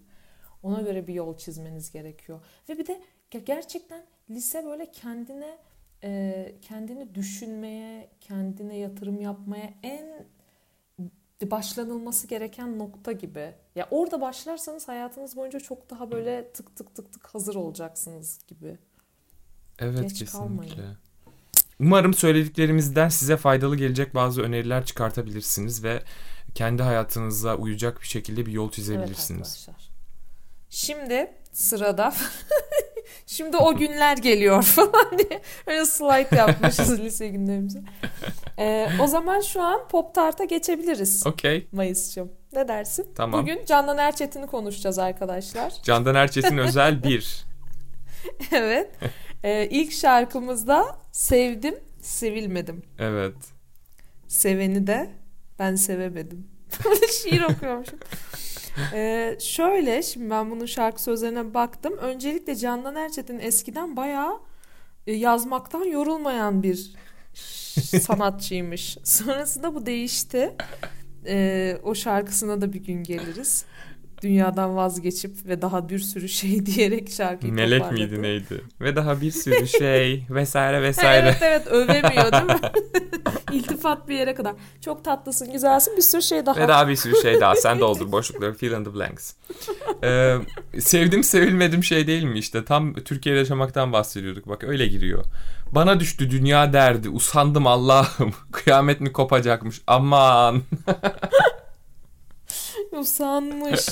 ona 0.62 0.80
göre 0.80 1.06
bir 1.06 1.14
yol 1.14 1.36
çizmeniz 1.36 1.92
gerekiyor. 1.92 2.40
Ve 2.68 2.78
bir 2.78 2.86
de 2.86 3.00
ge- 3.30 3.44
gerçekten 3.44 4.02
lise 4.30 4.64
böyle 4.64 4.92
kendine 4.92 5.58
kendini 6.62 7.14
düşünmeye, 7.14 8.08
kendine 8.20 8.76
yatırım 8.76 9.20
yapmaya 9.20 9.74
en 9.82 10.26
başlanılması 11.50 12.26
gereken 12.26 12.78
nokta 12.78 13.12
gibi. 13.12 13.54
Ya 13.74 13.88
orada 13.90 14.20
başlarsanız 14.20 14.88
hayatınız 14.88 15.36
boyunca 15.36 15.60
çok 15.60 15.90
daha 15.90 16.10
böyle 16.10 16.52
tık 16.52 16.76
tık 16.76 16.94
tık 16.94 17.12
tık 17.12 17.26
hazır 17.26 17.54
olacaksınız 17.54 18.38
gibi. 18.46 18.78
Evet 19.78 20.02
Geç 20.18 20.32
kalmayın. 20.32 20.62
kesinlikle. 20.62 20.96
Umarım 21.80 22.14
söylediklerimizden 22.14 23.08
size 23.08 23.36
faydalı 23.36 23.76
gelecek 23.76 24.14
bazı 24.14 24.42
öneriler 24.42 24.84
çıkartabilirsiniz 24.84 25.84
ve 25.84 26.02
kendi 26.54 26.82
hayatınıza 26.82 27.56
uyacak 27.56 28.00
bir 28.00 28.06
şekilde 28.06 28.46
bir 28.46 28.52
yol 28.52 28.70
çizebilirsiniz. 28.70 29.66
Evet 29.70 29.78
Şimdi 30.70 31.32
sırada 31.52 32.14
şimdi 33.26 33.56
o 33.56 33.76
günler 33.76 34.16
geliyor 34.16 34.62
falan 34.62 35.18
diye 35.18 35.40
öyle 35.66 35.84
slide 35.84 36.36
yapmışız 36.36 37.00
lise 37.04 37.28
günlerimize. 37.28 37.82
Ee, 38.58 38.88
o 39.00 39.06
zaman 39.06 39.40
şu 39.40 39.62
an 39.62 39.88
Pop 39.88 40.14
Tart'a 40.14 40.44
geçebiliriz. 40.44 41.26
Okey. 41.26 41.66
Mayıs'cığım. 41.72 42.32
Ne 42.52 42.68
dersin? 42.68 43.06
Tamam. 43.16 43.42
Bugün 43.42 43.64
Candan 43.64 43.98
Erçetin'i 43.98 44.46
konuşacağız 44.46 44.98
arkadaşlar. 44.98 45.72
Candan 45.82 46.14
Erçetin 46.14 46.58
özel 46.68 47.02
bir. 47.04 47.44
evet. 48.52 48.90
Ee, 49.44 49.68
ilk 49.70 49.92
şarkımızda 49.92 50.84
Sevdim, 51.12 51.74
Sevilmedim. 52.00 52.82
Evet. 52.98 53.34
Seveni 54.28 54.86
de 54.86 55.10
ben 55.58 55.74
sevemedim. 55.74 56.46
Şiir 57.22 57.42
okuyormuşum. 57.42 57.98
Ee, 58.92 59.36
şöyle 59.40 60.02
şimdi 60.02 60.30
ben 60.30 60.50
bunun 60.50 60.66
şarkı 60.66 61.02
sözlerine 61.02 61.54
baktım. 61.54 61.96
Öncelikle 61.98 62.56
Candan 62.56 62.96
Erçetin 62.96 63.38
eskiden 63.38 63.96
bayağı 63.96 64.40
e, 65.06 65.12
yazmaktan 65.12 65.84
yorulmayan 65.84 66.62
bir 66.62 66.92
sanatçıymış. 68.00 68.98
Sonrasında 69.04 69.74
bu 69.74 69.86
değişti. 69.86 70.54
Ee, 71.26 71.78
o 71.82 71.94
şarkısına 71.94 72.60
da 72.60 72.72
bir 72.72 72.84
gün 72.84 73.02
geliriz 73.02 73.64
dünyadan 74.24 74.76
vazgeçip 74.76 75.46
ve 75.46 75.62
daha 75.62 75.88
bir 75.88 75.98
sürü 75.98 76.28
şey 76.28 76.66
diyerek 76.66 77.10
şarkıyı 77.10 77.52
Melek 77.52 77.82
toparladı. 77.82 78.00
miydi 78.02 78.22
neydi? 78.22 78.60
Ve 78.80 78.96
daha 78.96 79.20
bir 79.20 79.30
sürü 79.30 79.66
şey 79.78 80.26
vesaire 80.30 80.82
vesaire. 80.82 81.26
evet 81.28 81.38
evet 81.42 81.66
övemiyor 81.66 82.32
değil 82.32 82.44
mi? 82.44 82.60
İltifat 83.52 84.08
bir 84.08 84.14
yere 84.14 84.34
kadar. 84.34 84.52
Çok 84.80 85.04
tatlısın, 85.04 85.52
güzelsin 85.52 85.96
bir 85.96 86.02
sürü 86.02 86.22
şey 86.22 86.46
daha. 86.46 86.56
Ve 86.60 86.68
daha 86.68 86.88
bir 86.88 86.96
sürü 86.96 87.22
şey 87.22 87.40
daha. 87.40 87.56
Sen 87.56 87.80
doldur 87.80 88.12
boşlukları. 88.12 88.54
Fill 88.54 88.72
in 88.72 88.84
the 88.84 88.94
blanks. 88.94 89.32
Ee, 90.04 90.36
sevdim 90.78 91.24
sevilmedim 91.24 91.84
şey 91.84 92.06
değil 92.06 92.24
mi 92.24 92.38
işte? 92.38 92.64
Tam 92.64 92.94
Türkiye'de 92.94 93.38
yaşamaktan 93.38 93.92
bahsediyorduk. 93.92 94.48
Bak 94.48 94.64
öyle 94.64 94.86
giriyor. 94.86 95.24
Bana 95.72 96.00
düştü 96.00 96.30
dünya 96.30 96.72
derdi. 96.72 97.08
Usandım 97.08 97.66
Allah'ım. 97.66 98.32
Kıyamet 98.52 99.00
mi 99.00 99.12
kopacakmış? 99.12 99.80
Aman. 99.86 100.62
Usanmış. 102.92 103.86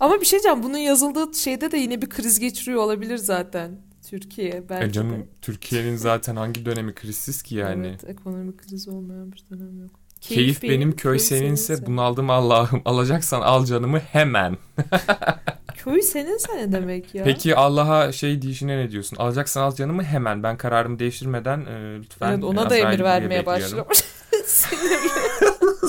Ama 0.00 0.20
bir 0.20 0.26
şey 0.26 0.38
diyeceğim. 0.38 0.62
Bunun 0.62 0.78
yazıldığı 0.78 1.34
şeyde 1.38 1.70
de 1.70 1.76
yine 1.76 2.02
bir 2.02 2.08
kriz 2.08 2.38
geçiriyor 2.38 2.82
olabilir 2.82 3.16
zaten. 3.16 3.70
Türkiye 4.10 4.68
belki 4.68 4.86
E 4.86 4.92
canım 4.92 5.20
de. 5.20 5.26
Türkiye'nin 5.42 5.96
zaten 5.96 6.36
hangi 6.36 6.64
dönemi 6.64 6.94
krizsiz 6.94 7.42
ki 7.42 7.54
yani? 7.54 7.86
Evet 7.86 8.04
ekonomik 8.04 8.58
kriz 8.58 8.88
olmayan 8.88 9.32
bir 9.32 9.44
dönem 9.50 9.80
yok. 9.80 9.90
Keyif, 10.20 10.62
benim, 10.62 10.96
köy, 10.96 11.18
seninse, 11.18 11.86
bunaldım 11.86 12.30
Allah'ım. 12.30 12.82
Alacaksan 12.84 13.40
al 13.40 13.64
canımı 13.64 13.98
hemen. 13.98 14.56
Köy 15.76 16.02
seninse 16.02 16.56
ne 16.56 16.72
demek 16.72 17.14
ya? 17.14 17.24
Peki 17.24 17.56
Allah'a 17.56 18.12
şey 18.12 18.42
diyişine 18.42 18.78
ne 18.78 18.90
diyorsun? 18.90 19.16
Alacaksan 19.16 19.62
al 19.62 19.74
canımı 19.74 20.02
hemen. 20.02 20.42
Ben 20.42 20.56
kararımı 20.56 20.98
değiştirmeden 20.98 21.60
e, 21.60 21.98
lütfen. 21.98 22.32
Evet, 22.32 22.44
ona 22.44 22.60
da 22.60 22.64
Azrail 22.64 22.84
emir 22.84 23.04
vermeye 23.04 23.46
başlamış. 23.46 24.04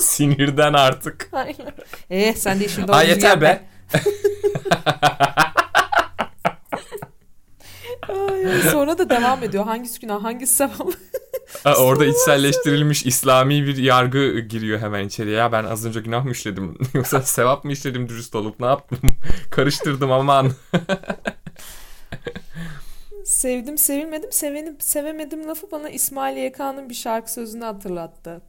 Sinirden 0.00 0.72
artık. 0.72 1.28
Aynen. 1.32 1.72
Eh 2.10 2.34
sen 2.34 2.60
de 2.60 2.64
işin 2.64 2.88
Ay 2.88 3.06
doğru 3.06 3.14
yeter 3.14 3.40
be. 3.40 3.71
Ay, 8.08 8.62
sonra 8.72 8.98
da 8.98 9.10
devam 9.10 9.42
ediyor. 9.42 9.64
Hangisi 9.64 10.00
günah, 10.00 10.24
hangisi 10.24 10.54
sevap? 10.56 10.88
Ha, 11.64 11.74
Orada 11.76 12.04
içselleştirilmiş 12.06 13.06
İslami 13.06 13.66
bir 13.66 13.76
yargı 13.76 14.38
giriyor 14.40 14.78
hemen 14.80 15.04
içeriye. 15.06 15.36
Ya 15.36 15.52
ben 15.52 15.64
az 15.64 15.86
önce 15.86 16.00
günah 16.00 16.24
mı 16.24 16.30
işledim? 16.30 16.78
Yoksa 16.94 17.22
sevap 17.22 17.64
mı 17.64 17.72
işledim 17.72 18.08
dürüst 18.08 18.34
olup 18.34 18.60
ne 18.60 18.66
yaptım? 18.66 18.98
Karıştırdım 19.50 20.12
aman. 20.12 20.52
Sevdim, 23.24 23.78
sevilmedim, 23.78 24.32
seveni, 24.32 24.76
sevemedim 24.78 25.48
lafı 25.48 25.70
bana 25.70 25.90
İsmail 25.90 26.36
YK'nın 26.36 26.88
bir 26.90 26.94
şarkı 26.94 27.32
sözünü 27.32 27.64
hatırlattı. 27.64 28.40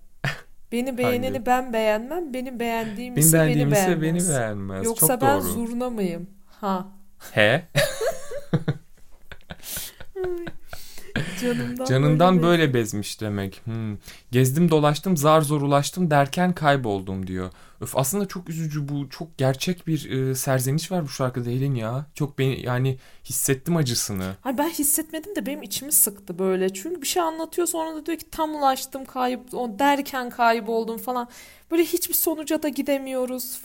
Beni 0.74 0.98
beğeneni 0.98 1.26
Hangi? 1.28 1.46
ben 1.46 1.74
beğenmem, 1.74 2.34
beni 2.34 2.60
beğendiğim 2.60 3.18
ise 3.18 3.40
beni 3.40 3.72
beğenmez. 3.72 4.02
beni 4.02 4.30
beğenmez. 4.30 4.86
Yoksa 4.86 5.08
Çok 5.08 5.22
ben 5.22 5.42
doğru. 5.42 5.48
zurna 5.48 5.90
mıyım? 5.90 6.28
Ha. 6.62 6.88
He? 7.32 7.68
Canımdan, 11.42 11.86
Canından 11.86 12.36
böyle 12.36 12.48
böyle 12.62 12.74
bezmiş 12.74 13.22
demek. 13.22 13.62
Hmm. 13.66 13.98
Gezdim 14.32 14.72
dolaştım 14.72 15.18
zar 15.18 15.42
zor 15.42 15.62
ulaştım 15.62 16.12
derken 16.12 16.54
kayboldum 16.54 17.28
diyor. 17.28 17.50
Öf 17.84 17.98
aslında 17.98 18.28
çok 18.28 18.50
üzücü 18.50 18.90
bu. 18.90 19.10
Çok 19.10 19.38
gerçek 19.38 19.88
bir 19.88 20.12
e, 20.12 20.36
serzeniş 20.36 20.92
var 20.92 21.04
bu 21.04 21.10
şarkıda 21.10 21.50
Elin 21.50 21.76
ya. 21.76 22.06
Çok 22.16 22.40
beni 22.40 22.66
yani 22.66 22.98
hissettim 23.26 23.76
acısını. 23.76 24.36
Ay 24.44 24.58
ben 24.58 24.70
hissetmedim 24.70 25.36
de 25.36 25.46
benim 25.46 25.62
içimi 25.62 25.92
sıktı 25.92 26.40
böyle. 26.40 26.74
Çünkü 26.74 27.02
bir 27.02 27.08
şey 27.08 27.24
anlatıyor 27.24 27.68
sonra 27.68 27.96
da 27.96 28.06
diyor 28.06 28.18
ki 28.18 28.30
tam 28.32 28.56
ulaştım 28.56 29.06
kayıp 29.06 29.54
o 29.54 29.80
derken 29.80 30.30
kayboldum 30.30 30.98
falan. 30.98 31.30
Böyle 31.72 31.84
hiçbir 31.84 32.14
sonuca 32.14 32.64
da 32.64 32.70
gidemiyoruz. 32.70 33.60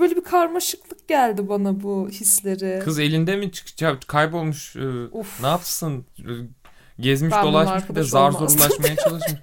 Böyle 0.00 0.16
bir 0.16 0.24
karmaşıklık 0.24 1.08
geldi 1.08 1.48
bana 1.48 1.82
bu 1.82 2.08
hisleri. 2.08 2.80
Kız 2.84 2.98
elinde 2.98 3.36
mi 3.36 3.52
çıkacak 3.52 4.08
kaybolmuş 4.08 4.76
e, 4.76 5.06
Uf. 5.12 5.42
ne 5.42 5.46
yapsın 5.46 6.06
E, 6.18 6.32
gezmiş 7.00 7.32
Ben 7.32 7.44
dolaşmış 7.44 7.90
bir 7.90 7.94
de 7.94 8.02
zar 8.02 8.30
zor 8.30 8.40
ulaşmaya 8.40 8.96
çalışmış. 8.96 9.40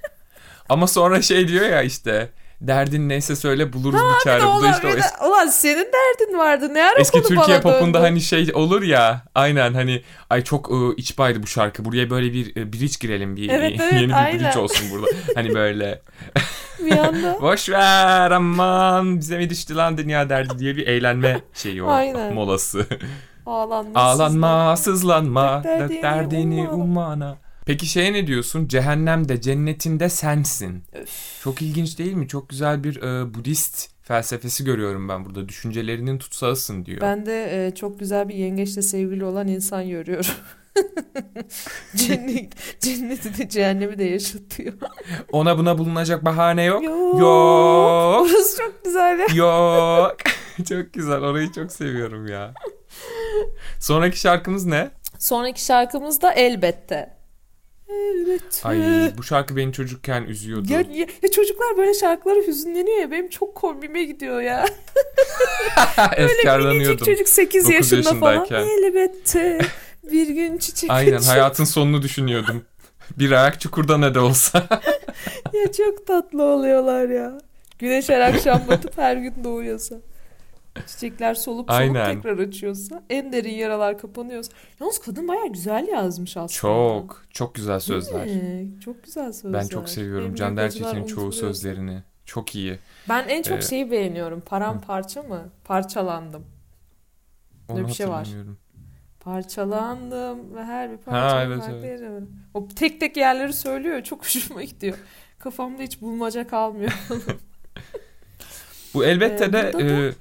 Ama 0.69 0.87
sonra 0.87 1.21
şey 1.21 1.47
diyor 1.47 1.65
ya 1.65 1.81
işte 1.81 2.31
derdin 2.61 3.09
neyse 3.09 3.35
söyle 3.35 3.73
buluruz 3.73 4.01
bir 4.01 4.23
çare. 4.23 4.43
Bu 4.45 4.61
da 4.61 4.71
işte 4.71 4.87
o 4.87 4.91
bir 4.91 4.97
eski, 4.97 5.23
ulan 5.25 5.47
senin 5.47 5.87
derdin 5.93 6.37
vardı. 6.37 6.73
Ne 6.73 6.83
ara 6.83 6.99
eski 6.99 7.23
Türkiye 7.23 7.61
popunda 7.61 7.83
döndü? 7.85 7.97
hani 7.97 8.21
şey 8.21 8.51
olur 8.53 8.81
ya 8.81 9.21
aynen 9.35 9.73
hani 9.73 10.01
ay 10.29 10.43
çok 10.43 10.71
e, 10.71 10.95
iç 10.97 11.17
baydı 11.17 11.43
bu 11.43 11.47
şarkı. 11.47 11.85
Buraya 11.85 12.09
böyle 12.09 12.33
bir 12.33 12.55
e, 12.55 12.73
bridge 12.73 12.93
girelim 12.99 13.35
bir 13.35 13.49
Evet, 13.49 13.73
evet, 13.81 13.93
yeni 13.93 14.07
bir 14.07 14.13
aynen. 14.13 14.39
bridge 14.39 14.59
olsun 14.59 14.87
burada. 14.91 15.07
Hani 15.35 15.55
böyle 15.55 16.01
bir 16.85 16.97
anda. 16.97 17.37
boş 17.41 17.69
ver 17.69 18.31
aman 18.31 19.19
bize 19.19 19.37
mi 19.37 19.49
düştü 19.49 19.75
lan 19.75 19.97
dünya 19.97 20.29
derdi 20.29 20.59
diye 20.59 20.75
bir 20.75 20.87
eğlenme 20.87 21.41
şeyi 21.53 21.83
o 21.83 21.89
Aynen. 21.89 22.33
molası. 22.33 22.85
Ağlanma. 23.45 23.99
Ağlanma, 23.99 24.77
sızlanma, 24.77 25.63
Dök 25.63 25.79
dök 25.79 25.89
derdini 25.89 26.01
derdini 26.03 26.69
ummana. 26.69 27.37
Peki 27.69 27.85
şeye 27.85 28.13
ne 28.13 28.27
diyorsun? 28.27 28.67
Cehennemde, 28.67 29.41
cennetinde 29.41 30.09
sensin. 30.09 30.83
Çok 31.43 31.61
ilginç 31.61 31.99
değil 31.99 32.13
mi? 32.13 32.27
Çok 32.27 32.49
güzel 32.49 32.83
bir 32.83 33.01
e, 33.01 33.33
Budist 33.33 33.89
felsefesi 34.01 34.63
görüyorum 34.63 35.09
ben 35.09 35.25
burada. 35.25 35.49
Düşüncelerinin 35.49 36.17
tutsağısın 36.17 36.85
diyor. 36.85 37.01
Ben 37.01 37.25
de 37.25 37.67
e, 37.67 37.75
çok 37.75 37.99
güzel 37.99 38.29
bir 38.29 38.35
yengeçle 38.35 38.81
sevgili 38.81 39.25
olan 39.25 39.47
insan 39.47 39.89
görüyorum. 39.89 40.31
Cennet, 41.95 42.53
cenneti 42.79 43.37
de 43.37 43.49
cehennemi 43.49 43.99
de 43.99 44.03
yaşatıyor. 44.03 44.73
Ona 45.31 45.57
buna 45.57 45.77
bulunacak 45.77 46.25
bahane 46.25 46.63
yok. 46.63 46.83
Yok. 46.83 47.19
Yok. 47.19 48.21
Orası 48.21 48.57
çok 48.57 48.85
güzel 48.85 49.19
ya. 49.19 49.35
Yok. 49.35 50.17
çok 50.69 50.93
güzel. 50.93 51.19
Orayı 51.19 51.51
çok 51.51 51.71
seviyorum 51.71 52.27
ya. 52.27 52.53
Sonraki 53.79 54.19
şarkımız 54.19 54.65
ne? 54.65 54.91
Sonraki 55.19 55.65
şarkımız 55.65 56.21
da 56.21 56.33
elbette. 56.33 57.18
Elbette. 57.89 58.67
Ay 58.67 58.77
bu 59.17 59.23
şarkı 59.23 59.55
beni 59.55 59.73
çocukken 59.73 60.23
üzüyordu. 60.23 60.73
Ya, 60.73 60.79
ya, 60.79 61.07
ya 61.23 61.31
çocuklar 61.31 61.77
böyle 61.77 61.93
şarkılara 61.93 62.39
hüzünleniyor 62.47 62.97
ya 62.97 63.11
benim 63.11 63.29
çok 63.29 63.55
komiğime 63.55 64.03
gidiyor 64.03 64.41
ya. 64.41 64.65
Minicik 66.17 66.19
Efkarlanıyordum. 66.39 67.05
çocuk 67.05 67.29
8 67.29 67.63
Dokuz 67.63 67.73
yaşında 67.75 68.13
falan. 68.13 68.47
Elbette 68.51 69.59
bir 70.11 70.27
gün 70.29 70.57
çiçek 70.57 70.91
Aynen 70.91 71.17
açar. 71.17 71.27
hayatın 71.27 71.63
sonunu 71.63 72.01
düşünüyordum. 72.01 72.63
Bir 73.17 73.31
ayak 73.31 73.59
çukurda 73.61 73.97
ne 73.97 74.13
de 74.15 74.19
olsa. 74.19 74.67
Ya 75.53 75.71
çok 75.71 76.07
tatlı 76.07 76.43
oluyorlar 76.43 77.09
ya. 77.09 77.37
Güneş 77.79 78.09
her 78.09 78.21
akşam 78.21 78.61
batıp 78.67 78.97
her 78.97 79.17
gün 79.17 79.33
doğuyorsa. 79.43 79.95
Çiçekler 80.87 81.33
solup 81.33 81.57
solup 81.57 81.69
Aynen. 81.71 82.15
tekrar 82.15 82.37
açıyorsa. 82.37 83.03
En 83.09 83.31
derin 83.31 83.53
yaralar 83.53 83.97
kapanıyorsa. 83.97 84.51
Yalnız 84.79 84.99
kadın 84.99 85.27
baya 85.27 85.45
güzel 85.45 85.87
yazmış 85.87 86.37
aslında. 86.37 86.47
Çok, 86.61 87.25
çok 87.33 87.55
güzel 87.55 87.79
sözler. 87.79 88.25
Değil? 88.25 88.79
Çok 88.79 89.03
güzel 89.03 89.33
sözler. 89.33 89.61
Ben 89.61 89.67
çok 89.67 89.89
seviyorum 89.89 90.35
Can 90.35 90.57
Erçetin'in 90.57 91.05
çoğu 91.05 91.31
sözlerini. 91.31 92.03
Çok 92.25 92.55
iyi. 92.55 92.79
Ben 93.09 93.27
en 93.27 93.41
çok 93.41 93.57
Ee, 93.57 93.61
şeyi 93.61 93.91
beğeniyorum. 93.91 94.41
Paramparça 94.41 95.23
mı? 95.23 95.49
Parçalandım. 95.63 96.45
Onu 97.69 97.77
Böyle 97.77 97.87
bir 97.87 97.93
şey 97.93 98.09
var. 98.09 98.27
Parçalandım 99.19 100.55
ve 100.55 100.63
her 100.63 100.91
bir 100.91 100.97
Ha, 100.97 101.01
parça 101.05 101.43
evet, 101.43 101.59
farklı 101.59 101.77
evet. 101.85 102.01
yere. 102.01 102.11
O 102.53 102.67
tek 102.67 102.99
tek 102.99 103.17
yerleri 103.17 103.53
söylüyor. 103.53 104.03
Çok 104.03 104.25
hoşuma 104.25 104.63
gidiyor. 104.63 104.97
Kafamda 105.39 105.83
hiç 105.83 106.01
bulmaca 106.01 106.47
kalmıyor. 106.47 106.91
Bu 108.93 109.05
elbette 109.05 109.45
Ee, 109.45 109.53
de 109.53 109.73
da- 109.73 109.81
e, 109.83 110.11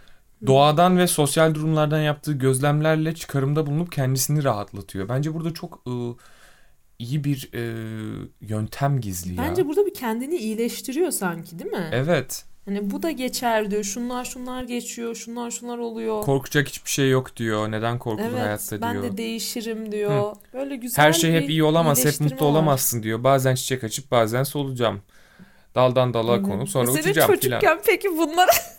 doğadan 0.47 0.99
ve 0.99 1.07
sosyal 1.07 1.55
durumlardan 1.55 2.01
yaptığı 2.01 2.33
gözlemlerle 2.33 3.15
çıkarımda 3.15 3.67
bulunup 3.67 3.93
kendisini 3.93 4.45
rahatlatıyor. 4.45 5.09
Bence 5.09 5.35
burada 5.35 5.55
çok 5.55 5.83
e, 5.87 5.93
iyi 6.99 7.25
bir 7.25 7.51
e, 7.55 7.61
yöntem 8.41 9.01
gizli 9.01 9.35
ya. 9.35 9.43
Bence 9.43 9.67
burada 9.69 9.87
bir 9.87 9.95
kendini 9.95 10.37
iyileştiriyor 10.37 11.11
sanki 11.11 11.59
değil 11.59 11.71
mi? 11.71 11.89
Evet. 11.93 12.45
Hani 12.65 12.91
bu 12.91 13.03
da 13.03 13.11
geçer 13.11 13.71
diyor. 13.71 13.85
Şunlar 13.85 14.25
şunlar 14.25 14.63
geçiyor. 14.63 15.15
Şunlar 15.15 15.51
şunlar 15.51 15.79
oluyor. 15.79 16.23
Korkacak 16.23 16.69
hiçbir 16.69 16.91
şey 16.91 17.11
yok 17.11 17.37
diyor. 17.37 17.71
Neden 17.71 17.99
korkulur 17.99 18.29
Evet, 18.29 18.41
hayatta 18.41 18.81
ben 18.81 18.93
diyor. 18.93 19.05
de 19.05 19.17
değişirim 19.17 19.93
diyor. 19.93 20.37
Böyle 20.55 20.77
güzel 20.77 21.05
Her 21.05 21.13
şey 21.13 21.33
hep 21.33 21.51
iyi 21.51 21.65
olamaz, 21.65 22.05
hep 22.05 22.21
mutlu 22.21 22.47
var. 22.47 22.51
olamazsın 22.51 23.03
diyor. 23.03 23.25
Bazen 23.25 23.55
çiçek 23.55 23.85
açıp 23.85 24.11
bazen 24.11 24.43
solacağım. 24.43 25.01
Daldan 25.75 26.15
dala 26.15 26.33
Hı 26.33 26.37
hı. 26.39 26.43
konup 26.43 26.69
sonra 26.69 26.87
Senin 26.87 26.99
uçacağım 26.99 27.33
çocukken 27.35 27.61
filan. 27.61 27.79
peki 27.87 28.09
bunlara 28.19 28.51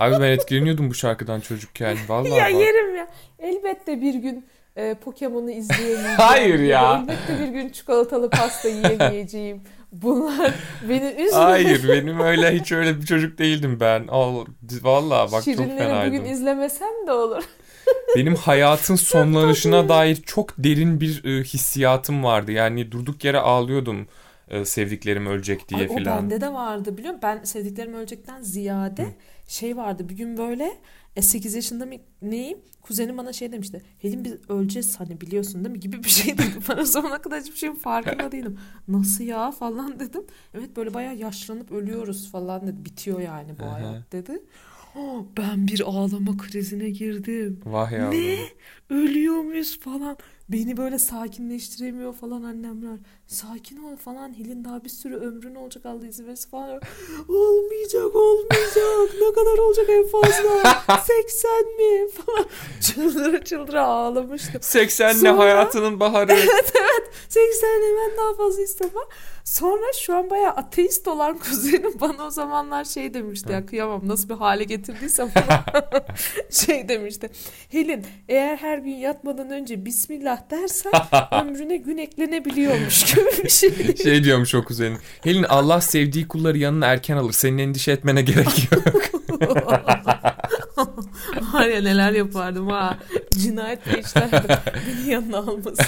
Abi 0.00 0.14
ben 0.14 0.30
etkileniyordum 0.30 0.90
bu 0.90 0.94
şarkıdan 0.94 1.40
çocukken. 1.40 1.96
Vallahi 2.08 2.30
ya 2.30 2.44
bak. 2.44 2.52
yerim 2.52 2.96
ya. 2.96 3.08
Elbette 3.38 4.00
bir 4.00 4.14
gün 4.14 4.46
e, 4.76 4.94
Pokemon'u 4.94 5.50
izleyemeyeceğim. 5.50 6.16
Hayır 6.16 6.58
ya. 6.58 7.02
Elbette 7.02 7.38
bir 7.44 7.48
gün 7.48 7.68
çikolatalı 7.68 8.30
pasta 8.30 8.68
yiyemeyeceğim. 8.68 9.62
Bunlar 9.92 10.54
beni 10.88 11.06
üzmüyor. 11.06 11.32
Hayır 11.32 11.88
benim 11.88 12.20
öyle 12.20 12.54
hiç 12.54 12.72
öyle 12.72 13.00
bir 13.00 13.06
çocuk 13.06 13.38
değildim 13.38 13.80
ben. 13.80 14.06
Al, 14.08 14.44
vallahi 14.82 15.32
bak 15.32 15.44
çok 15.44 15.54
Şirinleri 15.54 15.78
fenaydım. 15.78 16.14
bugün 16.14 16.30
izlemesem 16.30 17.06
de 17.06 17.12
olur. 17.12 17.44
Benim 18.16 18.34
hayatın 18.34 18.96
sonlanışına 18.96 19.88
dair 19.88 20.16
çok 20.16 20.54
derin 20.58 21.00
bir 21.00 21.24
e, 21.24 21.44
hissiyatım 21.44 22.24
vardı. 22.24 22.52
Yani 22.52 22.92
durduk 22.92 23.24
yere 23.24 23.38
ağlıyordum 23.38 24.06
e, 24.50 24.64
sevdiklerim 24.64 25.26
ölecek 25.26 25.68
diye 25.68 25.80
Ay, 25.80 25.86
o 25.90 25.94
filan. 25.96 26.16
bende 26.22 26.40
de 26.40 26.52
vardı 26.52 26.96
biliyor 26.98 27.14
musun? 27.14 27.22
Ben 27.22 27.44
sevdiklerim 27.44 27.94
ölecekten 27.94 28.42
ziyade 28.42 29.06
şey 29.48 29.76
vardı. 29.76 30.08
Bir 30.08 30.16
gün 30.16 30.36
böyle 30.36 30.78
e, 31.16 31.22
8 31.22 31.54
yaşında 31.54 31.86
mı 31.86 31.94
neyim? 32.22 32.58
Kuzenim 32.82 33.18
bana 33.18 33.32
şey 33.32 33.52
demişti. 33.52 33.82
Helin 33.98 34.24
biz 34.24 34.34
öleceğiz 34.48 35.00
hani 35.00 35.20
biliyorsun 35.20 35.64
değil 35.64 35.72
mi? 35.74 35.80
Gibi 35.80 36.04
bir 36.04 36.08
şey 36.08 36.38
dedi. 36.38 36.46
Ben 36.68 36.78
o 36.78 36.84
zamana 36.84 37.22
kadar 37.22 37.40
hiçbir 37.40 37.56
şeyin 37.56 37.74
farkında 37.74 38.32
değilim. 38.32 38.58
Nasıl 38.88 39.24
ya 39.24 39.50
falan 39.50 40.00
dedim. 40.00 40.22
Evet 40.54 40.76
böyle 40.76 40.94
bayağı 40.94 41.16
yaşlanıp 41.16 41.72
ölüyoruz 41.72 42.30
falan 42.30 42.66
dedi. 42.66 42.84
Bitiyor 42.84 43.20
yani 43.20 43.58
bu 43.58 43.64
hayat 43.72 44.12
dedi. 44.12 44.42
Oh, 44.96 45.24
ben 45.36 45.68
bir 45.68 45.80
ağlama 45.80 46.36
krizine 46.36 46.90
girdim. 46.90 47.60
Vah 47.64 47.92
yavrum. 47.92 48.18
Ne? 48.20 48.38
Ölüyor 48.90 49.34
muyuz 49.42 49.80
falan. 49.80 50.16
Beni 50.48 50.76
böyle 50.76 50.98
sakinleştiremiyor 50.98 52.12
falan 52.14 52.42
annemler. 52.42 52.98
Sakin 53.26 53.76
ol 53.84 53.96
falan. 53.96 54.34
Hilin 54.34 54.64
daha 54.64 54.84
bir 54.84 54.88
sürü 54.88 55.16
ömrün 55.16 55.54
olacak 55.54 55.86
Allah 55.86 56.06
izin 56.06 56.26
verirse 56.26 56.48
falan. 56.48 56.80
Olmayacak 57.28 58.16
olmayacak. 58.16 59.14
ne 59.20 59.32
kadar 59.34 59.58
olacak 59.58 59.86
en 59.88 60.06
fazla? 60.06 60.74
80 61.06 61.50
mi? 61.78 62.08
Falan. 62.10 62.46
Çıldıra 62.80 63.44
çıldıra 63.44 63.82
ağlamıştım. 63.86 64.62
80 64.62 65.08
ne 65.08 65.14
Sonra- 65.14 65.38
hayatının 65.38 66.00
baharı. 66.00 66.36
80 67.28 67.70
ben 67.82 68.16
daha 68.18 68.34
fazla 68.34 68.62
istemem. 68.62 68.92
Sonra 69.48 69.92
şu 70.00 70.16
an 70.16 70.30
bayağı 70.30 70.52
ateist 70.52 71.08
olan 71.08 71.38
kuzenim 71.48 72.00
bana 72.00 72.26
o 72.26 72.30
zamanlar 72.30 72.84
şey 72.84 73.14
demişti 73.14 73.52
ya 73.52 73.66
kıyamam 73.66 74.08
nasıl 74.08 74.28
bir 74.28 74.34
hale 74.34 74.64
getirdiysem 74.64 75.30
şey 76.50 76.88
demişti. 76.88 77.30
Helin 77.68 78.06
eğer 78.28 78.56
her 78.56 78.78
gün 78.78 78.94
yatmadan 78.94 79.50
önce 79.50 79.84
Bismillah 79.84 80.50
dersen 80.50 80.92
ömrüne 81.32 81.76
gün 81.76 81.98
eklenebiliyormuş 81.98 83.14
gibi 83.14 83.44
bir 83.44 83.48
şey. 83.48 83.96
şey 83.96 84.24
diyormuş 84.24 84.54
o 84.54 84.64
kuzenin. 84.64 84.98
Helin 85.24 85.42
Allah 85.42 85.80
sevdiği 85.80 86.28
kulları 86.28 86.58
yanına 86.58 86.86
erken 86.86 87.16
alır. 87.16 87.32
Senin 87.32 87.58
endişe 87.58 87.92
etmene 87.92 88.22
gerek 88.22 88.72
yok. 88.72 88.94
Var 91.52 91.66
ya 91.66 91.82
neler 91.82 92.12
yapardım 92.12 92.68
ha. 92.68 92.98
Cinayet 93.32 93.86
de 93.86 94.00
işlerdim. 94.00 94.56
Beni 94.88 95.10
yanına 95.12 95.38
almasın. 95.38 95.86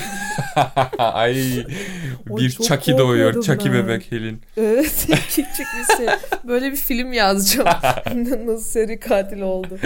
Ay 0.98 1.34
bir 2.26 2.50
Chucky 2.50 2.98
doğuyor. 2.98 3.42
Chucky 3.42 3.72
bebek 3.74 4.12
Helin. 4.12 4.40
Evet 4.56 5.06
küçük 5.28 5.46
bir 5.78 5.96
şey. 5.96 6.06
Böyle 6.44 6.72
bir 6.72 6.76
film 6.76 7.12
yazacağım. 7.12 7.68
Nasıl 8.46 8.64
seri 8.64 9.00
katil 9.00 9.40
oldu. 9.40 9.78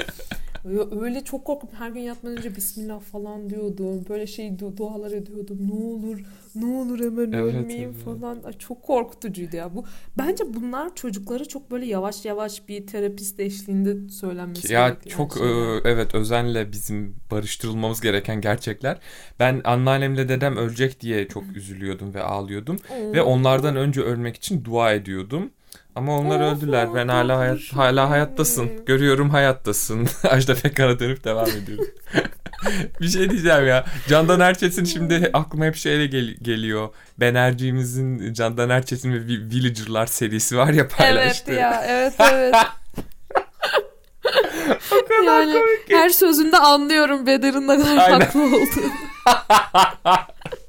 Öyle 1.01 1.25
çok 1.25 1.45
korktum. 1.45 1.71
Her 1.79 1.91
gün 1.91 2.01
yatmadan 2.01 2.37
önce 2.39 2.57
Bismillah 2.57 3.01
falan 3.01 3.51
diyordum. 3.51 4.05
Böyle 4.09 4.27
şey 4.27 4.47
du- 4.49 4.77
dualar 4.77 5.11
ediyordum. 5.13 5.59
Ne 5.61 5.73
olur, 5.75 6.19
ne 6.55 6.67
olur 6.67 7.01
hemen 7.01 7.33
Evet, 7.33 7.55
ölmeyeyim 7.55 7.91
evet. 7.95 8.05
falan. 8.05 8.43
Ay, 8.47 8.53
çok 8.53 8.83
korkutucuydu 8.83 9.57
ya. 9.57 9.75
Bu 9.75 9.85
bence 10.19 10.45
bunlar 10.55 10.95
çocuklara 10.95 11.45
çok 11.45 11.71
böyle 11.71 11.87
yavaş 11.87 12.25
yavaş 12.25 12.69
bir 12.69 12.87
terapist 12.87 13.41
eşliğinde 13.41 14.09
söylenmesi 14.13 14.73
Ya 14.73 14.89
gereken 14.89 15.11
çok 15.11 15.33
şeyler. 15.35 15.77
e, 15.77 15.81
evet 15.85 16.15
özenle 16.15 16.73
bizim 16.73 17.17
barıştırılmamız 17.31 18.01
gereken 18.01 18.41
gerçekler. 18.41 18.99
Ben 19.41 19.61
anneannemle 19.65 20.29
dedem 20.29 20.57
ölecek 20.57 21.01
diye 21.01 21.29
çok 21.29 21.45
üzülüyordum 21.57 22.15
ve 22.15 22.23
ağlıyordum. 22.23 22.77
Ve 22.91 23.23
onlardan 23.23 23.77
önce 23.77 24.01
ölmek 24.01 24.37
için 24.37 24.65
dua 24.65 24.93
ediyordum. 24.93 25.51
Ama 25.95 26.19
onlar 26.19 26.41
Of, 26.41 26.59
öldüler. 26.59 26.95
Ben 26.95 27.09
hala 27.09 27.39
hayat 27.39 27.61
hala 27.73 28.11
hayattasın. 28.11 28.71
Görüyorum 28.87 29.31
hayattasın. 29.31 30.09
Ajda 30.31 30.55
Pekkan'a 30.55 30.99
dönüp 30.99 31.25
devam 31.25 31.49
ediyorum. 31.49 31.87
bir 33.01 33.09
şey 33.09 33.31
diyeceğim 33.31 33.67
ya. 33.67 33.85
Candan 34.09 34.41
Erçetin 34.41 34.85
şimdi 34.85 35.31
aklıma 35.33 35.65
hep 35.65 35.77
şeyle 35.77 36.07
gel- 36.07 36.35
geliyor. 36.43 36.89
Benerciğimizin 37.21 38.33
Candan 38.33 38.71
Erçetin 38.71 39.13
ve 39.13 39.17
Vi- 39.17 39.51
Villager'lar 39.51 40.07
serisi 40.07 40.57
var 40.57 40.73
ya 40.73 40.89
paylaştı. 40.89 41.45
Evet 41.53 41.61
ya, 41.61 41.85
evet 41.89 42.13
evet. 42.33 42.55
yani 45.27 45.55
her 45.89 46.09
sözünde 46.09 46.59
anlıyorum 46.59 47.27
Bedir'in 47.27 47.69
ne 47.69 47.77
kadar 47.77 48.13
haklı 48.13 48.43
olduğunu. 48.43 48.93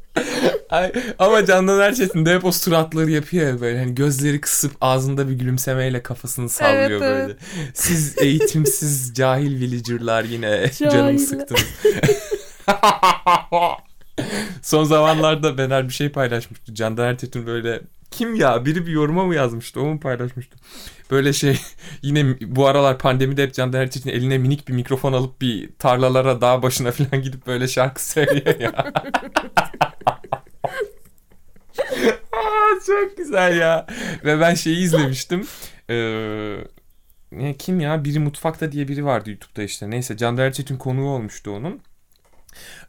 Ay, 0.69 0.91
ama 1.19 1.45
Candan 1.45 1.79
Erçetin 1.79 2.25
de 2.25 2.33
hep 2.35 2.45
o 2.45 2.51
suratları 2.51 3.11
yapıyor 3.11 3.47
ya 3.47 3.61
böyle 3.61 3.79
hani 3.79 3.95
gözleri 3.95 4.41
kısıp 4.41 4.71
ağzında 4.81 5.29
bir 5.29 5.33
gülümsemeyle 5.33 6.03
kafasını 6.03 6.49
sallıyor 6.49 6.89
Evet, 6.89 7.01
böyle. 7.01 7.23
evet. 7.23 7.37
Siz 7.73 8.17
eğitimsiz 8.17 9.13
cahil 9.15 9.59
villager'lar 9.61 10.23
yine 10.23 10.71
canımı 10.79 10.93
Cahil. 10.93 11.17
sıktınız. 11.17 11.65
Son 14.61 14.83
zamanlarda 14.83 15.57
Bener 15.57 15.87
bir 15.87 15.93
şey 15.93 16.09
paylaşmıştı. 16.09 16.73
Candan 16.75 17.05
Erçetin 17.07 17.45
böyle 17.45 17.81
kim 18.11 18.35
ya 18.35 18.65
biri 18.65 18.85
bir 18.87 18.91
yoruma 18.91 19.25
mı 19.25 19.35
yazmıştı 19.35 19.81
o 19.81 19.85
mu 19.85 19.99
paylaşmıştı? 19.99 20.57
Böyle 21.11 21.33
şey 21.33 21.59
yine 22.01 22.35
bu 22.41 22.67
aralar 22.67 22.99
pandemide 22.99 23.43
hep 23.43 23.53
Candan 23.53 23.81
Erçetin 23.81 24.09
eline 24.09 24.37
minik 24.37 24.67
bir 24.67 24.73
mikrofon 24.73 25.13
alıp 25.13 25.41
bir 25.41 25.69
tarlalara 25.79 26.41
dağ 26.41 26.63
başına 26.63 26.91
falan 26.91 27.21
gidip 27.21 27.47
böyle 27.47 27.67
şarkı 27.67 28.09
söylüyor 28.09 28.59
ya. 28.59 28.71
Aa, 32.31 32.79
çok 32.85 33.17
güzel 33.17 33.57
ya. 33.57 33.87
Ve 34.25 34.39
ben 34.39 34.53
şeyi 34.53 34.77
izlemiştim. 34.77 35.47
Ee, 35.89 36.57
kim 37.59 37.79
ya? 37.79 38.03
Biri 38.03 38.19
Mutfakta 38.19 38.71
diye 38.71 38.87
biri 38.87 39.05
vardı 39.05 39.29
YouTube'da 39.29 39.63
işte. 39.63 39.89
Neyse 39.89 40.17
Candan 40.17 40.45
Erçetin 40.45 40.77
konuğu 40.77 41.09
olmuştu 41.09 41.51
onun. 41.51 41.81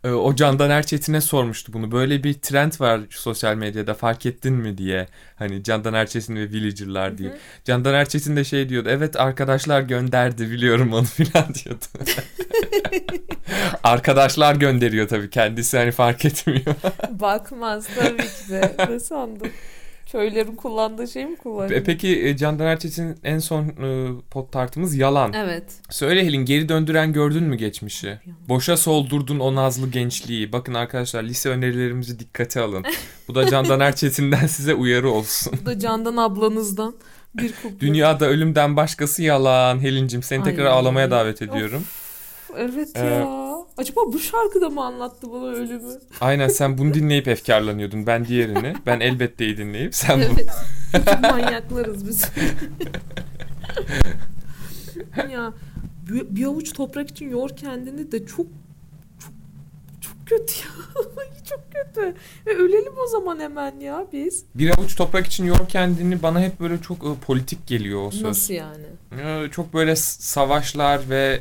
Ee, 0.07 0.11
o 0.11 0.35
Candan 0.35 0.71
Erçetin'e 0.71 1.21
sormuştu 1.21 1.73
bunu. 1.73 1.93
Böyle 1.93 2.25
bir 2.25 2.35
trend 2.35 2.73
var 2.81 3.01
sosyal 3.11 3.55
medyada 3.55 3.95
fark 3.95 4.27
ettin 4.27 4.55
mi 4.55 4.79
diye. 4.79 5.07
Hani 5.37 5.63
Candan 5.63 5.95
Erçetin 5.95 6.37
ve 6.37 6.51
Villager'lar 6.51 7.19
diye. 7.19 7.37
Candan 7.65 7.95
Erçetin 7.95 8.37
de 8.37 8.45
şey 8.45 8.69
diyordu. 8.69 8.89
Evet 8.93 9.17
arkadaşlar 9.21 9.81
gönderdi 9.81 10.51
biliyorum 10.51 10.93
onu 10.93 11.05
filan 11.05 11.55
diyordu. 11.55 11.85
arkadaşlar 13.85 14.55
gönderiyor 14.55 15.09
tabii. 15.09 15.31
Kendisi 15.31 15.79
hani 15.79 15.93
fark 15.93 16.25
etmiyor. 16.25 16.75
Bakmaz 17.11 17.87
tabii 17.95 18.17
ki 18.17 18.49
de. 18.51 18.77
Ne 18.89 19.01
sandın? 19.01 19.51
Köylerin 20.17 20.57
kullandığı 20.57 21.09
şey 21.09 21.27
mi 21.27 21.37
kullanıyor? 21.37 21.81
E, 21.81 21.85
Peki 21.85 22.37
Candan 22.39 22.67
Erçetin 22.67 23.17
en 23.25 23.39
son 23.39 23.63
e, 23.65 24.09
pot 24.31 24.53
tartımız 24.53 24.97
yalan. 24.97 25.33
Evet. 25.33 25.65
Söyle 25.91 26.25
Helin 26.25 26.45
geri 26.45 26.69
döndüren 26.69 27.13
gördün 27.13 27.45
mü 27.45 27.57
geçmişi? 27.57 28.19
Boşa 28.49 28.77
soldurdun 28.77 29.39
o 29.41 29.55
nazlı 29.55 29.91
gençliği. 29.91 30.53
Bakın 30.53 30.75
arkadaşlar 30.75 31.23
lise 31.23 31.49
önerilerimizi 31.49 32.19
dikkate 32.19 32.61
alın. 32.61 32.85
Bu 33.29 33.35
da 33.35 33.51
Candan 33.51 33.81
Erçetin'den 33.87 34.47
size 34.47 34.75
uyarı 34.75 35.11
olsun. 35.11 35.53
Bu 35.63 35.67
da 35.67 35.79
Candan 35.79 36.17
ablanızdan 36.17 36.95
bir 37.35 37.53
kuple. 37.63 37.81
Dünyada 37.81 38.27
ölümden 38.27 38.77
başkası 38.77 39.23
yalan. 39.23 39.81
Helincim 39.81 40.23
seni 40.23 40.45
tekrar 40.45 40.65
Ay. 40.65 40.73
ağlamaya 40.73 41.11
davet 41.11 41.43
ediyorum. 41.43 41.85
Evet 42.57 42.89
Ee, 42.95 43.07
ya. 43.07 43.46
Acaba 43.77 44.01
bu 44.13 44.19
şarkıda 44.19 44.71
mı 44.71 44.85
anlattı 44.85 45.33
bana 45.33 45.45
ölümü? 45.47 45.93
Aynen 46.21 46.49
sen 46.49 46.79
bunu 46.79 46.95
dinleyip 46.95 47.29
efkarlanıyordun. 47.29 48.07
Ben 48.07 48.25
diğerini. 48.25 48.75
Ben 48.87 49.01
elbetteyi 49.01 49.57
dinleyip 49.57 49.95
sen 49.95 50.19
bunu. 50.21 50.25
Evet. 50.25 50.51
Küçük 50.93 51.21
manyaklarız 51.21 52.09
biz. 52.09 52.25
ya 55.33 55.53
bir, 56.09 56.37
bir 56.37 56.45
avuç 56.45 56.73
toprak 56.73 57.11
için 57.11 57.31
yor 57.31 57.51
kendini 57.57 58.13
de 58.13 58.27
çok 58.27 58.47
çok 59.21 59.33
çok 60.01 60.27
kötü 60.27 60.55
ya. 60.61 60.71
çok 61.51 61.61
kötü. 61.73 62.15
Ve 62.47 62.55
ölelim 62.57 62.93
o 63.05 63.07
zaman 63.07 63.41
hemen 63.41 63.81
ya 63.81 64.07
biz. 64.13 64.45
Bir 64.55 64.79
avuç 64.79 64.97
toprak 64.97 65.27
için 65.27 65.45
yor 65.45 65.69
kendini 65.69 66.23
bana 66.23 66.41
hep 66.41 66.61
böyle 66.61 66.83
çok 66.83 66.97
e, 66.99 67.09
politik 67.27 67.67
geliyor 67.67 68.07
o 68.07 68.11
söz. 68.11 68.23
Nasıl 68.23 68.55
yani? 68.55 68.87
Ee, 69.21 69.51
Çok 69.51 69.75
böyle 69.75 69.97
savaşlar 69.97 71.11
ve 71.11 71.41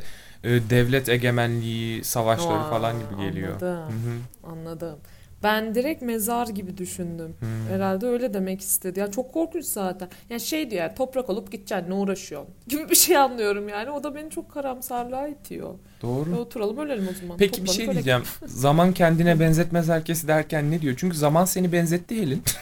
devlet 0.70 1.08
egemenliği 1.08 2.04
savaşları 2.04 2.58
Aa, 2.58 2.70
falan 2.70 2.94
gibi 2.98 3.22
geliyor. 3.26 3.48
anladım. 3.62 3.78
Hı 3.94 4.10
hı. 4.10 4.52
Anladım. 4.52 4.98
Ben 5.42 5.74
direkt 5.74 6.02
mezar 6.02 6.46
gibi 6.46 6.76
düşündüm. 6.76 7.34
Hmm. 7.40 7.48
Herhalde 7.74 8.06
öyle 8.06 8.34
demek 8.34 8.60
istedi. 8.60 9.00
Ya 9.00 9.10
çok 9.10 9.32
korkunç 9.34 9.64
zaten. 9.64 10.08
Ya 10.30 10.38
şey 10.38 10.70
diyor 10.70 10.82
ya 10.82 10.94
toprak 10.94 11.30
olup 11.30 11.52
gideceksin 11.52 11.90
ne 11.90 11.94
uğraşıyorsun 11.94 12.54
gibi 12.68 12.90
bir 12.90 12.94
şey 12.94 13.16
anlıyorum 13.16 13.68
yani. 13.68 13.90
O 13.90 14.02
da 14.04 14.14
beni 14.14 14.30
çok 14.30 14.50
karamsarlığa 14.52 15.28
itiyor. 15.28 15.74
E, 15.74 16.02
Doğru. 16.02 16.36
oturalım 16.36 16.78
ölelim 16.78 17.08
o 17.10 17.20
zaman. 17.20 17.36
Peki 17.36 17.52
bir 17.52 17.66
Toplanıp 17.66 17.76
şey 17.76 17.84
ölelim. 17.84 17.94
diyeceğim. 17.94 18.22
Zaman 18.46 18.92
kendine 18.92 19.40
benzetmez 19.40 19.88
herkesi 19.88 20.28
derken 20.28 20.70
ne 20.70 20.82
diyor? 20.82 20.94
Çünkü 20.98 21.16
zaman 21.16 21.44
seni 21.44 21.72
benzetti 21.72 22.22
Helin. 22.22 22.42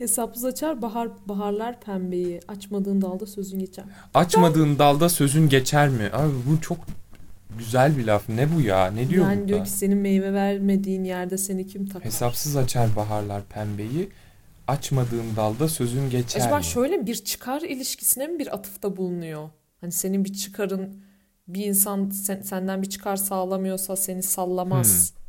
Hesapsız 0.00 0.44
açar 0.44 0.82
bahar 0.82 1.08
baharlar 1.26 1.80
pembeyi. 1.80 2.40
Açmadığın 2.48 3.02
dalda 3.02 3.26
sözün 3.26 3.58
geçer. 3.58 3.84
Açmadığın 4.14 4.78
dalda 4.78 5.08
sözün 5.08 5.48
geçer 5.48 5.88
mi? 5.88 6.10
Abi 6.12 6.32
bu 6.46 6.60
çok 6.60 6.78
güzel 7.58 7.98
bir 7.98 8.04
laf. 8.04 8.28
Ne 8.28 8.54
bu 8.56 8.60
ya? 8.60 8.90
Ne 8.90 9.08
diyor 9.08 9.24
yani 9.24 9.36
burada? 9.36 9.48
diyor 9.48 9.64
ki 9.64 9.70
senin 9.70 9.98
meyve 9.98 10.32
vermediğin 10.32 11.04
yerde 11.04 11.38
seni 11.38 11.66
kim 11.66 11.86
takar? 11.86 12.04
Hesapsız 12.04 12.56
açar 12.56 12.96
baharlar 12.96 13.42
pembeyi. 13.44 14.08
Açmadığın 14.68 15.36
dalda 15.36 15.68
sözün 15.68 16.10
geçer 16.10 16.40
Acaba 16.40 16.58
mi? 16.58 16.64
şöyle 16.64 17.06
bir 17.06 17.14
çıkar 17.14 17.60
ilişkisine 17.60 18.26
mi 18.26 18.38
bir 18.38 18.54
atıfta 18.54 18.96
bulunuyor? 18.96 19.48
Hani 19.80 19.92
senin 19.92 20.24
bir 20.24 20.32
çıkarın 20.32 21.02
bir 21.48 21.66
insan 21.66 22.10
sen- 22.10 22.42
senden 22.42 22.82
bir 22.82 22.88
çıkar 22.90 23.16
sağlamıyorsa 23.16 23.96
seni 23.96 24.22
sallamaz. 24.22 25.12
Hmm. 25.12 25.20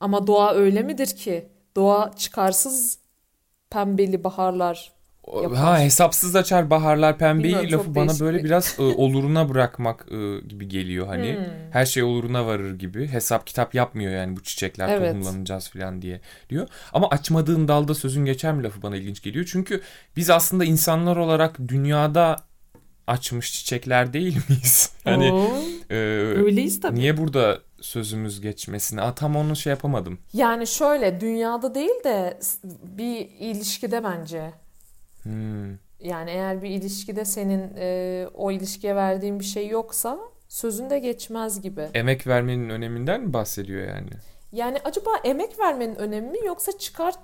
Ama 0.00 0.26
doğa 0.26 0.54
öyle 0.54 0.82
midir 0.82 1.06
ki? 1.06 1.48
Doğa 1.76 2.12
çıkarsız 2.16 3.01
pembeli 3.72 4.24
baharlar. 4.24 4.92
Yapar. 5.42 5.58
Ha 5.58 5.80
hesapsız 5.80 6.36
açar 6.36 6.70
baharlar 6.70 7.18
pembeyi 7.18 7.54
Bilmiyorum, 7.54 7.78
lafı 7.78 7.94
bana 7.94 8.20
böyle 8.20 8.38
bir- 8.38 8.44
biraz 8.44 8.76
e, 8.78 8.82
oluruna 8.82 9.48
bırakmak 9.48 10.06
e, 10.10 10.40
gibi 10.48 10.68
geliyor 10.68 11.06
hani. 11.06 11.34
Hmm. 11.36 11.44
Her 11.70 11.86
şey 11.86 12.02
oluruna 12.02 12.46
varır 12.46 12.78
gibi. 12.78 13.08
Hesap 13.08 13.46
kitap 13.46 13.74
yapmıyor 13.74 14.12
yani 14.12 14.36
bu 14.36 14.42
çiçekler 14.42 14.88
Evet. 14.88 15.12
tohumlanacağız 15.12 15.68
falan 15.70 16.02
diye 16.02 16.20
diyor. 16.50 16.68
Ama 16.92 17.08
açmadığın 17.08 17.68
dalda 17.68 17.94
sözün 17.94 18.24
geçer 18.24 18.54
mi 18.54 18.62
lafı 18.62 18.82
bana 18.82 18.96
ilginç 18.96 19.22
geliyor. 19.22 19.48
Çünkü 19.52 19.80
biz 20.16 20.30
aslında 20.30 20.64
insanlar 20.64 21.16
olarak 21.16 21.58
dünyada 21.68 22.36
açmış 23.06 23.52
çiçekler 23.52 24.12
değil 24.12 24.38
miyiz? 24.48 24.92
Hani 25.04 25.32
Oo, 25.32 25.48
e, 25.90 25.94
öyleyiz 26.44 26.80
tabii. 26.80 26.98
niye 26.98 27.16
burada 27.16 27.58
sözümüz 27.82 28.40
geçmesini? 28.40 29.02
Aa, 29.02 29.14
tam 29.14 29.36
onu 29.36 29.56
şey 29.56 29.70
yapamadım. 29.70 30.18
Yani 30.32 30.66
şöyle 30.66 31.20
dünyada 31.20 31.74
değil 31.74 32.04
de 32.04 32.38
bir 32.82 33.18
ilişkide 33.38 34.04
bence. 34.04 34.52
Hmm. 35.22 35.70
Yani 36.00 36.30
eğer 36.30 36.62
bir 36.62 36.70
ilişkide 36.70 37.24
senin 37.24 37.72
e, 37.76 38.26
o 38.34 38.50
ilişkiye 38.50 38.96
verdiğin 38.96 39.40
bir 39.40 39.44
şey 39.44 39.68
yoksa 39.68 40.18
sözünde 40.48 40.98
geçmez 40.98 41.60
gibi. 41.60 41.88
Emek 41.94 42.26
vermenin 42.26 42.70
öneminden 42.70 43.20
mi 43.20 43.32
bahsediyor 43.32 43.88
yani? 43.88 44.10
Yani 44.52 44.78
acaba 44.84 45.10
emek 45.24 45.58
vermenin 45.58 45.94
önemi 45.94 46.30
mi 46.30 46.38
yoksa 46.46 46.78
çıkar 46.78 47.14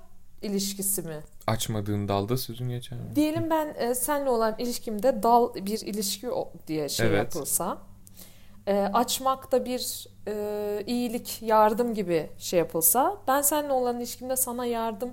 ilişkisi 0.41 1.01
mi? 1.01 1.19
Açmadığın 1.47 2.07
dalda 2.07 2.37
sözün 2.37 2.69
geçer 2.69 2.99
mi? 2.99 3.15
Diyelim 3.15 3.49
ben 3.49 3.75
e, 3.77 3.95
senle 3.95 4.29
olan 4.29 4.55
ilişkimde 4.57 5.23
dal 5.23 5.55
bir 5.55 5.79
ilişki 5.79 6.27
diye 6.67 6.89
şey 6.89 7.07
Evet. 7.07 7.17
yapılsa. 7.17 7.77
E, 8.69 8.89
açmak 8.93 9.51
da 9.51 9.65
bir 9.65 10.07
e, 10.27 10.83
iyilik, 10.87 11.37
yardım 11.41 11.93
gibi 11.93 12.29
şey 12.37 12.59
yapılsa. 12.59 13.17
Ben 13.27 13.41
seninle 13.41 13.73
olan 13.73 13.97
ilişkimde 13.97 14.35
sana 14.35 14.65
yardım 14.65 15.09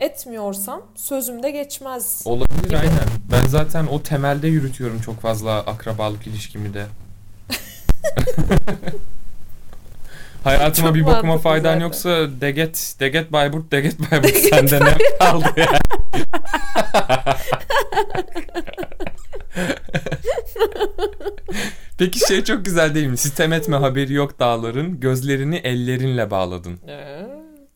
etmiyorsam 0.00 0.82
sözümde 0.94 1.50
geçmez. 1.50 2.22
Olabilir 2.24 2.72
aynen. 2.72 3.08
Ben 3.32 3.46
zaten 3.46 3.86
o 3.86 4.02
temelde 4.02 4.48
yürütüyorum 4.48 5.00
çok 5.00 5.20
fazla 5.20 5.58
akrabalık 5.58 6.26
ilişkimi 6.26 6.74
de. 6.74 6.86
Hayatıma 10.44 10.88
Çok 10.88 10.94
bir 10.96 11.06
bakıma 11.06 11.22
mantıklı 11.22 11.50
faydan 11.50 11.72
zaten. 11.72 11.80
yoksa 11.80 12.40
deget 12.40 12.94
deget 13.00 13.32
Bayburt 13.32 13.72
deget 13.72 14.10
Bayburt 14.10 14.36
sende 14.36 14.80
ne 14.84 14.96
kaldı 15.18 15.48
ya? 15.56 15.66
Peki 21.98 22.18
şey 22.28 22.44
çok 22.44 22.64
güzel 22.64 22.94
değil 22.94 23.06
mi? 23.06 23.16
Sitem 23.16 23.52
etme 23.52 23.76
haberi 23.76 24.12
yok 24.12 24.40
dağların, 24.40 25.00
gözlerini 25.00 25.56
ellerinle 25.56 26.30
bağladın. 26.30 26.78
Ee, 26.88 27.26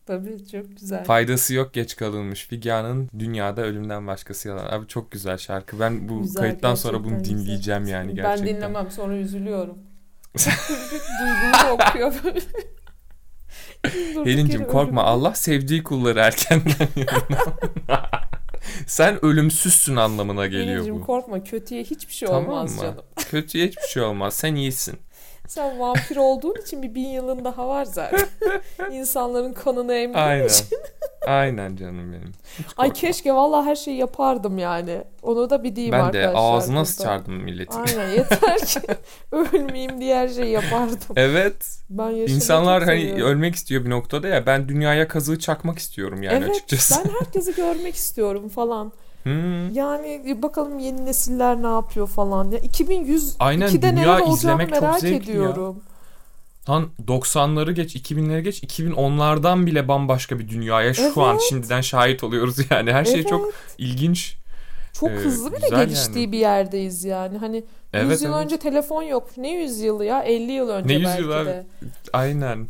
tabii 0.05 0.47
çok 0.51 0.77
güzel. 0.79 1.03
Faydası 1.03 1.53
yok 1.53 1.73
geç 1.73 1.95
kalınmış. 1.95 2.45
Figan'ın 2.47 3.09
dünyada 3.19 3.61
ölümden 3.61 4.07
başkası 4.07 4.47
yalan. 4.47 4.65
Abi 4.71 4.87
çok 4.87 5.11
güzel 5.11 5.37
şarkı. 5.37 5.79
Ben 5.79 6.09
bu 6.09 6.21
Güzel, 6.21 6.41
kayıttan 6.41 6.75
sonra 6.75 7.03
bunu 7.03 7.17
güzel. 7.23 7.37
dinleyeceğim 7.37 7.87
yani 7.87 8.07
Ben 8.09 8.15
gerçekten. 8.15 8.55
dinlemem 8.55 8.91
sonra 8.91 9.15
üzülüyorum. 9.15 9.77
Duygumu 11.19 11.71
okuyor 11.73 12.13
böyle. 12.23 12.41
Helincim 14.29 14.67
korkma. 14.67 15.03
Allah 15.03 15.33
sevdiği 15.35 15.83
kulları 15.83 16.19
erkenden. 16.19 16.87
Sen 18.87 19.25
ölümsüzsün 19.25 19.95
anlamına 19.95 20.47
geliyor 20.47 20.75
Helincim 20.75 20.95
bu. 20.95 21.05
korkma 21.05 21.43
kötüye 21.43 21.83
hiçbir 21.83 22.13
şey 22.13 22.27
Tamam 22.27 22.49
olmaz 22.49 22.75
mı? 22.75 22.81
canım. 22.81 23.03
Kötüye 23.29 23.67
hiçbir 23.67 23.87
şey 23.87 24.03
olmaz. 24.03 24.33
Sen 24.33 24.55
iyisin. 24.55 24.99
Sen 25.51 25.79
vampir 25.79 26.17
olduğun 26.17 26.55
için 26.61 26.83
bir 26.83 26.95
bin 26.95 27.07
yılın 27.07 27.45
daha 27.45 27.67
var 27.67 27.85
zaten. 27.85 28.27
İnsanların 28.91 29.53
kanını 29.53 29.93
emdiğin 29.93 30.25
Aynen. 30.25 30.47
için. 30.47 30.67
Aynen 31.27 31.75
canım 31.75 32.13
benim. 32.13 32.31
Hiç 32.59 32.65
Ay 32.77 32.87
korkma. 32.89 32.93
keşke 33.01 33.33
vallahi 33.33 33.65
her 33.65 33.75
şeyi 33.75 33.97
yapardım 33.97 34.57
yani. 34.57 35.03
Onu 35.21 35.49
da 35.49 35.63
bir 35.63 35.75
diyeyim 35.75 35.91
Ben 35.93 35.99
de 35.99 36.05
arkadaşlar. 36.05 36.33
ağzına 36.55 36.75
burada. 36.75 36.85
sıçardım 36.85 37.33
milletin. 37.33 37.79
Aynen 37.79 38.09
yeter 38.09 38.59
ki 38.65 38.79
ölmeyeyim 39.31 40.01
diye 40.01 40.15
her 40.15 40.29
şeyi 40.29 40.51
yapardım. 40.51 40.99
Evet. 41.15 41.77
Ben 41.89 42.11
İnsanlar 42.11 42.83
hani 42.83 43.01
seviyorum. 43.01 43.25
ölmek 43.33 43.55
istiyor 43.55 43.85
bir 43.85 43.89
noktada 43.89 44.27
ya. 44.27 44.45
Ben 44.45 44.69
dünyaya 44.69 45.07
kazığı 45.07 45.39
çakmak 45.39 45.79
istiyorum 45.79 46.23
yani 46.23 46.37
evet, 46.37 46.49
açıkçası. 46.49 47.03
ben 47.05 47.13
herkesi 47.19 47.55
görmek 47.55 47.95
istiyorum 47.95 48.49
falan. 48.49 48.91
Hmm. 49.23 49.73
Yani 49.73 50.37
bakalım 50.41 50.79
yeni 50.79 51.05
nesiller 51.05 51.63
ne 51.63 51.67
yapıyor 51.67 52.07
falan. 52.07 52.51
Ya 52.51 52.59
2100 52.59 53.35
Aynen, 53.39 53.67
2'de 53.69 53.81
dünya 53.81 53.91
neler 53.91 54.07
olacağını 54.19 54.33
izlemek 54.35 54.69
çok 54.69 54.81
merak 54.81 54.99
zevkli 54.99 55.15
ya. 55.15 55.19
ediyorum. 55.19 55.79
Lan 56.69 56.89
90'ları 57.07 57.71
geç, 57.71 57.95
2000'leri 57.95 58.41
geç, 58.41 58.63
2010'lardan 58.63 59.65
bile 59.65 59.87
bambaşka 59.87 60.39
bir 60.39 60.49
dünyaya 60.49 60.93
şu 60.93 61.01
Evet. 61.03 61.17
an 61.17 61.37
şimdiden 61.49 61.81
şahit 61.81 62.23
oluyoruz 62.23 62.57
yani. 62.71 62.93
Her 62.93 63.05
şey 63.05 63.15
Evet. 63.15 63.29
çok 63.29 63.53
ilginç. 63.77 64.35
Çok 64.93 65.09
Ee, 65.09 65.13
hızlı 65.13 65.51
bir 65.53 65.61
de 65.61 65.69
geliştiği 65.69 66.23
yani. 66.25 66.31
bir 66.31 66.37
yerdeyiz 66.37 67.03
yani. 67.03 67.37
Hani 67.37 67.63
Evet, 67.93 68.11
100 68.11 68.21
yıl 68.21 68.33
evet. 68.33 68.45
önce 68.45 68.57
telefon 68.59 69.03
yok. 69.03 69.29
Ne 69.37 69.53
100 69.53 69.79
yılı 69.79 70.05
ya? 70.05 70.23
50 70.23 70.51
yıl 70.51 70.69
önce 70.69 70.87
Ne 70.87 70.93
100 70.93 71.03
belki 71.05 71.21
yıl 71.21 71.31
abi? 71.31 71.45
de. 71.45 71.65
Aynen. 72.13 72.67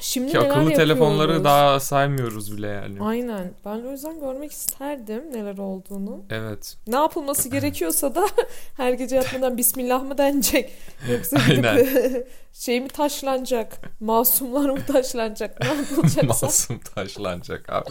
Şimdi 0.00 0.32
Ki 0.32 0.38
akıllı 0.38 0.72
telefonları 0.72 1.20
yapıyoruz? 1.20 1.44
daha 1.44 1.80
saymıyoruz 1.80 2.56
bile 2.56 2.66
yani. 2.66 2.98
Aynen. 3.02 3.52
Ben 3.64 3.70
o 3.84 3.90
yüzden 3.90 4.20
görmek 4.20 4.52
isterdim 4.52 5.24
neler 5.32 5.58
olduğunu. 5.58 6.22
Evet. 6.30 6.76
Ne 6.86 6.96
yapılması 6.96 7.48
gerekiyorsa 7.52 8.14
da 8.14 8.26
her 8.76 8.92
gece 8.92 9.16
yatmadan 9.16 9.56
Bismillah 9.58 10.02
mı 10.02 10.18
denecek? 10.18 10.72
Yoksa 11.12 11.36
Aynen. 11.48 11.76
gidip 11.84 12.28
şey 12.52 12.80
mi 12.80 12.88
taşlanacak? 12.88 14.00
Masumlar 14.00 14.70
mı 14.70 14.86
taşlanacak? 14.86 15.60
Ne 15.60 15.66
yapılacaksa 15.68 16.22
Masum 16.46 16.78
taşlanacak 16.78 17.70
abi. 17.72 17.90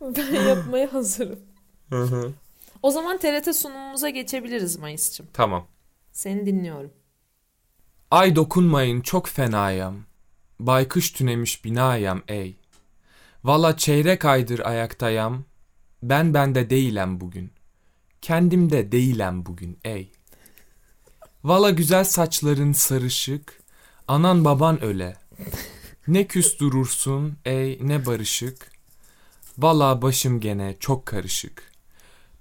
ben 0.00 0.34
yapmaya 0.48 0.92
hazırım. 0.92 1.38
Hı 1.90 2.02
hı. 2.02 2.32
O 2.82 2.90
zaman 2.90 3.18
TRT 3.18 3.56
sunumumuza 3.56 4.08
geçebiliriz 4.08 4.76
Mayıs'cığım. 4.78 5.26
tamam. 5.32 5.66
Seni 6.12 6.46
dinliyorum. 6.46 6.90
Ay 8.10 8.36
dokunmayın 8.36 9.00
çok 9.00 9.28
fenayam. 9.28 10.07
Baykuş 10.60 11.10
tünemiş 11.10 11.64
binayam 11.64 12.22
ey. 12.28 12.56
Valla 13.44 13.76
çeyrek 13.76 14.24
aydır 14.24 14.58
ayaktayam. 14.58 15.44
Ben 16.02 16.34
bende 16.34 16.70
değilem 16.70 17.20
bugün. 17.20 17.52
Kendimde 18.22 18.92
değilem 18.92 19.46
bugün 19.46 19.78
ey. 19.84 20.12
Valla 21.44 21.70
güzel 21.70 22.04
saçların 22.04 22.72
sarışık. 22.72 23.62
Anan 24.08 24.44
baban 24.44 24.82
öle. 24.82 25.16
Ne 26.08 26.26
küs 26.26 26.58
ey 27.44 27.78
ne 27.82 28.06
barışık. 28.06 28.70
Valla 29.58 30.02
başım 30.02 30.40
gene 30.40 30.76
çok 30.80 31.06
karışık. 31.06 31.72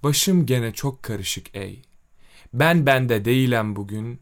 Başım 0.03 0.45
gene 0.45 0.73
çok 0.73 1.03
karışık 1.03 1.55
ey. 1.55 1.81
Ben 2.53 2.85
bende 2.85 3.25
değilem 3.25 3.75
bugün. 3.75 4.19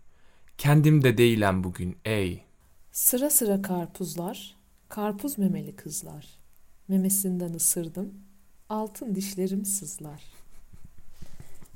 Kendimde 0.57 1.17
değilem 1.17 1.63
bugün 1.63 1.97
ey. 2.05 2.44
Sıra 2.95 3.29
sıra 3.29 3.61
karpuzlar, 3.61 4.55
karpuz 4.89 5.37
memeli 5.37 5.75
kızlar. 5.75 6.25
Memesinden 6.87 7.53
ısırdım, 7.53 8.13
altın 8.69 9.15
dişlerim 9.15 9.65
sızlar. 9.65 10.21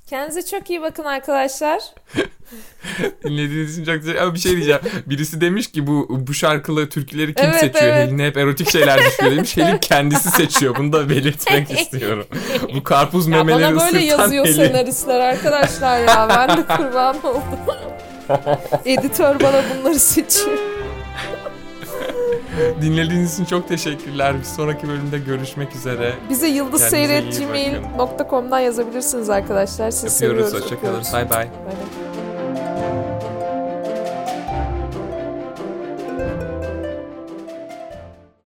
Kendinize 0.07 0.45
çok 0.45 0.69
iyi 0.69 0.81
bakın 0.81 1.03
arkadaşlar. 1.03 1.81
Dinlediğiniz 3.23 3.73
için 3.77 3.85
çok 3.85 4.01
teşekkür 4.01 4.21
Ama 4.21 4.33
bir 4.33 4.39
şey 4.39 4.51
diyeceğim. 4.51 4.81
Birisi 5.05 5.41
demiş 5.41 5.71
ki 5.71 5.87
bu 5.87 6.07
bu 6.27 6.33
şarkılı 6.33 6.89
türküleri 6.89 7.33
kim 7.33 7.45
Evet, 7.45 7.59
seçiyor? 7.59 7.83
evet. 7.83 8.07
Helin'e 8.07 8.25
hep 8.27 8.37
erotik 8.37 8.69
şeyler 8.71 8.99
düşüyor 9.05 9.31
demiş. 9.31 9.57
Helin 9.57 9.77
kendisi 9.81 10.31
seçiyor. 10.31 10.75
Bunu 10.75 10.93
da 10.93 11.09
belirtmek 11.09 11.71
istiyorum. 11.81 12.27
Bu 12.75 12.83
karpuz 12.83 13.27
Ya 13.27 13.43
memeleri 13.43 13.75
bana 13.75 13.85
böyle 13.85 13.97
ısırtan 13.97 14.19
yazıyor 14.23 14.45
Helin. 14.45 14.55
senaristler 14.67 15.19
arkadaşlar 15.19 15.99
ya. 15.99 16.29
Ben 16.29 16.57
de 16.57 16.65
kurban 16.75 17.17
oldum. 17.25 17.41
Editör 18.85 19.39
bana 19.39 19.63
bunları 19.79 19.99
seçiyor. 19.99 20.57
Dinlediğiniz 22.81 23.33
için 23.33 23.45
çok 23.45 23.67
teşekkürler. 23.67 24.39
Bir 24.39 24.43
sonraki 24.43 24.87
bölümde 24.87 25.19
görüşmek 25.19 25.75
üzere. 25.75 26.13
Bize 26.29 26.47
yıldızseyret.gmail.com'dan 26.47 28.59
yazabilirsiniz 28.59 29.29
arkadaşlar. 29.29 29.91
Sizi 29.91 30.25
Yapıyoruz. 30.25 30.53
Hoşçakalın. 30.53 31.03
Bay 31.13 31.29
bay. 31.29 31.31
Bay 31.37 31.47
bay. 31.65 32.08